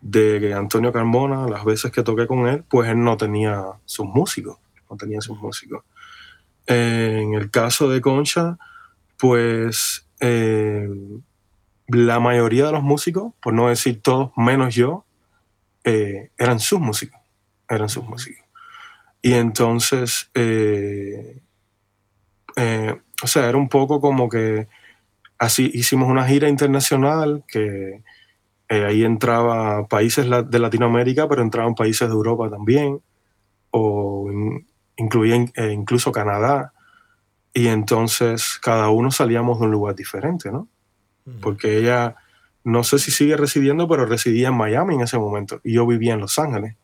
de 0.00 0.54
Antonio 0.54 0.92
Carmona, 0.92 1.48
las 1.48 1.64
veces 1.64 1.90
que 1.90 2.02
toqué 2.02 2.26
con 2.26 2.46
él, 2.46 2.64
pues 2.68 2.88
él 2.90 3.02
no 3.02 3.16
tenía 3.16 3.64
sus 3.84 4.06
músicos, 4.06 4.58
no 4.90 4.96
tenía 4.96 5.20
sus 5.20 5.38
músicos. 5.38 5.84
en 6.66 7.34
el 7.34 7.50
caso 7.50 7.88
de 7.88 8.00
Concha, 8.00 8.58
pues 9.18 10.06
eh, 10.20 10.88
la 11.88 12.20
mayoría 12.20 12.66
de 12.66 12.72
los 12.72 12.82
músicos, 12.82 13.32
por 13.40 13.54
no 13.54 13.68
decir 13.68 14.00
todos, 14.02 14.30
menos 14.36 14.74
yo, 14.74 15.05
eh, 15.86 16.30
eran 16.36 16.60
sus 16.60 16.80
músicos, 16.80 17.18
eran 17.66 17.88
sus 17.88 18.04
músicos. 18.04 18.44
Y 19.22 19.32
entonces, 19.32 20.30
eh, 20.34 21.40
o 23.22 23.26
sea, 23.26 23.48
era 23.48 23.56
un 23.56 23.70
poco 23.70 24.00
como 24.00 24.28
que 24.28 24.68
así 25.38 25.70
hicimos 25.74 26.08
una 26.08 26.26
gira 26.26 26.48
internacional 26.48 27.44
que 27.48 28.02
eh, 28.68 28.84
ahí 28.84 29.04
entraba 29.04 29.86
países 29.86 30.26
de 30.26 30.58
Latinoamérica, 30.58 31.28
pero 31.28 31.42
entraban 31.42 31.74
países 31.74 32.08
de 32.08 32.14
Europa 32.14 32.50
también, 32.50 33.00
o 33.70 34.28
incluían 34.96 35.52
eh, 35.54 35.72
incluso 35.72 36.10
Canadá. 36.10 36.72
Y 37.54 37.68
entonces 37.68 38.58
cada 38.60 38.90
uno 38.90 39.10
salíamos 39.10 39.58
de 39.58 39.66
un 39.66 39.70
lugar 39.70 39.94
diferente, 39.94 40.50
¿no? 40.50 40.68
Porque 41.40 41.78
ella, 41.78 42.14
no 42.66 42.82
sé 42.82 42.98
si 42.98 43.12
sigue 43.12 43.36
residiendo, 43.36 43.86
pero 43.86 44.06
residía 44.06 44.48
en 44.48 44.56
Miami 44.56 44.96
en 44.96 45.02
ese 45.02 45.18
momento. 45.18 45.60
Y 45.62 45.74
yo 45.74 45.86
vivía 45.86 46.14
en 46.14 46.20
Los 46.20 46.36
Ángeles. 46.36 46.74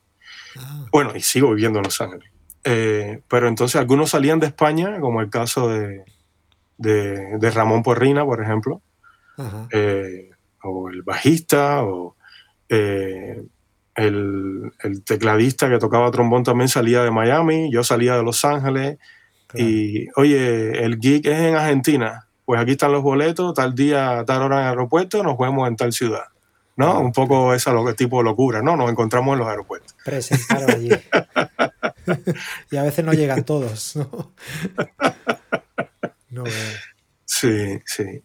Ah. 0.57 0.87
Bueno, 0.93 1.11
y 1.17 1.21
sigo 1.21 1.51
viviendo 1.51 1.81
en 1.81 1.85
Los 1.85 2.01
Ángeles. 2.01 2.31
Eh, 2.63 3.21
pero 3.27 3.49
entonces 3.49 3.81
algunos 3.81 4.11
salían 4.11 4.39
de 4.39 4.47
España, 4.47 5.01
como 5.01 5.21
el 5.21 5.29
caso 5.29 5.69
de, 5.69 6.05
de, 6.79 7.51
Ramón 7.51 7.83
Porrina, 7.83 8.25
por 8.25 8.41
ejemplo, 8.41 8.81
eh, 9.73 10.31
o 10.63 10.89
el 10.89 11.03
bajista, 11.03 11.83
o 11.83 12.15
eh, 12.69 13.43
el, 13.97 14.71
tecladista 15.05 15.69
que 15.69 15.79
tocaba 15.81 16.13
trombón 16.13 16.45
también 16.45 16.69
salía 16.69 17.03
de 17.03 17.11
Miami, 17.11 17.73
yo 17.73 17.83
salía 17.83 18.17
de 18.17 18.23
Los 18.23 18.45
Ángeles, 18.45 18.99
y 19.53 20.07
oye, 20.15 20.85
el 20.85 20.99
gig 21.01 21.27
es 21.27 21.41
en 21.41 21.57
Argentina, 21.57 22.29
pues 22.53 22.61
aquí 22.61 22.73
están 22.73 22.93
los 22.93 23.03
boletos, 23.03 23.55
tal 23.55 23.75
día, 23.75 24.25
tal 24.27 24.43
hora 24.43 24.57
en 24.57 24.63
el 24.65 24.69
aeropuerto, 24.69 25.23
nos 25.23 25.39
vemos 25.39 25.67
en 25.67 25.75
tal 25.75 25.91
ciudad. 25.91 26.25
¿no? 26.77 27.01
Un 27.01 27.11
poco 27.11 27.55
esa 27.55 27.73
tipo 27.97 28.19
de 28.19 28.25
locura, 28.25 28.61
¿no? 28.61 28.77
Nos 28.77 28.91
encontramos 28.91 29.33
en 29.33 29.39
los 29.39 29.49
aeropuertos. 29.49 29.95
Presentaron 30.05 30.71
allí. 30.71 30.91
y 32.71 32.77
a 32.77 32.83
veces 32.83 33.07
no 33.07 33.15
llegan 33.15 33.45
todos, 33.45 33.97
¿no? 33.97 34.33
No 36.29 36.45
Sí, 37.25 37.81
sí, 37.87 38.23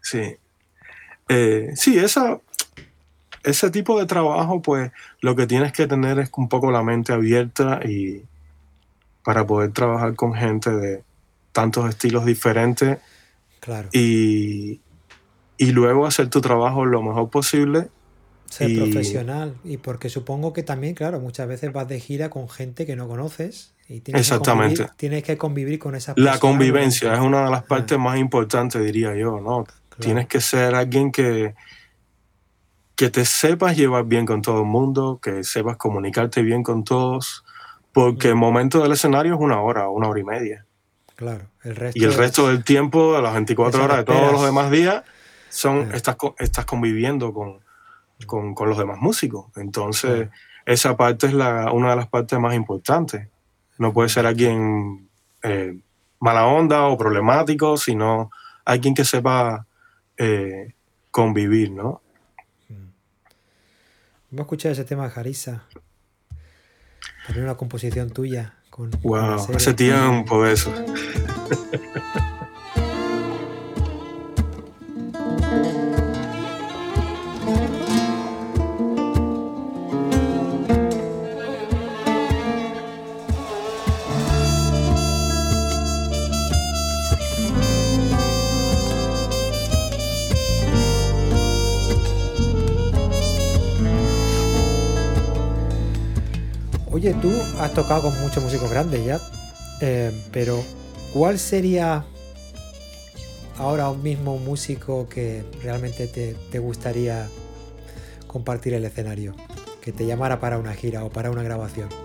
sí. 0.00 0.36
Eh, 1.28 1.70
sí, 1.76 1.96
esa, 1.96 2.40
ese 3.44 3.70
tipo 3.70 4.00
de 4.00 4.06
trabajo, 4.06 4.60
pues 4.62 4.90
lo 5.20 5.36
que 5.36 5.46
tienes 5.46 5.70
que 5.70 5.86
tener 5.86 6.18
es 6.18 6.28
un 6.36 6.48
poco 6.48 6.72
la 6.72 6.82
mente 6.82 7.12
abierta 7.12 7.78
y 7.84 8.24
para 9.22 9.46
poder 9.46 9.70
trabajar 9.70 10.16
con 10.16 10.34
gente 10.34 10.70
de 10.70 11.04
tantos 11.52 11.88
estilos 11.88 12.24
diferentes. 12.24 12.98
Claro. 13.60 13.88
Y, 13.92 14.80
y 15.56 15.72
luego 15.72 16.06
hacer 16.06 16.28
tu 16.28 16.40
trabajo 16.40 16.84
lo 16.84 17.02
mejor 17.02 17.30
posible. 17.30 17.88
Ser 18.46 18.74
profesional. 18.74 19.54
Y 19.62 19.76
porque 19.76 20.08
supongo 20.08 20.52
que 20.52 20.62
también, 20.62 20.94
claro, 20.94 21.20
muchas 21.20 21.46
veces 21.46 21.72
vas 21.72 21.86
de 21.86 22.00
gira 22.00 22.30
con 22.30 22.48
gente 22.48 22.84
que 22.84 22.96
no 22.96 23.06
conoces 23.06 23.74
Exactamente. 23.90 24.88
tienes 24.96 25.24
que 25.24 25.36
convivir 25.36 25.78
con 25.78 25.96
esa 25.96 26.14
La 26.16 26.38
convivencia 26.38 27.12
es 27.14 27.20
una 27.20 27.44
de 27.44 27.50
las 27.50 27.64
partes 27.64 27.98
más 27.98 28.18
importantes, 28.18 28.84
diría 28.84 29.16
yo, 29.16 29.40
¿no? 29.40 29.66
Tienes 29.98 30.28
que 30.28 30.40
ser 30.40 30.74
alguien 30.74 31.10
que, 31.10 31.54
que 32.94 33.10
te 33.10 33.24
sepas 33.24 33.76
llevar 33.76 34.04
bien 34.04 34.26
con 34.26 34.42
todo 34.42 34.60
el 34.60 34.66
mundo, 34.66 35.18
que 35.20 35.42
sepas 35.42 35.76
comunicarte 35.76 36.42
bien 36.42 36.62
con 36.62 36.84
todos, 36.84 37.44
porque 37.92 38.28
el 38.28 38.36
momento 38.36 38.80
del 38.80 38.92
escenario 38.92 39.34
es 39.34 39.40
una 39.40 39.60
hora, 39.60 39.88
una 39.90 40.08
hora 40.08 40.20
y 40.20 40.24
media. 40.24 40.64
Claro, 41.16 41.49
el 41.62 41.76
resto 41.76 41.98
y 41.98 42.04
el 42.04 42.14
resto 42.14 42.48
del 42.48 42.64
tiempo, 42.64 43.14
de 43.14 43.22
las 43.22 43.34
24 43.34 43.84
horas 43.84 43.98
de 43.98 44.04
todos 44.04 44.32
los 44.32 44.44
demás 44.44 44.70
días, 44.70 45.02
son, 45.48 45.92
estás, 45.94 46.16
estás 46.38 46.64
conviviendo 46.64 47.32
con, 47.34 47.60
con, 48.26 48.54
con, 48.54 48.68
los 48.68 48.78
demás 48.78 48.98
músicos. 49.00 49.46
Entonces, 49.56 50.28
esa 50.64 50.96
parte 50.96 51.26
es 51.26 51.34
la, 51.34 51.72
una 51.72 51.90
de 51.90 51.96
las 51.96 52.08
partes 52.08 52.38
más 52.38 52.54
importantes. 52.54 53.28
No 53.78 53.92
puede 53.92 54.08
ser 54.08 54.26
alguien 54.26 55.08
eh, 55.42 55.78
mala 56.20 56.46
onda 56.46 56.86
o 56.86 56.96
problemático, 56.96 57.76
sino 57.76 58.30
alguien 58.64 58.94
que 58.94 59.04
sepa 59.04 59.66
eh, 60.16 60.74
convivir, 61.10 61.72
¿no? 61.72 62.02
Vamos 64.30 64.38
a 64.38 64.42
escuchar 64.42 64.72
ese 64.72 64.84
tema 64.84 65.04
de 65.04 65.10
Jarisa. 65.10 65.64
También 67.26 67.46
una 67.46 67.56
composición 67.56 68.10
tuya. 68.10 68.54
Con, 68.70 68.90
wow, 69.02 69.34
hace 69.56 69.74
tiempo 69.74 70.44
de 70.44 70.52
eso. 70.52 70.72
Oye, 96.92 97.14
tú 97.14 97.32
has 97.58 97.72
tocado 97.72 98.02
con 98.02 98.20
muchos 98.20 98.44
músicos 98.44 98.70
grandes 98.70 99.02
ya, 99.04 99.18
eh, 99.80 100.12
pero 100.32 100.62
¿cuál 101.12 101.38
sería 101.38 102.04
ahora 103.58 103.88
un 103.90 104.02
mismo 104.02 104.38
músico 104.38 105.08
que 105.08 105.44
realmente 105.62 106.06
te, 106.06 106.58
gustaría 106.58 107.28
compartir 108.26 108.74
el 108.74 108.84
escenario? 108.84 109.34
Que 109.80 109.92
te 109.92 110.06
llamara 110.06 110.40
para 110.40 110.58
una 110.58 110.74
gira 110.74 111.04
o 111.04 111.10
para 111.10 111.30
una 111.30 111.42
grabación. 111.42 111.88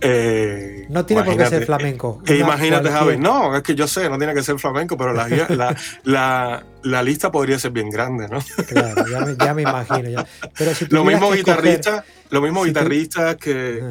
Eh, 0.00 0.86
no 0.90 1.04
tiene 1.04 1.24
por 1.24 1.36
qué 1.36 1.46
ser 1.46 1.66
flamenco. 1.66 2.22
imagínate, 2.28 2.88
Javi. 2.88 3.16
No, 3.16 3.56
es 3.56 3.64
que 3.64 3.74
yo 3.74 3.88
sé, 3.88 4.08
no 4.08 4.16
tiene 4.16 4.32
que 4.32 4.44
ser 4.44 4.56
flamenco, 4.56 4.96
pero 4.96 5.12
la, 5.12 6.62
lista 7.02 7.32
podría 7.32 7.58
ser 7.58 7.72
bien 7.72 7.90
grande, 7.90 8.28
¿no? 8.28 8.38
Claro, 8.68 9.04
ya 9.36 9.54
me, 9.54 9.62
imagino. 9.62 10.24
Pero 10.56 10.72
si 10.72 10.86
lo 10.90 11.04
mismo 11.04 11.32
guitarristas 11.32 12.04
lo 12.30 12.40
mismo 12.40 12.62
guitarristas 12.62 13.36
que, 13.36 13.82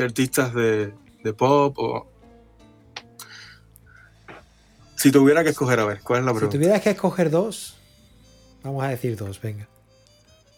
artistas 0.00 0.54
de, 0.54 0.92
pop 1.36 1.78
o... 1.78 2.08
Si 4.96 5.10
tuviera 5.10 5.42
que 5.42 5.50
escoger, 5.50 5.80
a 5.80 5.84
ver, 5.84 6.00
¿cuál 6.00 6.20
es 6.20 6.26
la 6.26 6.32
pregunta? 6.32 6.52
Si 6.52 6.58
tuvieras 6.58 6.80
que 6.80 6.90
escoger 6.90 7.30
dos, 7.30 7.76
vamos 8.62 8.84
a 8.84 8.88
decir 8.88 9.16
dos, 9.16 9.40
venga. 9.40 9.68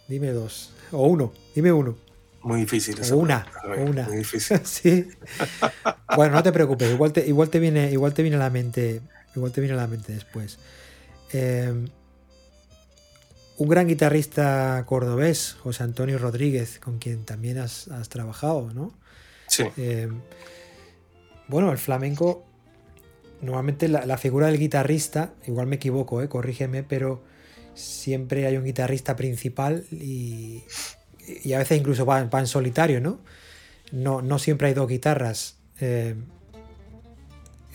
Dime 0.06 0.30
dos. 0.32 0.72
O 0.92 1.06
uno, 1.06 1.32
dime 1.54 1.72
uno. 1.72 1.96
Muy 2.42 2.60
difícil. 2.60 2.96
una, 3.14 3.46
una. 3.78 4.02
Muy 4.04 4.18
difícil. 4.18 4.60
sí. 4.64 5.08
Bueno, 6.14 6.34
no 6.34 6.42
te 6.42 6.52
preocupes, 6.52 6.92
igual 6.92 7.12
te, 7.12 7.26
igual 7.26 7.48
te 7.48 7.58
viene, 7.58 7.90
igual 7.90 8.12
te 8.12 8.20
viene 8.20 8.36
a 8.36 8.40
la 8.40 8.50
mente, 8.50 9.00
igual 9.34 9.50
te 9.50 9.62
viene 9.62 9.74
a 9.74 9.78
la 9.78 9.86
mente 9.86 10.12
después. 10.12 10.58
Em, 11.32 11.88
un 13.56 13.68
gran 13.68 13.88
guitarrista 13.88 14.84
cordobés, 14.86 15.56
José 15.62 15.84
Antonio 15.84 16.18
Rodríguez, 16.18 16.78
con 16.80 16.98
quien 16.98 17.24
también 17.24 17.58
has, 17.58 17.88
trabajado, 18.08 18.70
¿no? 18.74 18.92
Sí. 19.56 19.64
Eh, 19.76 20.08
bueno, 21.48 21.70
el 21.72 21.78
flamenco, 21.78 22.44
normalmente 23.40 23.88
la, 23.88 24.18
figura 24.18 24.46
del 24.46 24.58
guitarrista, 24.58 25.34
igual 25.46 25.66
me 25.66 25.76
equivoco, 25.76 26.22
¿eh? 26.22 26.28
corrígeme, 26.28 26.82
pero 26.82 27.22
siempre 27.74 28.46
hay 28.46 28.56
un 28.56 28.64
guitarrista 28.64 29.16
principal 29.16 29.84
y, 29.90 30.64
a 31.54 31.58
veces 31.58 31.78
incluso 31.78 32.06
va, 32.06 32.20
en 32.20 32.46
solitario, 32.46 33.00
¿no? 33.00 33.20
¿no? 33.92 34.22
No 34.22 34.38
siempre 34.38 34.68
hay 34.68 34.74
dos 34.74 34.88
guitarras. 34.88 35.56
Eh, 35.80 36.14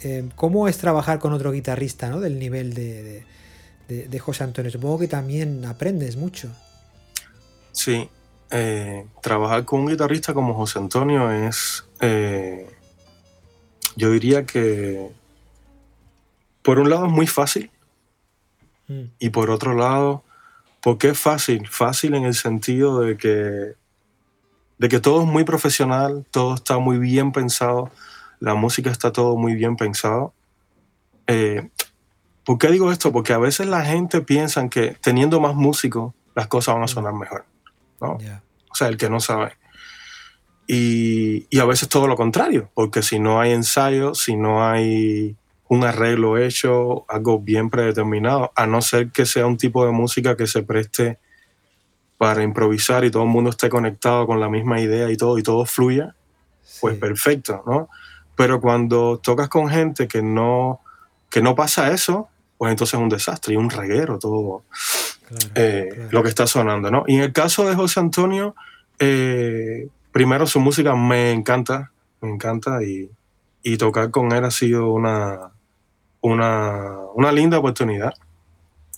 eh, 0.04 0.30
¿Cómo 0.36 0.68
es 0.68 0.78
trabajar 0.78 1.20
con 1.20 1.34
otro 1.34 1.52
guitarrista, 1.52 2.10
¿no? 2.10 2.20
Del 2.20 2.40
nivel 2.40 2.74
de 2.74 3.24
de, 3.90 4.20
José 4.20 4.44
Antonio. 4.44 4.72
Supongo 4.72 5.00
que 5.00 5.08
también 5.08 5.66
aprendes 5.66 6.16
mucho. 6.16 6.50
Sí, 7.72 8.10
eh, 8.52 9.06
trabajar 9.22 9.66
con 9.66 9.82
un 9.82 9.88
guitarrista 9.88 10.34
como 10.34 10.56
José 10.56 10.80
Antonio 10.80 11.32
es, 11.32 11.86
eh, 12.00 12.68
yo 13.96 14.12
diría 14.12 14.46
que 14.46 15.12
por 16.64 16.80
un 16.80 16.90
lado 16.90 17.06
es 17.06 17.12
muy 17.12 17.28
fácil 17.28 17.70
mm. 18.88 19.04
y 19.20 19.30
por 19.30 19.52
otro 19.52 19.76
lado, 19.76 20.24
¿por 20.82 20.98
qué 20.98 21.10
es 21.10 21.20
fácil? 21.20 21.68
Fácil 21.68 22.16
en 22.16 22.24
el 22.24 22.34
sentido 22.34 23.02
de 23.02 23.18
que, 23.18 23.76
de 24.78 24.90
que 24.90 25.00
todo 25.00 25.22
es 25.22 25.28
muy 25.28 25.44
profesional, 25.44 26.26
todo 26.32 26.56
está 26.56 26.80
muy 26.80 26.98
bien 26.98 27.32
pensado, 27.32 27.92
la 28.40 28.56
música 28.56 28.90
está 28.90 29.12
todo 29.12 29.36
muy 29.36 29.54
bien 29.54 29.76
pensado. 29.76 30.34
Eh, 31.28 31.70
¿Por 32.46 32.58
qué 32.58 32.70
digo 32.70 32.92
esto? 32.92 33.12
Porque 33.12 33.34
a 33.34 33.38
veces 33.38 33.68
la 33.68 33.86
gente 33.86 34.22
piensa 34.22 34.68
que 34.70 34.98
teniendo 35.02 35.40
más 35.40 35.54
músicos 35.54 36.16
las 36.34 36.48
cosas 36.48 36.74
van 36.74 36.84
a 36.86 36.88
sonar 36.88 37.14
mejor. 37.14 37.46
¿No? 38.02 38.18
O 38.72 38.76
sea, 38.76 38.88
el 38.88 38.98
que 38.98 39.10
no 39.10 39.20
sabe. 39.20 39.54
Y, 40.68 41.48
y, 41.50 41.60
a 41.60 41.66
veces 41.66 41.90
todo 41.90 42.08
lo 42.08 42.16
contrario, 42.16 42.70
porque 42.76 43.02
si 43.02 43.20
no 43.20 43.42
hay 43.42 43.52
ensayo, 43.52 44.14
si 44.14 44.36
no 44.36 44.64
hay 44.64 45.36
un 45.68 45.84
arreglo 45.84 46.38
hecho, 46.38 47.06
algo 47.08 47.40
bien 47.40 47.70
predeterminado, 47.70 48.52
a 48.56 48.68
no 48.68 48.82
ser 48.82 49.12
que 49.12 49.26
sea 49.26 49.48
un 49.48 49.58
tipo 49.58 49.86
de 49.86 49.92
música 49.92 50.38
que 50.38 50.48
se 50.48 50.62
preste 50.64 51.20
para 52.20 52.44
improvisar 52.44 53.06
y 53.06 53.12
todo 53.12 53.24
el 53.24 53.30
mundo 53.30 53.50
esté 53.50 53.70
conectado 53.70 54.28
con 54.28 54.40
la 54.40 54.50
misma 54.50 54.82
idea 54.82 55.10
y 55.10 55.16
todo, 55.16 55.38
y 55.38 55.44
todo 55.44 55.66
fluya, 55.66 56.16
pues 56.82 56.98
perfecto, 56.98 57.64
¿no? 57.66 57.88
Pero 58.36 58.60
cuando 58.60 59.20
tocas 59.20 59.48
con 59.48 59.70
gente 59.70 60.08
que 60.08 60.22
no, 60.22 60.82
que 61.30 61.42
no 61.42 61.56
pasa 61.56 61.92
eso, 61.94 62.30
pues 62.60 62.72
entonces 62.72 62.96
es 62.96 63.00
un 63.02 63.08
desastre 63.08 63.54
y 63.54 63.58
un 63.58 63.70
reguero 63.70 64.20
todo 64.20 64.64
eh, 65.56 66.10
lo 66.12 66.22
que 66.22 66.28
está 66.28 66.46
sonando, 66.46 66.92
¿no? 66.92 67.06
Y 67.08 67.16
en 67.16 67.22
el 67.22 67.32
caso 67.32 67.66
de 67.66 67.74
José 67.74 68.02
Antonio, 68.02 68.54
eh, 69.00 69.88
primero 70.12 70.46
su 70.46 70.60
música 70.60 70.94
me 70.94 71.32
encanta, 71.32 71.94
me 72.20 72.30
encanta 72.30 72.80
y, 72.84 73.10
tocar 73.78 74.12
con 74.12 74.34
él 74.34 74.44
ha 74.44 74.52
sido 74.52 74.92
una, 74.92 75.52
una, 76.22 77.32
linda 77.32 77.60
oportunidad 77.60 78.14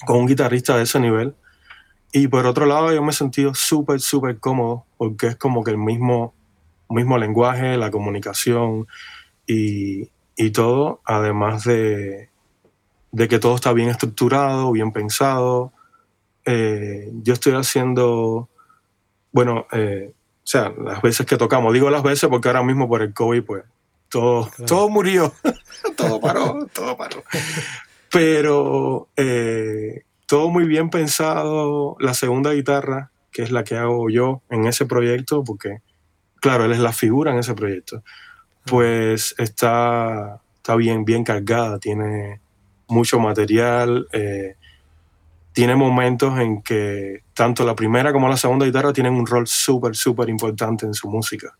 con 0.08 0.21
un 0.21 0.26
guitarrista 0.26 0.76
de 0.76 0.84
ese 0.84 1.00
nivel. 1.00 1.36
Y 2.12 2.30
por 2.30 2.47
otro 2.47 2.65
lado, 2.65 2.91
yo 2.91 3.04
me 3.04 3.12
he 3.12 3.13
sentido 3.13 3.54
súper, 3.54 4.00
súper 4.00 4.39
cómodo 4.39 4.86
porque 4.97 5.28
es 5.28 5.36
como 5.36 5.63
que 5.63 5.69
el 5.69 5.78
mismo, 5.78 6.34
mismo 6.89 7.19
lenguaje, 7.19 7.78
la 7.78 7.91
comunicación 7.91 8.88
y, 9.45 10.10
y 10.36 10.50
todo, 10.50 11.02
además 11.06 11.63
de, 11.65 12.31
de 13.12 13.28
que 13.28 13.39
todo 13.39 13.56
está 13.56 13.74
bien 13.74 13.89
estructurado, 13.89 14.71
bien 14.71 14.91
pensado. 14.91 15.74
Eh, 16.45 17.10
yo 17.24 17.34
estoy 17.34 17.54
haciendo, 17.54 18.50
bueno, 19.32 19.67
eh, 19.71 20.13
o 20.43 20.47
sea, 20.47 20.74
las 20.84 21.02
veces 21.02 21.26
que 21.26 21.38
tocamos, 21.38 21.74
digo 21.74 21.89
las 21.89 22.04
veces 22.04 22.30
porque 22.30 22.47
ahora 22.47 22.63
mismo 22.63 22.88
por 22.88 23.02
el 23.02 23.13
COVID, 23.13 23.43
pues 23.43 23.63
todo, 24.10 24.50
todo 24.65 24.89
murió, 24.89 25.34
todo 25.97 26.19
paró, 26.19 26.67
todo 26.74 26.97
paró. 26.97 27.24
Pero 28.12 29.08
eh, 29.15 30.04
todo 30.26 30.50
muy 30.50 30.65
bien 30.65 30.89
pensado, 30.89 31.95
la 32.00 32.13
segunda 32.13 32.52
guitarra, 32.52 33.12
que 33.32 33.43
es 33.43 33.52
la 33.52 33.63
que 33.63 33.78
hago 33.78 34.10
yo 34.10 34.41
en 34.50 34.65
ese 34.65 34.86
proyecto, 34.86 35.43
porque, 35.43 35.82
claro, 36.41 36.65
él 36.65 36.71
es 36.74 36.80
la 36.80 36.91
figura 36.91 37.32
en 37.32 37.39
ese 37.39 37.54
proyecto, 37.54 38.04
pues 38.65 39.36
está, 39.38 40.41
está 40.58 40.76
bien, 40.76 41.06
bien 41.06 41.24
cargada, 41.24 41.80
tiene 41.80 42.41
mucho 42.91 43.19
material. 43.19 44.08
Eh, 44.12 44.56
tiene 45.54 45.75
momentos 45.75 46.39
en 46.39 46.62
que 46.62 47.23
tanto 47.34 47.65
la 47.65 47.75
primera 47.75 48.13
como 48.13 48.27
la 48.27 48.38
segunda 48.38 48.65
guitarra 48.65 48.93
tienen 48.93 49.13
un 49.13 49.25
rol 49.25 49.47
súper, 49.47 49.95
súper 49.95 50.30
importante 50.30 50.86
en 50.86 50.93
su 50.93 51.10
música. 51.10 51.56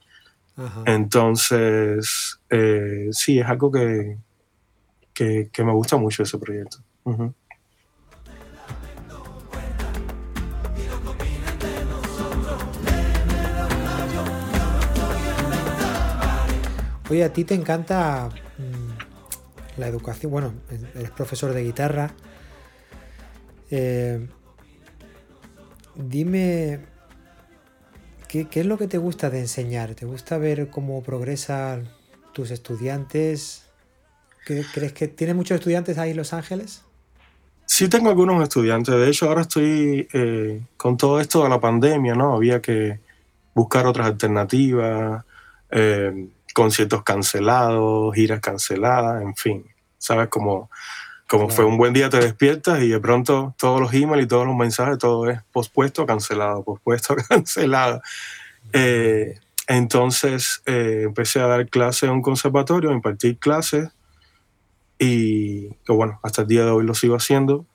Entonces, 0.86 2.40
eh, 2.50 3.08
sí, 3.12 3.40
es 3.40 3.48
algo 3.48 3.72
que, 3.72 4.18
que, 5.14 5.64
me 5.64 5.72
gusta 5.72 5.98
mucho 5.98 6.22
ese 6.24 6.38
proyecto. 6.38 6.78
Oye, 17.10 17.24
a 17.24 17.34
ti 17.34 17.44
te 17.44 17.56
encanta 17.56 18.30
la 19.82 19.88
educación, 19.88 20.32
bueno, 20.32 20.54
eres 20.96 21.12
profesor 21.12 21.54
de 21.54 21.64
guitarra. 21.64 22.12
Eh, 23.72 24.28
dime, 25.96 26.80
¿qué, 28.28 28.48
es 28.50 28.66
lo 28.66 28.78
que 28.78 28.88
te 28.88 29.00
gusta 29.00 29.30
de 29.30 29.40
enseñar? 29.40 29.96
¿Te 29.96 30.06
gusta 30.06 30.38
ver 30.38 30.70
cómo 30.70 31.02
progresan 31.02 31.90
tus 32.32 32.52
estudiantes? 32.52 33.66
¿Crees 34.46 34.94
que 34.94 35.08
tiene 35.08 35.34
muchos 35.34 35.56
estudiantes 35.56 35.98
ahí 35.98 36.12
en 36.12 36.18
Los 36.18 36.32
Ángeles? 36.32 36.84
Sí 37.66 37.88
tengo 37.88 38.10
algunos 38.10 38.44
estudiantes. 38.44 38.94
De 38.94 39.10
hecho, 39.10 39.30
ahora 39.30 39.42
estoy 39.42 40.08
eh, 40.14 40.62
con 40.78 40.96
todo 40.96 41.20
esto 41.20 41.44
de 41.44 41.50
la 41.50 41.60
pandemia, 41.60 42.14
¿no? 42.14 42.36
Había 42.36 42.62
que 42.62 43.00
buscar 43.56 43.88
otras 43.88 44.08
alternativas. 44.08 45.26
Eh, 45.72 46.28
conciertos 46.54 47.04
cancelados, 47.04 48.14
giras 48.14 48.40
canceladas, 48.40 49.22
en 49.22 49.36
fin. 49.36 49.66
¿Sabes? 50.02 50.30
Como, 50.30 50.72
como 51.28 51.48
fue 51.50 51.64
un 51.64 51.78
buen 51.78 51.94
día, 51.94 52.10
te 52.10 52.20
despiertas 52.20 52.82
y 52.82 52.90
de 52.90 53.00
pronto 53.00 53.54
todos 53.58 53.80
los 53.80 53.94
emails 53.94 54.26
y 54.26 54.28
todos 54.28 54.48
los 54.48 54.56
mensajes, 54.56 54.98
todo 54.98 55.30
es 55.30 55.40
pospuesto, 55.52 56.08
cancelado, 56.08 56.64
pospuesto, 56.64 57.16
cancelado. 57.30 58.02
Eh, 58.74 59.36
entonces 59.68 60.64
eh, 60.66 61.04
empecé 61.06 61.40
a 61.40 61.46
dar 61.46 61.70
clases 61.70 62.04
en 62.04 62.10
un 62.10 62.22
conservatorio, 62.24 62.90
a 62.90 62.94
impartir 62.94 63.38
clases 63.38 63.90
y 64.98 65.70
que 65.86 65.94
bueno, 65.94 66.20
hasta 66.24 66.42
el 66.42 66.48
día 66.48 66.66
de 66.66 66.72
hoy 66.72 66.84
lo 66.84 66.96
sigo 66.96 67.16
haciendo. 67.16 67.68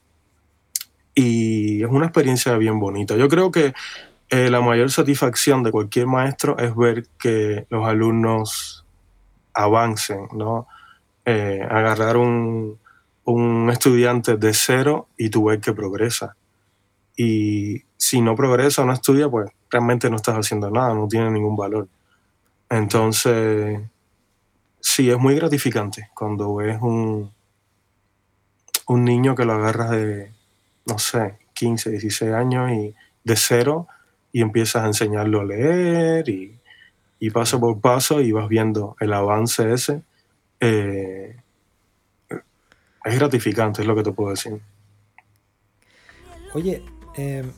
Y 1.14 1.84
es 1.84 1.88
una 1.88 2.06
experiencia 2.06 2.56
bien 2.58 2.80
bonita. 2.80 3.16
Yo 3.16 3.28
creo 3.28 3.52
que 3.52 3.72
eh, 4.30 4.50
la 4.50 4.60
mayor 4.60 4.90
satisfacción 4.90 5.62
de 5.62 5.70
cualquier 5.70 6.08
maestro 6.08 6.58
es 6.58 6.74
ver 6.74 7.06
que 7.20 7.66
los 7.70 7.86
alumnos 7.86 8.84
avancen, 9.54 10.26
¿no? 10.32 10.66
Eh, 11.26 11.60
agarrar 11.68 12.16
un, 12.16 12.78
estudiante 13.70 14.36
de 14.36 14.54
cero 14.54 15.08
y 15.18 15.28
tú 15.28 15.46
ves 15.46 15.60
que 15.60 15.72
progresa. 15.72 16.36
Y 17.16 17.82
si 17.96 18.22
no 18.22 18.36
progresa 18.36 18.82
o 18.82 18.86
no 18.86 18.92
estudia, 18.92 19.28
pues 19.28 19.50
realmente 19.68 20.08
no 20.08 20.16
estás 20.16 20.36
haciendo 20.36 20.70
nada, 20.70 20.94
no 20.94 21.08
tiene 21.08 21.30
ningún 21.30 21.56
valor. 21.56 21.88
Entonces, 22.70 23.80
sí, 24.80 25.10
es 25.10 25.18
muy 25.18 25.34
gratificante 25.34 26.10
cuando 26.14 26.54
ves 26.54 26.78
un, 26.80 27.32
un 28.86 29.04
niño 29.04 29.34
que 29.34 29.44
lo 29.44 29.54
agarras 29.54 29.90
de, 29.90 30.32
no 30.86 30.98
sé, 30.98 31.38
15, 31.54 31.90
16 31.90 32.32
años 32.32 32.70
y 32.70 32.94
de 33.24 33.36
cero 33.36 33.88
y 34.32 34.42
empiezas 34.42 34.84
a 34.84 34.86
enseñarlo 34.86 35.40
a 35.40 35.44
leer 35.44 36.28
y, 36.28 36.60
paso 37.32 37.58
por 37.58 37.80
paso 37.80 38.20
y 38.20 38.30
vas 38.30 38.48
viendo 38.48 38.94
el 39.00 39.12
avance 39.12 39.72
ese. 39.72 40.02
Eh, 40.60 41.36
es 43.04 43.14
gratificante, 43.18 43.82
es 43.82 43.88
lo 43.88 43.94
que 43.94 44.02
te 44.02 44.12
puedo 44.12 44.30
decir. 44.30 44.60
Oye, 46.54 46.82
em, 47.14 47.50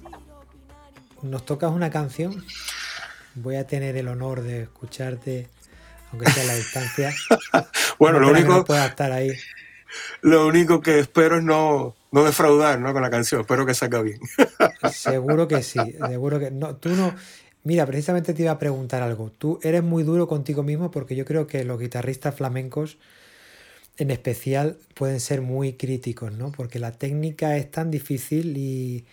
nos 1.23 1.45
tocas 1.45 1.73
una 1.73 1.91
canción. 1.91 2.45
Voy 3.35 3.57
a 3.57 3.67
tener 3.67 3.97
el 3.97 4.09
honor 4.09 4.43
de 4.43 4.63
escucharte, 4.63 5.49
aunque 6.11 6.31
sea 6.31 6.43
a 6.43 6.47
la 6.47 6.55
distancia. 6.55 7.15
bueno, 7.99 8.19
lo 8.19 8.31
único. 8.31 8.65
Que 8.65 8.85
estar 8.85 9.13
ahí. 9.13 9.31
Lo 10.21 10.47
único 10.47 10.81
que 10.81 10.99
espero 10.99 11.39
es 11.39 11.45
no, 11.45 11.97
no 12.11 12.25
defraudar 12.25 12.81
¿no? 12.81 12.93
con 12.93 13.03
la 13.03 13.11
canción. 13.11 13.41
Espero 13.41 13.65
que 13.65 13.75
salga 13.75 14.03
bien. 14.03 14.21
seguro 14.93 15.49
que 15.49 15.63
sí. 15.63 15.81
Seguro 16.07 16.39
que 16.39 16.51
no. 16.51 16.77
Tú 16.77 16.91
no. 16.91 17.15
Mira, 17.65 17.87
precisamente 17.87 18.35
te 18.35 18.43
iba 18.43 18.53
a 18.53 18.59
preguntar 18.59 19.03
algo. 19.03 19.31
Tú 19.31 19.59
eres 19.63 19.83
muy 19.83 20.03
duro 20.03 20.29
contigo 20.29 20.63
mismo 20.63 20.91
porque 20.91 21.17
yo 21.17 21.25
creo 21.25 21.47
que 21.47 21.65
los 21.65 21.79
guitarristas 21.81 22.35
flamencos 22.35 22.99
en 23.97 24.11
especial 24.11 24.79
pueden 24.95 25.21
ser 25.21 25.43
muy 25.43 25.73
críticos, 25.73 26.33
¿no? 26.33 26.53
Porque 26.53 26.79
la 26.79 26.93
técnica 26.93 27.57
es 27.57 27.71
tan 27.71 27.91
difícil 27.91 28.57
y, 28.57 29.05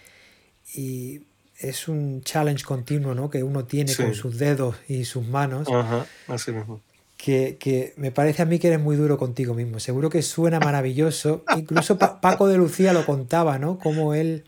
y 0.73 1.21
es 1.59 1.87
un 1.87 2.21
challenge 2.21 2.63
continuo 2.63 3.15
¿no? 3.15 3.29
que 3.29 3.43
uno 3.43 3.65
tiene 3.65 3.95
con 3.95 4.13
sus 4.13 4.37
dedos 4.37 4.75
y 4.87 5.05
sus 5.05 5.25
manos. 5.25 5.67
Ajá, 5.69 6.05
así 6.27 6.51
mismo. 6.51 6.81
Que, 7.17 7.57
que, 7.57 7.93
me 7.95 8.11
parece 8.11 8.41
a 8.41 8.45
mí 8.45 8.59
que 8.59 8.67
eres 8.67 8.79
muy 8.79 8.97
duro 8.97 9.17
contigo 9.17 9.53
mismo. 9.53 9.79
Seguro 9.79 10.09
que 10.09 10.21
suena 10.21 10.59
maravilloso. 10.59 11.43
Incluso 11.57 11.97
Paco 11.97 12.47
de 12.47 12.57
Lucía 12.57 12.93
lo 12.93 13.05
contaba, 13.05 13.57
¿no? 13.57 13.79
Como 13.79 14.13
él, 14.13 14.43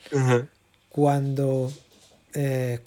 cuando 0.89 1.71
eh, 2.33 2.81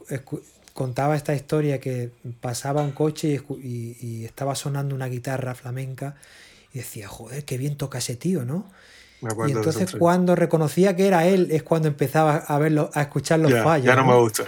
contaba 0.72 1.16
esta 1.16 1.34
historia 1.34 1.80
que 1.80 2.10
pasaba 2.40 2.82
un 2.82 2.92
coche 2.92 3.42
y, 3.62 3.96
y, 4.00 4.24
estaba 4.24 4.54
sonando 4.54 4.94
una 4.94 5.06
guitarra 5.06 5.54
flamenca 5.54 6.16
y 6.72 6.78
decía, 6.78 7.08
joder, 7.08 7.44
qué 7.44 7.58
bien 7.58 7.76
toca 7.76 7.98
ese 7.98 8.16
tío, 8.16 8.44
¿no? 8.44 8.66
y 9.46 9.52
entonces 9.52 9.94
cuando 9.98 10.34
reconocía 10.34 10.96
que 10.96 11.06
era 11.06 11.26
él 11.26 11.48
es 11.50 11.62
cuando 11.62 11.88
empezaba 11.88 12.36
a 12.36 12.58
verlo, 12.58 12.90
a 12.94 13.02
escuchar 13.02 13.38
los 13.40 13.52
fallos. 13.62 13.86
Ya 13.86 13.94
no, 13.94 14.06
me 14.06 14.16
gusta. 14.16 14.44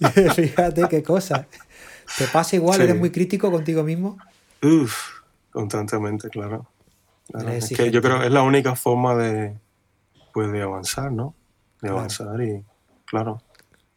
Fíjate 0.34 0.88
qué 0.88 1.02
cosa. 1.02 1.46
¿Te 2.18 2.26
pasa 2.26 2.56
igual? 2.56 2.80
¿Eres 2.80 2.96
muy 2.96 3.10
crítico 3.10 3.50
contigo 3.50 3.82
mismo? 3.82 4.18
Uf, 4.62 5.20
constantemente, 5.52 6.28
claro. 6.28 6.66
Es 7.48 7.68
que 7.68 7.90
yo 7.90 8.02
creo 8.02 8.20
que 8.20 8.26
es 8.26 8.32
la 8.32 8.42
única 8.42 8.74
forma 8.74 9.14
de, 9.14 9.56
pues, 10.32 10.50
de 10.50 10.62
avanzar, 10.62 11.12
¿no? 11.12 11.34
De 11.80 11.90
avanzar 11.90 12.40
y, 12.40 12.64
claro, 13.04 13.42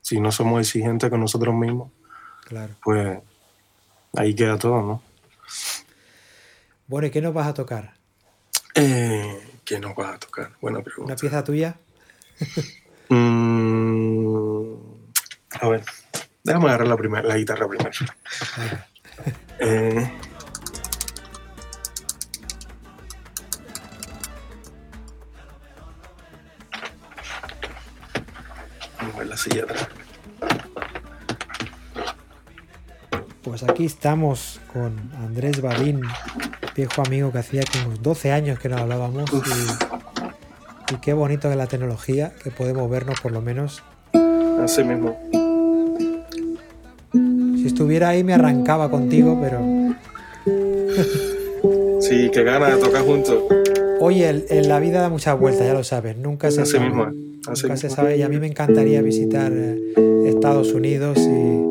si 0.01 0.19
no 0.19 0.31
somos 0.31 0.61
exigentes 0.61 1.09
con 1.09 1.19
nosotros 1.19 1.53
mismos, 1.55 1.91
claro. 2.45 2.75
pues 2.83 3.19
ahí 4.15 4.33
queda 4.35 4.57
todo, 4.57 4.81
¿no? 4.81 5.03
Bueno, 6.87 7.07
¿y 7.07 7.11
qué 7.11 7.21
nos 7.21 7.33
vas 7.33 7.47
a 7.47 7.53
tocar? 7.53 7.93
Eh, 8.75 9.59
¿Qué 9.63 9.79
nos 9.79 9.95
vas 9.95 10.15
a 10.15 10.19
tocar? 10.19 10.51
Buena 10.61 10.81
pregunta. 10.81 11.13
¿Una 11.13 11.19
pieza 11.19 11.43
tuya? 11.43 11.75
Mm, 13.11 14.75
a 15.61 15.67
ver, 15.67 15.83
déjame 16.43 16.65
agarrar 16.67 16.87
la, 16.87 16.95
primera, 16.95 17.27
la 17.27 17.37
guitarra 17.37 17.67
primero. 17.67 17.89
eh, 19.59 20.11
la 29.29 29.37
silla 29.37 29.63
atrás. 29.63 29.87
Pues 33.43 33.63
aquí 33.63 33.85
estamos 33.85 34.59
con 34.73 34.99
Andrés 35.17 35.61
Balín, 35.61 36.01
viejo 36.75 37.01
amigo 37.05 37.31
que 37.31 37.39
hacía 37.39 37.63
como 37.71 37.95
12 37.95 38.31
años 38.31 38.59
que 38.59 38.69
no 38.69 38.77
hablábamos. 38.77 39.29
Y, 40.91 40.95
qué 40.97 41.13
bonito 41.13 41.49
es 41.49 41.55
la 41.55 41.67
tecnología, 41.67 42.33
que 42.43 42.51
podemos 42.51 42.89
vernos 42.89 43.21
por 43.21 43.31
lo 43.31 43.41
menos. 43.41 43.83
Así 44.61 44.83
mismo. 44.83 45.17
Si 47.11 47.67
estuviera 47.67 48.09
ahí 48.09 48.23
me 48.23 48.33
arrancaba 48.33 48.89
contigo, 48.91 49.39
pero. 49.41 49.61
sí, 52.01 52.29
qué 52.33 52.43
ganas 52.43 52.75
de 52.75 52.81
tocar 52.81 53.03
juntos. 53.03 53.43
Oye, 54.01 54.45
en 54.49 54.69
la 54.69 54.79
vida 54.79 55.01
da 55.01 55.09
muchas 55.09 55.39
vueltas, 55.39 55.65
ya 55.65 55.73
lo 55.73 55.83
sabes. 55.83 56.17
Nunca 56.17 56.51
se 56.51 56.65
sabe. 56.65 57.28
Nunca 57.47 57.77
se 57.77 57.89
sabe. 57.89 58.17
Y 58.17 58.21
a 58.21 58.29
mí 58.29 58.37
me 58.39 58.47
encantaría 58.47 59.01
visitar 59.01 59.51
eh, 59.53 59.77
Estados 60.25 60.73
Unidos 60.73 61.17
y 61.17 61.69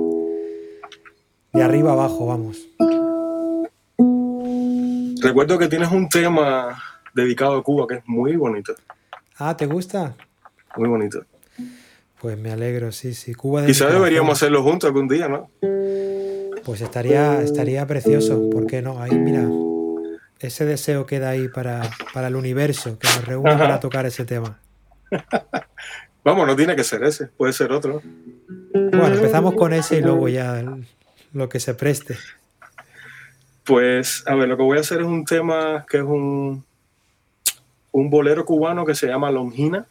de 1.57 1.63
arriba 1.63 1.93
abajo, 1.93 2.27
vamos. 2.27 2.69
Recuerdo 5.21 5.59
que 5.59 5.69
tienes 5.69 5.91
un 5.91 6.09
tema 6.09 6.83
dedicado 7.15 7.57
a 7.57 7.63
Cuba 7.63 7.87
que 7.87 7.97
es 7.97 8.03
muy 8.07 8.37
bonito. 8.37 8.75
Ah, 9.39 9.57
¿te 9.57 9.67
gusta? 9.67 10.15
Muy 10.77 10.89
bonito. 10.89 11.25
Pues 12.21 12.39
me 12.39 12.51
alegro, 12.51 12.93
sí, 12.93 13.15
sí. 13.15 13.35
Cuba 13.35 13.65
Quizás 13.65 13.93
deberíamos 13.93 14.39
hacerlo 14.39 14.63
juntos 14.63 14.89
algún 14.89 15.09
día, 15.09 15.29
¿no? 15.29 15.51
Pues 16.65 16.81
estaría, 16.81 17.41
estaría 17.43 17.87
precioso, 17.87 18.51
¿por 18.51 18.67
qué 18.67 18.83
no? 18.83 19.01
Ahí, 19.01 19.17
mira, 19.17 19.49
ese 20.41 20.65
deseo 20.65 21.07
queda 21.07 21.31
ahí 21.31 21.49
para, 21.49 21.83
para 22.13 22.29
el 22.29 22.37
universo, 22.37 22.99
que 22.99 23.09
nos 23.09 23.25
reúne 23.25 23.57
para 23.57 23.81
tocar 23.81 24.07
ese 24.07 24.25
tema. 24.25 24.61
Vamos, 26.25 26.47
no 26.47 26.57
tiene 26.57 26.77
que 26.77 26.85
ser 26.85 27.05
ese, 27.05 27.27
puede 27.27 27.53
ser 27.53 27.73
otro. 27.73 28.03
Bueno, 28.73 29.07
empezamos 29.07 29.55
con 29.55 29.73
ese 29.73 29.99
y 29.99 30.03
luego 30.03 30.29
ya 30.29 30.63
lo 31.33 31.49
que 31.49 31.61
se 31.61 31.75
preste. 31.75 32.19
Pues, 33.65 34.25
a 34.27 34.35
ver, 34.35 34.49
lo 34.49 34.57
que 34.57 34.63
voy 34.63 34.79
a 34.79 34.81
hacer 34.81 35.01
es 35.01 35.07
un 35.07 35.25
tema 35.25 35.87
que 35.89 35.99
es 35.99 36.03
un, 36.03 36.65
un 37.93 38.11
bolero 38.11 38.45
cubano 38.45 38.85
que 38.85 38.95
se 38.95 39.07
llama 39.07 39.31
Longina. 39.31 39.87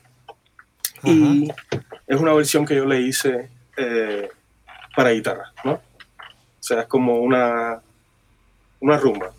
Y 1.04 1.50
es 2.08 2.20
una 2.20 2.34
versión 2.34 2.66
que 2.66 2.76
yo 2.76 2.86
le 2.86 3.02
hice 3.02 3.50
eh, 3.78 4.30
para 4.96 5.12
guitarra, 5.12 5.52
¿no? 5.64 5.74
O 5.74 5.82
sea, 6.60 6.82
es 6.82 6.88
como 6.88 7.20
una, 7.20 7.80
una 8.80 8.98
rumba. 8.98 9.32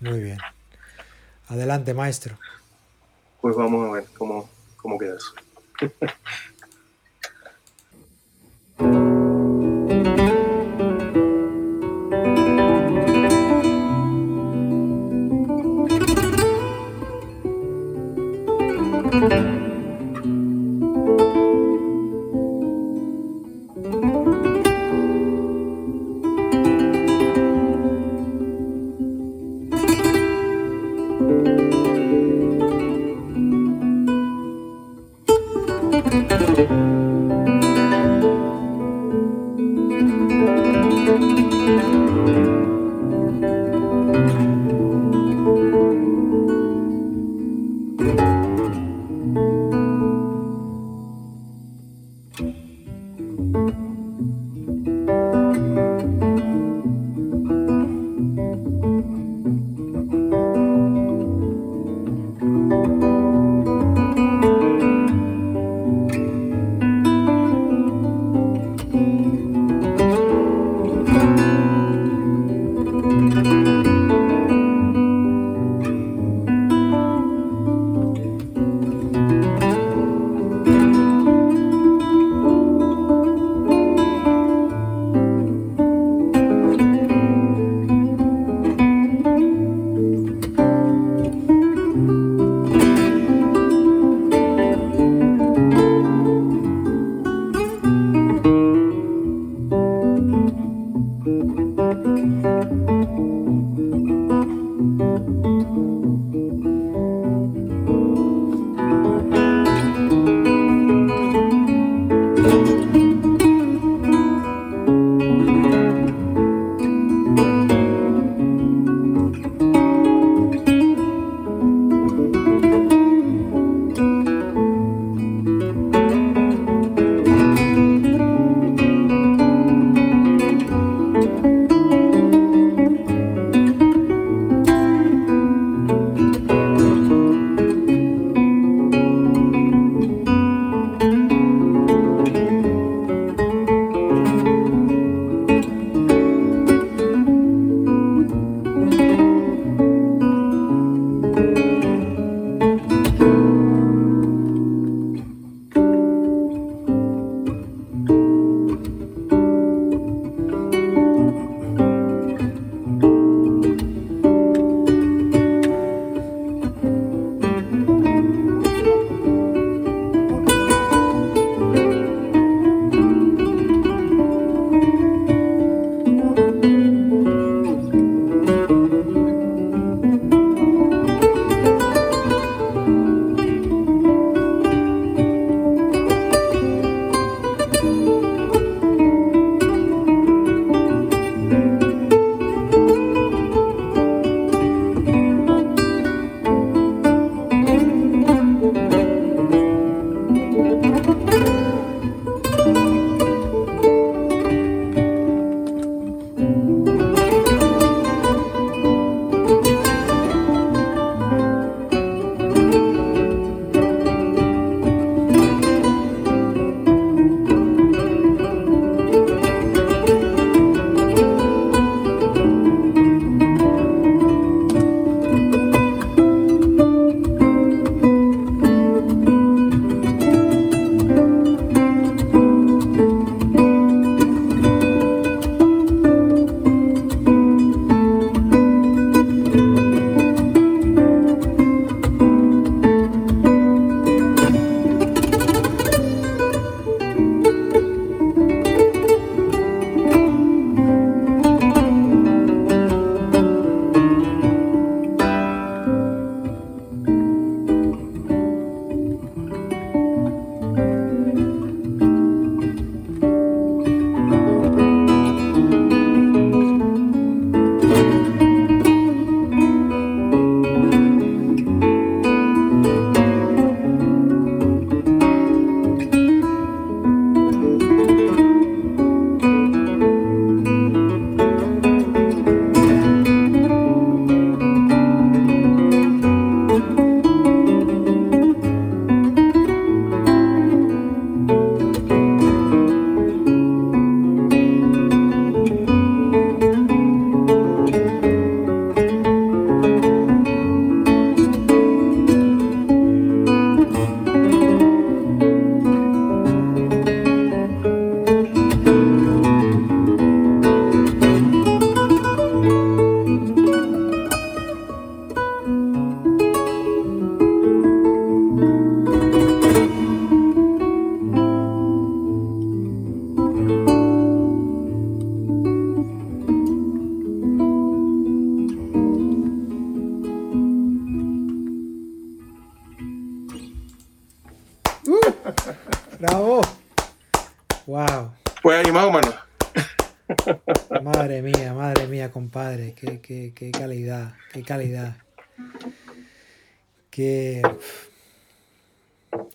Muy 0.00 0.20
bien. 0.20 0.38
Adelante, 1.48 1.94
maestro. 1.94 2.38
Pues 3.40 3.54
vamos 3.54 3.88
a 3.88 3.92
ver 3.92 4.04
cómo, 4.16 4.48
cómo 4.78 4.98
queda 4.98 5.16
eso. 5.16 5.34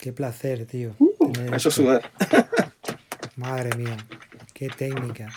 qué 0.03 0.11
placer, 0.11 0.65
tío. 0.65 0.93
Uh, 0.99 1.55
eso 1.55 1.71
sudar. 1.71 2.11
Madre 3.37 3.73
mía, 3.77 3.95
qué 4.53 4.67
técnica. 4.67 5.31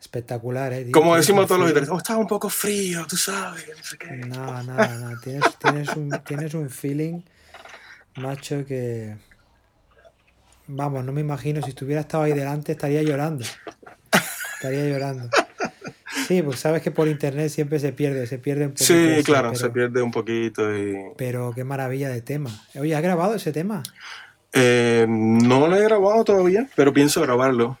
Espectacular, 0.00 0.72
¿eh? 0.72 0.90
Como 0.90 1.14
decimos 1.14 1.46
todos 1.46 1.60
los 1.60 1.72
días, 1.72 1.88
oh, 1.90 1.98
está 1.98 2.16
un 2.16 2.26
poco 2.26 2.48
frío, 2.48 3.06
tú 3.06 3.16
sabes, 3.16 3.68
no 3.68 3.84
sé 3.84 3.98
qué. 3.98 4.16
No, 4.16 4.64
no, 4.64 4.74
no. 4.74 5.20
Tienes, 5.20 5.44
tienes, 5.60 5.88
un, 5.90 6.10
tienes 6.24 6.54
un 6.54 6.68
feeling, 6.68 7.20
macho, 8.16 8.64
que. 8.66 9.16
Vamos, 10.66 11.04
no 11.04 11.12
me 11.12 11.20
imagino, 11.20 11.62
si 11.62 11.68
estuviera 11.68 12.00
estado 12.00 12.24
ahí 12.24 12.32
delante 12.32 12.72
estaría 12.72 13.02
llorando. 13.04 13.44
Estaría 14.56 14.88
llorando. 14.88 15.30
Sí, 16.26 16.42
pues 16.42 16.60
sabes 16.60 16.82
que 16.82 16.90
por 16.90 17.08
internet 17.08 17.50
siempre 17.50 17.78
se 17.78 17.92
pierde, 17.92 18.26
se 18.26 18.38
pierde 18.38 18.66
un 18.66 18.72
poquito. 18.72 18.94
Sí, 18.94 19.22
claro, 19.24 19.54
se 19.54 19.70
pierde 19.70 20.02
un 20.02 20.10
poquito. 20.10 20.76
Y... 20.76 20.96
Pero 21.16 21.52
qué 21.54 21.64
maravilla 21.64 22.08
de 22.08 22.22
tema. 22.22 22.50
Oye, 22.76 22.94
¿has 22.94 23.02
grabado 23.02 23.34
ese 23.34 23.52
tema? 23.52 23.82
Eh, 24.52 25.06
no 25.08 25.66
lo 25.66 25.76
he 25.76 25.82
grabado 25.82 26.24
todavía, 26.24 26.68
pero 26.76 26.92
pienso 26.92 27.20
grabarlo. 27.20 27.78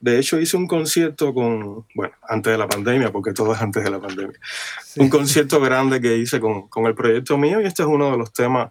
De 0.00 0.18
hecho, 0.18 0.38
hice 0.38 0.56
un 0.56 0.66
concierto 0.66 1.32
con, 1.32 1.86
bueno, 1.94 2.14
antes 2.28 2.52
de 2.52 2.58
la 2.58 2.68
pandemia, 2.68 3.10
porque 3.10 3.32
todo 3.32 3.54
es 3.54 3.60
antes 3.60 3.82
de 3.82 3.90
la 3.90 4.00
pandemia. 4.00 4.38
Un 4.96 5.08
concierto 5.08 5.60
grande 5.60 6.00
que 6.00 6.16
hice 6.16 6.40
con, 6.40 6.68
con, 6.68 6.86
el 6.86 6.94
proyecto 6.94 7.38
mío 7.38 7.60
y 7.60 7.64
este 7.64 7.82
es 7.82 7.88
uno 7.88 8.10
de 8.10 8.18
los 8.18 8.32
temas 8.32 8.70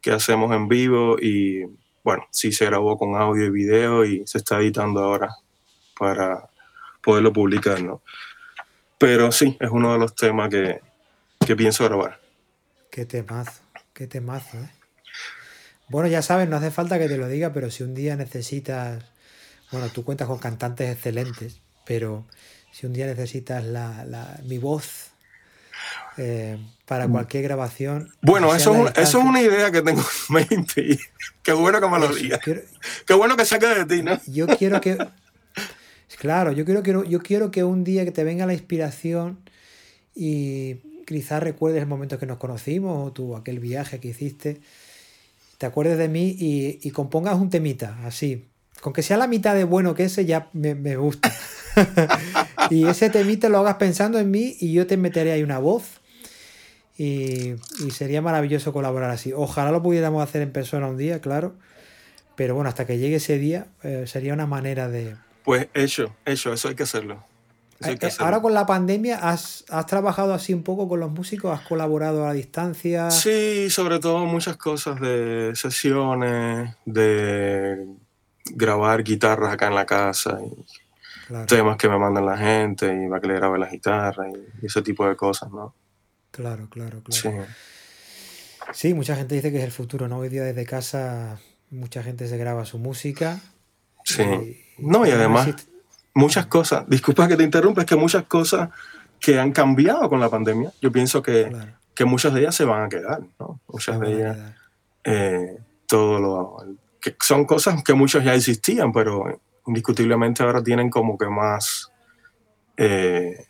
que 0.00 0.10
hacemos 0.10 0.54
en 0.54 0.68
vivo 0.68 1.16
y, 1.20 1.64
bueno, 2.02 2.26
sí 2.30 2.50
se 2.52 2.64
grabó 2.64 2.96
con 2.96 3.14
audio 3.14 3.44
y 3.44 3.50
video 3.50 4.04
y 4.04 4.26
se 4.26 4.38
está 4.38 4.58
editando 4.58 5.00
ahora 5.00 5.28
para 5.98 6.48
poderlo 7.02 7.32
publicar, 7.32 7.82
¿no? 7.82 8.02
Pero 9.00 9.32
sí, 9.32 9.56
es 9.58 9.70
uno 9.70 9.94
de 9.94 9.98
los 9.98 10.14
temas 10.14 10.50
que, 10.50 10.82
que 11.46 11.56
pienso 11.56 11.84
grabar. 11.84 12.20
Qué 12.90 13.06
temazo, 13.06 13.62
qué 13.94 14.06
temazo, 14.06 14.58
¿eh? 14.58 14.70
Bueno, 15.88 16.06
ya 16.06 16.20
sabes, 16.20 16.50
no 16.50 16.56
hace 16.56 16.70
falta 16.70 16.98
que 16.98 17.08
te 17.08 17.16
lo 17.16 17.26
diga, 17.26 17.50
pero 17.54 17.70
si 17.70 17.82
un 17.82 17.94
día 17.94 18.14
necesitas, 18.14 19.02
bueno, 19.72 19.88
tú 19.88 20.04
cuentas 20.04 20.28
con 20.28 20.38
cantantes 20.38 20.92
excelentes, 20.92 21.62
pero 21.86 22.26
si 22.72 22.86
un 22.86 22.92
día 22.92 23.06
necesitas 23.06 23.64
la, 23.64 24.04
la 24.04 24.38
mi 24.44 24.58
voz 24.58 25.12
eh, 26.18 26.58
para 26.84 27.08
mm. 27.08 27.12
cualquier 27.12 27.42
grabación. 27.44 28.12
Bueno, 28.20 28.54
eso, 28.54 28.86
es, 28.86 28.98
eso 28.98 29.18
es 29.18 29.24
una 29.24 29.40
idea 29.40 29.70
que 29.70 29.80
tengo 29.80 30.02
en 30.02 30.34
mente. 30.34 30.98
Qué 31.42 31.52
bueno 31.52 31.80
que 31.80 31.88
me 31.88 31.98
lo 31.98 32.14
digas. 32.14 32.40
Qué 33.06 33.14
bueno 33.14 33.34
que 33.34 33.46
saque 33.46 33.66
de 33.66 33.86
ti, 33.86 34.02
¿no? 34.02 34.20
Yo 34.26 34.46
quiero 34.46 34.78
que. 34.78 34.98
Claro, 36.18 36.52
yo 36.52 36.64
quiero 36.64 36.82
que, 36.82 36.92
yo 37.08 37.20
quiero 37.20 37.50
que 37.50 37.64
un 37.64 37.84
día 37.84 38.04
que 38.04 38.12
te 38.12 38.24
venga 38.24 38.46
la 38.46 38.52
inspiración 38.52 39.38
y 40.14 40.76
quizás 41.06 41.42
recuerdes 41.42 41.80
el 41.80 41.88
momento 41.88 42.18
que 42.18 42.26
nos 42.26 42.38
conocimos 42.38 43.08
o 43.08 43.12
tú, 43.12 43.36
aquel 43.36 43.60
viaje 43.60 44.00
que 44.00 44.08
hiciste, 44.08 44.60
te 45.58 45.66
acuerdes 45.66 45.98
de 45.98 46.08
mí 46.08 46.36
y, 46.38 46.90
compongas 46.90 47.34
un 47.34 47.50
temita, 47.50 47.98
así. 48.04 48.46
Con 48.80 48.92
que 48.92 49.02
sea 49.02 49.16
la 49.16 49.26
mitad 49.26 49.54
de 49.54 49.64
bueno 49.64 49.94
que 49.94 50.04
ese 50.04 50.24
ya 50.24 50.48
me, 50.52 50.74
me 50.74 50.96
gusta. 50.96 51.32
y 52.70 52.86
ese 52.86 53.10
temita 53.10 53.48
lo 53.48 53.58
hagas 53.58 53.76
pensando 53.76 54.18
en 54.18 54.30
mí 54.30 54.56
y 54.58 54.72
yo 54.72 54.86
te 54.86 54.96
meteré 54.96 55.32
ahí 55.32 55.42
una 55.42 55.58
voz 55.58 56.00
y, 57.00 57.56
sería 57.90 58.20
maravilloso 58.20 58.74
colaborar 58.74 59.10
así. 59.10 59.32
Ojalá 59.34 59.70
lo 59.70 59.82
pudiéramos 59.82 60.22
hacer 60.22 60.42
en 60.42 60.52
persona 60.52 60.86
un 60.86 60.98
día, 60.98 61.22
claro. 61.22 61.54
Pero 62.36 62.54
bueno, 62.54 62.68
hasta 62.68 62.86
que 62.86 62.98
llegue 62.98 63.16
ese 63.16 63.38
día 63.38 63.68
eh, 63.82 64.04
sería 64.06 64.34
una 64.34 64.46
manera 64.46 64.90
de... 64.90 65.16
Pues 65.44 65.68
hecho, 65.74 66.14
hecho, 66.24 66.52
eso 66.52 66.68
hay 66.68 66.74
que 66.74 66.82
hacerlo. 66.82 67.24
Eh, 67.82 67.96
eh, 67.98 68.10
ahora 68.18 68.40
con 68.40 68.52
la 68.52 68.66
pandemia, 68.66 69.16
¿has, 69.16 69.64
¿has, 69.70 69.86
trabajado 69.86 70.34
así 70.34 70.52
un 70.52 70.62
poco 70.62 70.86
con 70.86 71.00
los 71.00 71.10
músicos? 71.10 71.58
¿Has 71.58 71.66
colaborado 71.66 72.26
a 72.26 72.34
distancia? 72.34 73.10
Sí, 73.10 73.70
sobre 73.70 73.98
todo 73.98 74.26
muchas 74.26 74.58
cosas 74.58 75.00
de 75.00 75.52
sesiones, 75.54 76.76
de 76.84 77.86
grabar 78.52 79.02
guitarras 79.02 79.52
acá 79.52 79.68
en 79.68 79.74
la 79.74 79.86
casa 79.86 80.40
y 80.44 81.46
temas 81.46 81.76
que 81.76 81.88
me 81.88 81.98
mandan 81.98 82.26
la 82.26 82.36
gente 82.36 82.92
y 82.92 83.06
va 83.06 83.20
que 83.20 83.28
le 83.28 83.34
grabe 83.34 83.58
la 83.58 83.68
guitarra 83.68 84.28
y 84.28 84.66
ese 84.66 84.82
tipo 84.82 85.06
de 85.06 85.16
cosas, 85.16 85.50
¿no? 85.50 85.74
Claro, 86.30 86.68
claro, 86.68 87.02
claro. 87.02 87.46
Sí. 88.72 88.94
mucha 88.94 89.16
gente 89.16 89.34
dice 89.34 89.50
que 89.50 89.58
es 89.58 89.64
el 89.64 89.72
futuro, 89.72 90.06
¿no? 90.06 90.18
Hoy 90.18 90.28
día 90.28 90.42
desde 90.42 90.64
casa 90.64 91.38
mucha 91.70 92.02
gente 92.02 92.28
se 92.28 92.36
graba 92.36 92.64
su 92.66 92.78
música. 92.78 93.40
Sí. 94.04 94.24
no, 94.78 95.06
y 95.06 95.10
además 95.10 95.48
muchas 96.14 96.46
cosas, 96.46 96.88
disculpa 96.88 97.28
que 97.28 97.36
te 97.36 97.44
interrumpa, 97.44 97.82
es 97.82 97.86
que 97.86 97.96
muchas 97.96 98.24
cosas 98.24 98.70
que 99.20 99.38
han 99.38 99.52
cambiado 99.52 100.08
con 100.08 100.20
la 100.20 100.28
pandemia, 100.28 100.72
yo 100.80 100.90
pienso 100.90 101.22
que, 101.22 101.50
que 101.94 102.04
muchas 102.04 102.34
de 102.34 102.40
ellas 102.40 102.54
se 102.54 102.64
van 102.64 102.84
a 102.84 102.88
quedar, 102.88 103.20
¿no? 103.38 103.60
Muchas 103.68 104.00
de 104.00 104.12
ellas, 104.12 104.38
eh, 105.04 105.58
todo 105.86 106.18
lo, 106.18 106.56
que 107.00 107.16
son 107.20 107.44
cosas 107.44 107.82
que 107.82 107.94
muchos 107.94 108.22
ya 108.22 108.34
existían, 108.34 108.92
pero 108.92 109.40
indiscutiblemente 109.66 110.42
ahora 110.42 110.62
tienen 110.62 110.90
como 110.90 111.16
que 111.16 111.26
más... 111.26 111.90
Eh, 112.76 113.46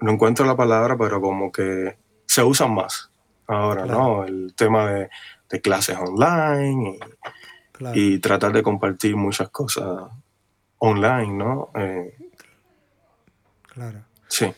no 0.00 0.12
encuentro 0.12 0.44
la 0.44 0.56
palabra, 0.56 0.96
pero 0.96 1.20
como 1.20 1.52
que 1.52 1.96
se 2.26 2.42
usan 2.42 2.74
más 2.74 3.10
ahora, 3.46 3.86
¿no? 3.86 4.24
El 4.24 4.54
tema 4.54 4.90
de, 4.92 5.10
clases 5.60 5.98
online 5.98 6.96
y, 6.96 6.98
tratar 8.20 8.52
de 8.52 8.62
compartir 8.62 9.16
muchas 9.16 9.50
cosas 9.50 10.10
online, 10.78 11.32
¿no? 11.32 11.70
Eh, 11.74 12.16
claro. 13.66 14.04
Sí. 14.28 14.52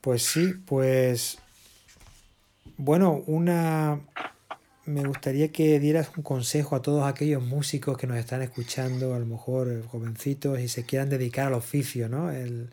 Pues 0.00 0.22
sí, 0.22 0.54
pues 0.66 1.38
bueno, 2.76 3.22
una 3.26 4.00
me 4.86 5.04
gustaría 5.04 5.52
que 5.52 5.78
dieras 5.78 6.10
un 6.16 6.22
consejo 6.22 6.74
a 6.76 6.82
todos 6.82 7.04
aquellos 7.04 7.42
músicos 7.42 7.96
que 7.96 8.06
nos 8.06 8.18
están 8.18 8.42
escuchando, 8.42 9.14
a 9.14 9.18
lo 9.18 9.26
mejor 9.26 9.86
jovencitos 9.86 10.58
y 10.60 10.68
se 10.68 10.84
quieran 10.84 11.08
dedicar 11.08 11.46
al 11.48 11.54
oficio, 11.54 12.08
¿no? 12.08 12.30
El, 12.30 12.70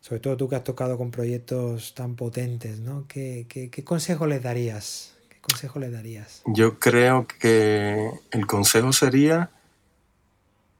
sobre 0.00 0.20
todo 0.20 0.36
tú 0.36 0.48
que 0.48 0.56
has 0.56 0.64
tocado 0.64 0.96
con 0.96 1.10
proyectos 1.10 1.94
tan 1.94 2.14
potentes, 2.14 2.80
¿no? 2.80 3.06
¿Qué, 3.08 3.46
consejo 3.84 4.26
les 4.26 4.42
darías? 4.42 5.14
¿Qué 5.48 5.54
consejo 5.54 5.78
les 5.78 5.92
darías? 5.92 6.42
Yo 6.44 6.78
creo 6.78 7.26
que 7.26 8.10
el 8.32 8.46
consejo 8.46 8.92
sería 8.92 9.50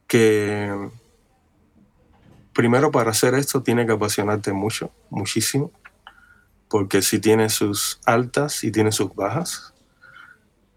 que 0.07 0.91
primero 2.53 2.91
para 2.91 3.13
hacer 3.13 3.33
esto 3.33 3.63
tiene 3.63 3.87
que 3.87 3.93
apasionarte 3.93 4.53
mucho, 4.53 4.93
muchísimo, 5.09 5.73
porque 6.69 7.01
si 7.01 7.19
tiene 7.19 7.49
sus 7.49 7.99
altas 8.05 8.63
y 8.63 8.71
tiene 8.71 8.93
sus 8.93 9.15
bajas, 9.15 9.73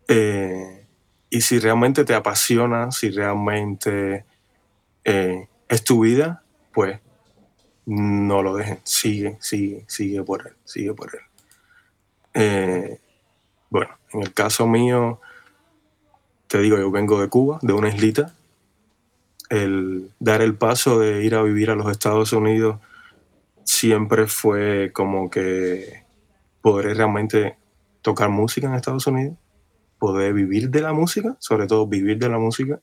eh, 0.07 0.87
y 1.29 1.41
si 1.41 1.59
realmente 1.59 2.05
te 2.05 2.15
apasiona, 2.15 2.91
si 2.91 3.09
realmente 3.09 4.25
eh, 5.03 5.49
es 5.67 5.83
tu 5.83 6.01
vida, 6.01 6.43
pues 6.73 7.01
no 7.85 8.41
lo 8.41 8.55
dejen, 8.55 8.79
sigue, 8.85 9.37
sigue, 9.41 9.83
sigue 9.89 10.23
por 10.23 10.47
él, 10.47 10.53
sigue 10.63 10.93
por 10.93 11.13
él. 11.13 11.21
Eh, 12.33 12.99
bueno, 13.71 13.97
en 14.13 14.21
el 14.21 14.33
caso 14.33 14.67
mío, 14.67 15.19
te 16.47 16.59
digo, 16.59 16.77
yo 16.77 16.91
vengo 16.91 17.19
de 17.19 17.29
Cuba, 17.29 17.57
de 17.63 17.73
una 17.73 17.89
islita. 17.89 18.35
El 19.49 20.11
dar 20.19 20.43
el 20.43 20.53
paso 20.55 20.99
de 20.99 21.23
ir 21.23 21.33
a 21.33 21.41
vivir 21.41 21.71
a 21.71 21.75
los 21.75 21.89
Estados 21.89 22.31
Unidos 22.33 22.79
siempre 23.63 24.27
fue 24.27 24.91
como 24.93 25.31
que 25.31 26.03
poder 26.61 26.95
realmente 26.95 27.57
tocar 28.03 28.29
música 28.29 28.67
en 28.67 28.75
Estados 28.75 29.07
Unidos, 29.07 29.37
poder 29.97 30.33
vivir 30.33 30.69
de 30.69 30.81
la 30.81 30.93
música, 30.93 31.35
sobre 31.39 31.65
todo 31.65 31.87
vivir 31.87 32.19
de 32.19 32.29
la 32.29 32.37
música, 32.37 32.79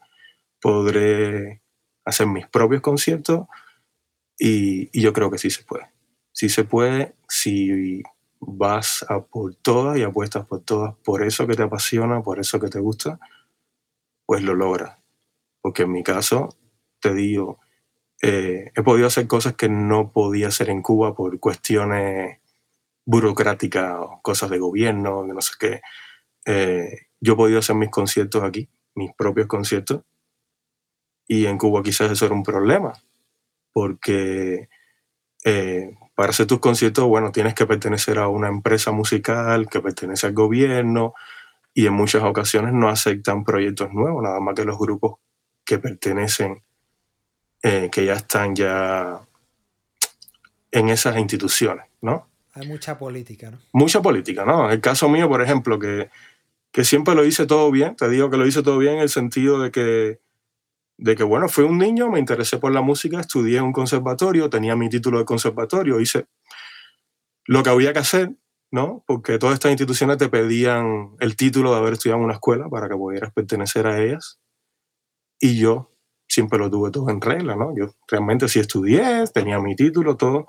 podré 0.60 1.62
hacer 2.04 2.26
mis 2.26 2.46
propios 2.48 2.82
conciertos, 2.82 3.46
y, 4.38 4.98
yo 4.98 5.12
creo 5.12 5.30
que 5.30 5.38
sí 5.38 5.50
se 5.50 5.64
puede. 5.64 5.86
Sí 6.32 6.48
se 6.48 6.64
puede 6.64 7.14
si 7.28 8.02
vas 8.40 9.04
a 9.08 9.20
por 9.20 9.54
todas 9.56 9.98
y 9.98 10.02
apuestas 10.02 10.46
por 10.46 10.60
todas, 10.60 10.94
por 11.04 11.22
eso 11.22 11.46
que 11.46 11.54
te 11.54 11.62
apasiona, 11.62 12.22
por 12.22 12.38
eso 12.40 12.60
que 12.60 12.68
te 12.68 12.80
gusta, 12.80 13.18
pues 14.26 14.42
lo 14.42 14.54
logras. 14.54 14.98
Porque 15.60 15.82
en 15.82 15.92
mi 15.92 16.02
caso, 16.02 16.56
te 17.00 17.14
digo, 17.14 17.58
eh, 18.22 18.72
he 18.74 18.82
podido 18.82 19.06
hacer 19.06 19.26
cosas 19.26 19.54
que 19.54 19.68
no 19.68 20.12
podía 20.12 20.48
hacer 20.48 20.70
en 20.70 20.82
Cuba 20.82 21.14
por 21.14 21.38
cuestiones 21.40 22.38
burocráticas 23.04 23.96
o 23.98 24.20
cosas 24.22 24.50
de 24.50 24.58
gobierno, 24.58 25.22
de 25.24 25.34
no 25.34 25.40
sé 25.40 25.52
qué. 25.58 25.80
Eh, 26.44 27.06
yo 27.20 27.32
he 27.32 27.36
podido 27.36 27.58
hacer 27.60 27.76
mis 27.76 27.90
conciertos 27.90 28.42
aquí, 28.42 28.68
mis 28.94 29.14
propios 29.14 29.46
conciertos, 29.46 30.02
y 31.26 31.46
en 31.46 31.58
Cuba 31.58 31.82
quizás 31.82 32.10
eso 32.10 32.26
era 32.26 32.34
un 32.34 32.42
problema, 32.42 32.92
porque 33.72 34.68
eh, 35.44 35.96
para 36.18 36.30
hacer 36.30 36.48
tus 36.48 36.58
conciertos, 36.58 37.06
bueno, 37.06 37.30
tienes 37.30 37.54
que 37.54 37.64
pertenecer 37.64 38.18
a 38.18 38.26
una 38.26 38.48
empresa 38.48 38.90
musical 38.90 39.68
que 39.68 39.78
pertenece 39.78 40.26
al 40.26 40.32
gobierno 40.32 41.14
y 41.72 41.86
en 41.86 41.92
muchas 41.92 42.24
ocasiones 42.24 42.72
no 42.72 42.88
aceptan 42.88 43.44
proyectos 43.44 43.92
nuevos, 43.92 44.24
nada 44.24 44.40
más 44.40 44.56
que 44.56 44.64
los 44.64 44.76
grupos 44.76 45.20
que 45.64 45.78
pertenecen 45.78 46.64
eh, 47.62 47.88
que 47.92 48.04
ya 48.04 48.14
están 48.14 48.56
ya 48.56 49.20
en 50.72 50.88
esas 50.88 51.16
instituciones, 51.18 51.86
¿no? 52.00 52.26
Hay 52.54 52.66
mucha 52.66 52.98
política, 52.98 53.52
¿no? 53.52 53.60
Mucha 53.70 54.02
política, 54.02 54.44
¿no? 54.44 54.64
En 54.64 54.72
el 54.72 54.80
caso 54.80 55.08
mío, 55.08 55.28
por 55.28 55.40
ejemplo, 55.40 55.78
que, 55.78 56.10
que 56.72 56.84
siempre 56.84 57.14
lo 57.14 57.24
hice 57.24 57.46
todo 57.46 57.70
bien, 57.70 57.94
te 57.94 58.08
digo 58.08 58.28
que 58.28 58.38
lo 58.38 58.44
hice 58.44 58.64
todo 58.64 58.78
bien 58.78 58.94
en 58.94 59.02
el 59.02 59.08
sentido 59.08 59.60
de 59.60 59.70
que, 59.70 60.18
de 60.98 61.14
que, 61.14 61.22
bueno, 61.22 61.48
fui 61.48 61.64
un 61.64 61.78
niño, 61.78 62.10
me 62.10 62.18
interesé 62.18 62.58
por 62.58 62.72
la 62.72 62.82
música, 62.82 63.20
estudié 63.20 63.58
en 63.58 63.64
un 63.64 63.72
conservatorio, 63.72 64.50
tenía 64.50 64.74
mi 64.76 64.88
título 64.88 65.18
de 65.18 65.24
conservatorio, 65.24 66.00
hice 66.00 66.26
lo 67.46 67.62
que 67.62 67.70
había 67.70 67.92
que 67.92 68.00
hacer, 68.00 68.34
¿no? 68.72 69.04
Porque 69.06 69.38
todas 69.38 69.54
estas 69.54 69.70
instituciones 69.70 70.18
te 70.18 70.28
pedían 70.28 71.12
el 71.20 71.36
título 71.36 71.70
de 71.72 71.78
haber 71.78 71.94
estudiado 71.94 72.18
en 72.18 72.24
una 72.24 72.34
escuela 72.34 72.68
para 72.68 72.88
que 72.88 72.96
pudieras 72.96 73.32
pertenecer 73.32 73.86
a 73.86 74.02
ellas. 74.02 74.40
Y 75.40 75.58
yo 75.58 75.94
siempre 76.26 76.58
lo 76.58 76.68
tuve 76.68 76.90
todo 76.90 77.08
en 77.10 77.20
regla, 77.20 77.54
¿no? 77.54 77.74
Yo 77.76 77.94
realmente 78.08 78.48
sí 78.48 78.58
estudié, 78.58 79.24
tenía 79.32 79.60
mi 79.60 79.76
título, 79.76 80.16
todo. 80.16 80.46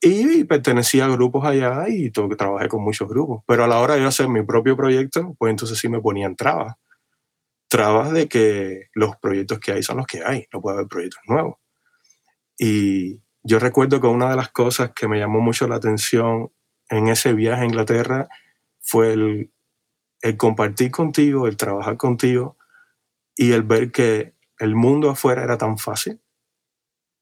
Y 0.00 0.44
pertenecía 0.44 1.06
a 1.06 1.08
grupos 1.08 1.46
allá 1.46 1.88
y 1.88 2.10
todo, 2.10 2.28
trabajé 2.36 2.68
con 2.68 2.82
muchos 2.82 3.08
grupos. 3.08 3.42
Pero 3.46 3.64
a 3.64 3.68
la 3.68 3.78
hora 3.80 3.94
de 3.94 4.04
hacer 4.04 4.28
mi 4.28 4.42
propio 4.42 4.76
proyecto, 4.76 5.34
pues 5.38 5.50
entonces 5.50 5.78
sí 5.78 5.88
me 5.88 6.00
ponían 6.00 6.36
trabas. 6.36 6.74
Trabas 7.68 8.12
de 8.12 8.28
que 8.28 8.88
los 8.94 9.16
proyectos 9.16 9.58
que 9.58 9.72
hay 9.72 9.82
son 9.82 9.98
los 9.98 10.06
que 10.06 10.24
hay, 10.24 10.46
no 10.52 10.60
puede 10.60 10.76
haber 10.76 10.88
proyectos 10.88 11.20
nuevos. 11.26 11.56
Y 12.58 13.20
yo 13.42 13.58
recuerdo 13.58 14.00
que 14.00 14.06
una 14.06 14.30
de 14.30 14.36
las 14.36 14.50
cosas 14.50 14.92
que 14.94 15.08
me 15.08 15.18
llamó 15.18 15.40
mucho 15.40 15.68
la 15.68 15.76
atención 15.76 16.50
en 16.88 17.08
ese 17.08 17.32
viaje 17.32 17.62
a 17.62 17.66
Inglaterra 17.66 18.28
fue 18.80 19.12
el, 19.12 19.52
el 20.20 20.36
compartir 20.36 20.90
contigo, 20.90 21.46
el 21.46 21.56
trabajar 21.56 21.96
contigo 21.96 22.56
y 23.36 23.52
el 23.52 23.62
ver 23.62 23.92
que 23.92 24.34
el 24.58 24.74
mundo 24.74 25.10
afuera 25.10 25.42
era 25.42 25.58
tan 25.58 25.78
fácil. 25.78 26.20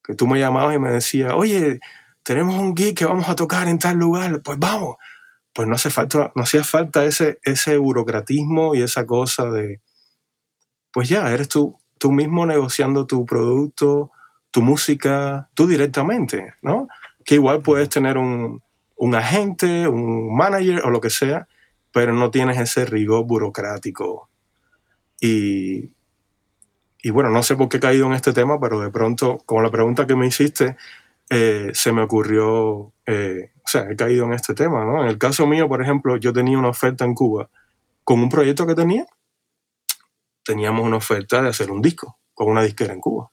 Que 0.02 0.14
tú 0.14 0.26
me 0.26 0.38
llamabas 0.38 0.76
y 0.76 0.78
me 0.78 0.90
decías, 0.90 1.32
oye, 1.34 1.80
tenemos 2.22 2.56
un 2.56 2.76
gig 2.76 2.96
que 2.96 3.06
vamos 3.06 3.28
a 3.28 3.34
tocar 3.34 3.68
en 3.68 3.78
tal 3.78 3.96
lugar, 3.96 4.42
pues 4.42 4.58
vamos. 4.58 4.96
Pues 5.52 5.68
no, 5.68 5.74
hace 5.74 5.90
falta, 5.90 6.32
no 6.34 6.42
hacía 6.42 6.64
falta 6.64 7.04
ese, 7.04 7.38
ese 7.42 7.76
burocratismo 7.78 8.74
y 8.74 8.82
esa 8.82 9.06
cosa 9.06 9.50
de, 9.50 9.80
pues 10.94 11.08
ya, 11.08 11.28
eres 11.34 11.48
tú, 11.48 11.76
tú 11.98 12.12
mismo 12.12 12.46
negociando 12.46 13.04
tu 13.04 13.26
producto, 13.26 14.12
tu 14.52 14.62
música, 14.62 15.50
tú 15.54 15.66
directamente, 15.66 16.54
¿no? 16.62 16.86
Que 17.24 17.34
igual 17.34 17.62
puedes 17.62 17.88
tener 17.88 18.16
un, 18.16 18.62
un 18.94 19.14
agente, 19.16 19.88
un 19.88 20.32
manager 20.36 20.82
o 20.84 20.90
lo 20.90 21.00
que 21.00 21.10
sea, 21.10 21.48
pero 21.92 22.12
no 22.12 22.30
tienes 22.30 22.60
ese 22.60 22.84
rigor 22.84 23.24
burocrático. 23.24 24.28
Y, 25.20 25.90
y 27.02 27.10
bueno, 27.10 27.30
no 27.30 27.42
sé 27.42 27.56
por 27.56 27.68
qué 27.68 27.78
he 27.78 27.80
caído 27.80 28.06
en 28.06 28.12
este 28.12 28.32
tema, 28.32 28.60
pero 28.60 28.78
de 28.78 28.90
pronto, 28.90 29.38
con 29.44 29.64
la 29.64 29.72
pregunta 29.72 30.06
que 30.06 30.14
me 30.14 30.28
hiciste, 30.28 30.76
eh, 31.28 31.72
se 31.74 31.90
me 31.90 32.02
ocurrió, 32.02 32.92
eh, 33.06 33.50
o 33.64 33.68
sea, 33.68 33.90
he 33.90 33.96
caído 33.96 34.26
en 34.26 34.34
este 34.34 34.54
tema, 34.54 34.84
¿no? 34.84 35.02
En 35.02 35.08
el 35.08 35.18
caso 35.18 35.44
mío, 35.44 35.68
por 35.68 35.82
ejemplo, 35.82 36.16
yo 36.18 36.32
tenía 36.32 36.56
una 36.56 36.68
oferta 36.68 37.04
en 37.04 37.14
Cuba 37.14 37.50
con 38.04 38.20
un 38.20 38.28
proyecto 38.28 38.64
que 38.64 38.76
tenía, 38.76 39.06
teníamos 40.44 40.84
una 40.84 40.96
oferta 40.96 41.42
de 41.42 41.48
hacer 41.48 41.70
un 41.70 41.82
disco 41.82 42.18
con 42.34 42.48
una 42.48 42.62
disquera 42.62 42.92
en 42.92 43.00
Cuba. 43.00 43.30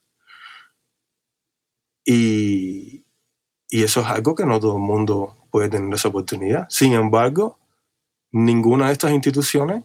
Y, 2.04 3.04
y 3.68 3.82
eso 3.82 4.00
es 4.00 4.06
algo 4.06 4.34
que 4.34 4.46
no 4.46 4.58
todo 4.58 4.76
el 4.76 4.82
mundo 4.82 5.46
puede 5.50 5.68
tener 5.68 5.92
esa 5.94 6.08
oportunidad. 6.08 6.66
Sin 6.68 6.92
embargo, 6.94 7.58
ninguna 8.32 8.86
de 8.86 8.92
estas 8.92 9.12
instituciones 9.12 9.84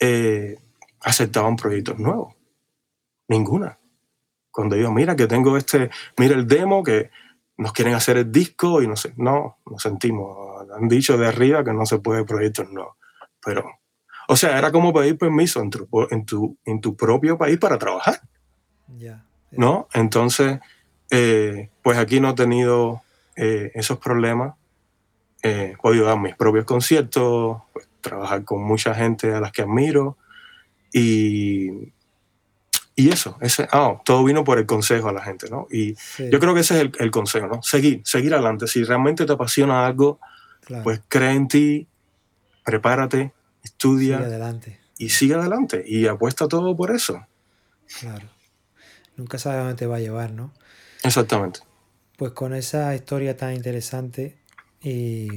eh, 0.00 0.58
aceptaban 1.00 1.56
proyectos 1.56 1.98
nuevos. 1.98 2.34
Ninguna. 3.28 3.78
Cuando 4.50 4.76
yo, 4.76 4.92
mira 4.92 5.16
que 5.16 5.26
tengo 5.26 5.56
este, 5.56 5.90
mira 6.18 6.34
el 6.34 6.46
demo, 6.46 6.82
que 6.82 7.10
nos 7.56 7.72
quieren 7.72 7.94
hacer 7.94 8.18
el 8.18 8.30
disco 8.30 8.82
y 8.82 8.88
no 8.88 8.96
sé, 8.96 9.14
no, 9.16 9.58
nos 9.66 9.82
sentimos. 9.82 10.68
Han 10.76 10.88
dicho 10.88 11.16
de 11.16 11.28
arriba 11.28 11.64
que 11.64 11.72
no 11.72 11.86
se 11.86 11.98
puede 11.98 12.24
proyectos 12.24 12.68
nuevos. 12.70 12.96
Pero, 13.44 13.64
o 14.28 14.36
sea, 14.36 14.58
era 14.58 14.72
como 14.72 14.92
pedir 14.92 15.18
permiso 15.18 15.60
en 15.60 15.70
tu, 15.70 15.88
en 16.10 16.24
tu, 16.24 16.56
en 16.64 16.80
tu 16.80 16.96
propio 16.96 17.38
país 17.38 17.58
para 17.58 17.78
trabajar. 17.78 18.20
¿No? 19.50 19.88
Entonces, 19.92 20.58
eh, 21.10 21.70
pues 21.82 21.98
aquí 21.98 22.20
no 22.20 22.30
he 22.30 22.34
tenido 22.34 23.02
eh, 23.36 23.70
esos 23.74 23.98
problemas. 23.98 24.54
Eh, 25.42 25.76
podido 25.80 26.06
dar 26.06 26.18
mis 26.18 26.34
propios 26.34 26.64
conciertos, 26.64 27.62
pues, 27.72 27.86
trabajar 28.00 28.44
con 28.44 28.62
mucha 28.62 28.94
gente 28.94 29.34
a 29.34 29.40
las 29.40 29.52
que 29.52 29.60
admiro 29.60 30.16
y, 30.90 31.92
y 32.96 33.10
eso, 33.10 33.36
ese, 33.40 33.68
ah, 33.72 34.00
todo 34.04 34.24
vino 34.24 34.44
por 34.44 34.58
el 34.58 34.64
consejo 34.64 35.08
a 35.08 35.12
la 35.12 35.20
gente, 35.20 35.50
¿no? 35.50 35.66
Y 35.70 35.96
yo 36.30 36.38
creo 36.38 36.54
que 36.54 36.60
ese 36.60 36.80
es 36.80 36.90
el, 36.98 37.10
consejo, 37.10 37.48
¿no? 37.48 37.62
Seguir, 37.62 38.00
seguir 38.04 38.32
adelante. 38.32 38.68
Si 38.68 38.84
realmente 38.84 39.26
te 39.26 39.32
apasiona 39.32 39.84
algo, 39.84 40.20
pues 40.82 41.02
cree 41.08 41.32
en 41.32 41.48
ti, 41.48 41.88
prepárate, 42.64 43.33
estudia. 43.84 44.18
adelante. 44.18 44.80
Y 44.98 45.10
sigue 45.10 45.34
adelante. 45.34 45.84
Y 45.86 46.06
apuesta 46.06 46.48
todo 46.48 46.76
por 46.76 46.90
eso. 46.90 47.26
Claro. 48.00 48.28
Nunca 49.16 49.38
sabes 49.38 49.60
dónde 49.60 49.74
te 49.74 49.86
va 49.86 49.96
a 49.96 50.00
llevar, 50.00 50.32
¿no? 50.32 50.52
Exactamente. 51.02 51.60
Pues 52.16 52.32
con 52.32 52.54
esa 52.54 52.94
historia 52.94 53.36
tan 53.36 53.54
interesante 53.54 54.38
y... 54.82 55.28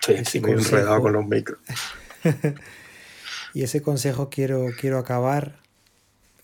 Sí, 0.00 0.24
sí, 0.24 0.40
muy 0.40 0.52
enredado 0.52 1.02
con 1.02 1.12
los 1.12 1.26
micros. 1.26 1.58
y 3.54 3.62
ese 3.62 3.82
consejo 3.82 4.30
quiero, 4.30 4.68
quiero 4.78 4.98
acabar. 4.98 5.60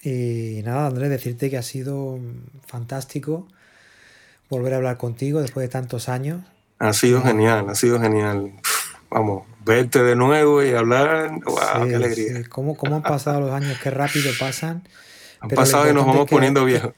Y 0.02 0.60
nada, 0.64 0.86
Andrés, 0.88 1.08
decirte 1.08 1.48
que 1.48 1.56
ha 1.56 1.62
sido 1.62 2.18
fantástico 2.66 3.48
volver 4.50 4.74
a 4.74 4.76
hablar 4.76 4.98
contigo 4.98 5.40
después 5.40 5.64
de 5.64 5.72
tantos 5.72 6.08
años. 6.08 6.44
Ha 6.78 6.92
sido 6.92 7.22
genial, 7.22 7.68
ha 7.70 7.74
sido 7.74 7.98
genial. 7.98 8.52
Vamos, 9.10 9.46
verte 9.66 10.02
de 10.02 10.16
nuevo 10.16 10.62
y 10.62 10.70
hablar. 10.70 11.30
¡Wow! 11.44 11.88
¡Qué 11.88 11.96
alegría! 11.96 12.42
¿Cómo, 12.48 12.76
¿Cómo, 12.76 12.96
han 12.96 13.02
pasado 13.02 13.40
los 13.40 13.50
años? 13.50 13.78
¡Qué 13.82 13.90
rápido 13.90 14.30
pasan! 14.38 14.88
Han 15.40 15.50
pasado 15.50 15.90
y 15.90 15.92
nos 15.92 16.06
vamos 16.06 16.30
poniendo 16.30 16.64
viejos. 16.64 16.94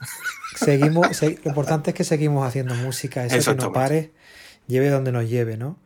Seguimos, 0.55 1.23
lo 1.23 1.29
importante 1.29 1.91
es 1.91 1.97
que 1.97 2.05
seguimos 2.05 2.47
haciendo 2.47 2.75
música, 2.75 3.25
eso 3.25 3.57
que 3.57 3.62
no 3.62 3.73
pare, 3.73 4.12
lleve 4.66 4.91
donde 4.91 5.12
nos 5.12 5.29
lleve, 5.29 5.57
¿no? 5.57 5.79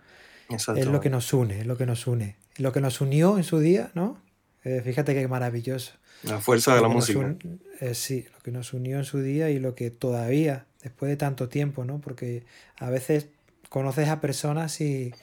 Es 0.49 0.87
lo 0.87 1.01
que 1.01 1.09
nos 1.09 1.33
une, 1.33 1.61
es 1.61 1.67
lo 1.67 1.79
que 1.79 1.87
nos 1.87 2.07
une. 2.07 2.37
Lo 2.57 2.73
que 2.73 2.81
nos 2.81 3.01
unió 3.01 3.39
en 3.39 3.45
su 3.45 3.61
día, 3.61 3.91
¿no? 3.95 4.19
Eh, 4.65 4.83
fíjate 4.85 5.15
qué 5.15 5.27
maravilloso. 5.29 5.93
La 6.25 6.39
fuerza 6.41 6.75
de 6.75 6.83
la 6.83 6.89
música. 6.89 7.35
Eh, 7.81 7.95
sí, 7.95 8.27
lo 8.33 8.39
que 8.41 8.51
nos 8.51 8.73
unió 8.75 8.99
en 8.99 9.05
su 9.05 9.21
día 9.21 9.51
y 9.51 9.59
lo 9.59 9.75
que 9.75 9.91
todavía, 9.91 10.67
después 10.83 11.09
de 11.09 11.17
tanto 11.17 11.49
tiempo, 11.49 11.85
¿no? 11.85 12.01
Porque 12.01 12.45
a 12.79 12.91
veces 12.91 13.29
conoces 13.69 14.09
a 14.09 14.21
personas 14.21 14.81
y 14.81 15.15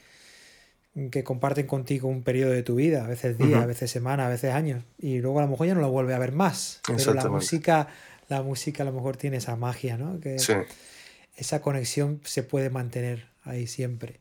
que 1.10 1.22
comparten 1.22 1.66
contigo 1.66 2.08
un 2.08 2.22
periodo 2.22 2.50
de 2.50 2.62
tu 2.62 2.74
vida, 2.74 3.04
a 3.04 3.08
veces 3.08 3.38
días, 3.38 3.62
a 3.62 3.66
veces 3.66 3.90
semanas, 3.90 4.26
a 4.26 4.28
veces 4.28 4.52
años, 4.52 4.84
y 4.98 5.20
luego 5.20 5.38
a 5.38 5.42
lo 5.42 5.48
mejor 5.48 5.66
ya 5.68 5.74
no 5.74 5.80
lo 5.80 5.90
vuelve 5.90 6.14
a 6.14 6.18
ver 6.18 6.32
más. 6.32 6.80
Pero 6.86 7.14
la 7.14 7.28
música, 7.28 7.88
la 8.28 8.42
música 8.42 8.82
a 8.82 8.86
lo 8.86 8.92
mejor 8.92 9.16
tiene 9.16 9.36
esa 9.36 9.56
magia, 9.56 9.96
¿no? 9.96 10.18
Que 10.20 10.36
esa 11.36 11.62
conexión 11.62 12.20
se 12.24 12.42
puede 12.42 12.70
mantener 12.70 13.28
ahí 13.44 13.66
siempre. 13.66 14.20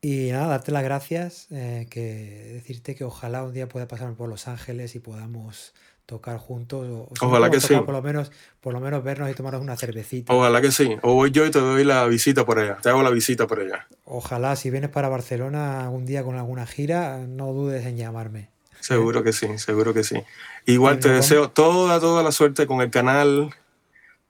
Y 0.00 0.30
nada, 0.30 0.46
darte 0.46 0.72
las 0.72 0.84
gracias, 0.84 1.48
eh, 1.50 1.88
que 1.90 2.52
decirte 2.54 2.94
que 2.94 3.04
ojalá 3.04 3.42
un 3.42 3.52
día 3.52 3.68
pueda 3.68 3.88
pasar 3.88 4.14
por 4.14 4.28
Los 4.28 4.46
Ángeles 4.46 4.94
y 4.94 5.00
podamos 5.00 5.74
tocar 6.08 6.38
juntos. 6.38 7.06
Ojalá 7.20 7.50
que 7.50 7.60
sí. 7.60 7.74
Por 7.76 7.92
lo, 7.92 8.00
menos, 8.00 8.32
por 8.62 8.72
lo 8.72 8.80
menos 8.80 9.04
vernos 9.04 9.30
y 9.30 9.34
tomarnos 9.34 9.60
una 9.60 9.76
cervecita. 9.76 10.32
Ojalá 10.32 10.62
que 10.62 10.72
sí. 10.72 10.96
O 11.02 11.12
voy 11.12 11.30
yo 11.30 11.44
y 11.44 11.50
te 11.50 11.58
doy 11.58 11.84
la 11.84 12.06
visita 12.06 12.46
por 12.46 12.58
allá. 12.58 12.78
Te 12.78 12.88
hago 12.88 13.02
la 13.02 13.10
visita 13.10 13.46
por 13.46 13.60
allá. 13.60 13.86
Ojalá, 14.06 14.56
si 14.56 14.70
vienes 14.70 14.88
para 14.88 15.10
Barcelona 15.10 15.82
algún 15.82 16.06
día 16.06 16.24
con 16.24 16.36
alguna 16.36 16.66
gira, 16.66 17.18
no 17.28 17.52
dudes 17.52 17.84
en 17.84 17.98
llamarme. 17.98 18.48
Seguro 18.80 19.22
que 19.22 19.34
sí, 19.34 19.58
seguro 19.58 19.92
que 19.92 20.02
sí. 20.02 20.16
Igual 20.64 20.98
te 20.98 21.10
deseo 21.10 21.50
toda, 21.50 22.00
toda 22.00 22.22
la 22.22 22.32
suerte 22.32 22.66
con 22.66 22.80
el 22.80 22.90
canal, 22.90 23.54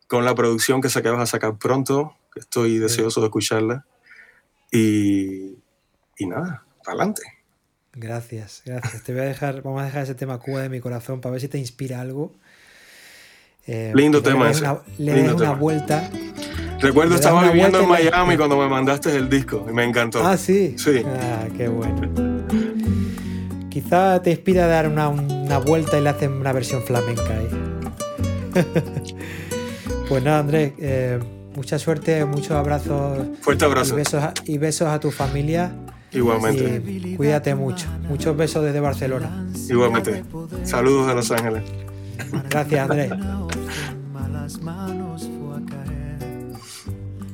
con 0.09 0.24
la 0.24 0.35
producción 0.35 0.81
que 0.81 0.91
sé 0.91 1.01
que 1.01 1.11
vas 1.11 1.20
a 1.20 1.26
sacar 1.26 1.59
pronto, 1.59 2.16
que 2.35 2.41
estoy 2.41 2.79
deseoso 2.79 3.20
de 3.20 3.26
escucharla. 3.29 3.87
Y, 4.72 5.55
y 6.16 6.26
nada, 6.26 6.64
adelante. 6.85 7.22
Gracias, 7.95 8.62
gracias. 8.64 9.03
Te 9.03 9.12
voy 9.12 9.22
a 9.22 9.24
dejar, 9.24 9.62
vamos 9.62 9.82
a 9.82 9.86
dejar 9.86 10.03
ese 10.05 10.14
tema 10.14 10.39
Cuba 10.39 10.62
de 10.62 10.68
mi 10.68 10.80
corazón 10.80 11.20
para 11.20 11.32
ver 11.32 11.41
si 11.41 11.49
te 11.49 11.59
inspira 11.59 12.01
algo. 12.01 12.34
Eh, 13.66 13.93
Lindo 13.95 14.22
tema 14.22 14.51
ese. 14.51 14.64
le 14.99 15.12
des 15.12 15.32
una 15.32 15.53
vuelta. 15.53 16.09
Recuerdo, 16.80 17.16
estaba 17.16 17.43
viviendo 17.51 17.80
en 17.80 17.89
Miami 17.89 18.36
cuando 18.36 18.57
me 18.57 18.68
mandaste 18.68 19.14
el 19.16 19.28
disco 19.28 19.66
y 19.68 19.72
me 19.72 19.84
encantó. 19.84 20.24
Ah, 20.24 20.36
sí. 20.36 20.76
Sí. 20.78 21.03
Ah, 21.05 21.47
qué 21.57 21.68
bueno. 21.68 22.45
Quizá 23.68 24.22
te 24.22 24.30
inspira 24.30 24.64
a 24.64 24.68
dar 24.68 24.89
una, 24.89 25.09
una 25.09 25.59
vuelta 25.59 25.99
y 25.99 26.03
le 26.03 26.09
hacen 26.09 26.32
una 26.32 26.53
versión 26.53 26.82
flamenca 26.82 27.36
ahí. 27.36 27.49
pues 30.09 30.22
nada, 30.22 30.39
Andrés, 30.39 30.72
eh, 30.78 31.18
mucha 31.55 31.78
suerte, 31.78 32.24
muchos 32.24 32.53
abrazos. 32.53 33.26
Fuerte 33.41 33.64
abrazo. 33.64 33.95
Y 33.95 33.97
besos, 33.97 34.24
y 34.45 34.59
besos 34.59 34.89
a 34.89 35.01
tu 35.01 35.11
familia. 35.11 35.72
Igualmente. 36.13 36.83
Y 36.87 37.17
cuídate 37.17 37.55
mucho. 37.55 37.87
Muchos 38.09 38.37
besos 38.37 38.65
desde 38.65 38.81
Barcelona. 38.81 39.47
Igualmente. 39.69 40.25
Saludos 40.65 41.09
de 41.09 41.15
Los 41.15 41.31
Ángeles. 41.31 41.63
Gracias, 42.51 42.91
Andrés. 42.91 43.13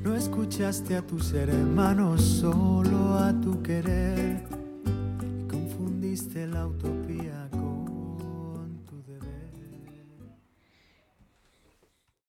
No 0.03 0.14
escuchaste 0.14 0.97
a 0.97 1.03
tus 1.03 1.33
hermanos, 1.33 2.22
solo 2.22 3.18
a 3.18 3.33
tu 3.41 3.62
querer. 3.62 4.45
Confundiste 5.49 6.43
el 6.45 6.57
auto. 6.57 7.03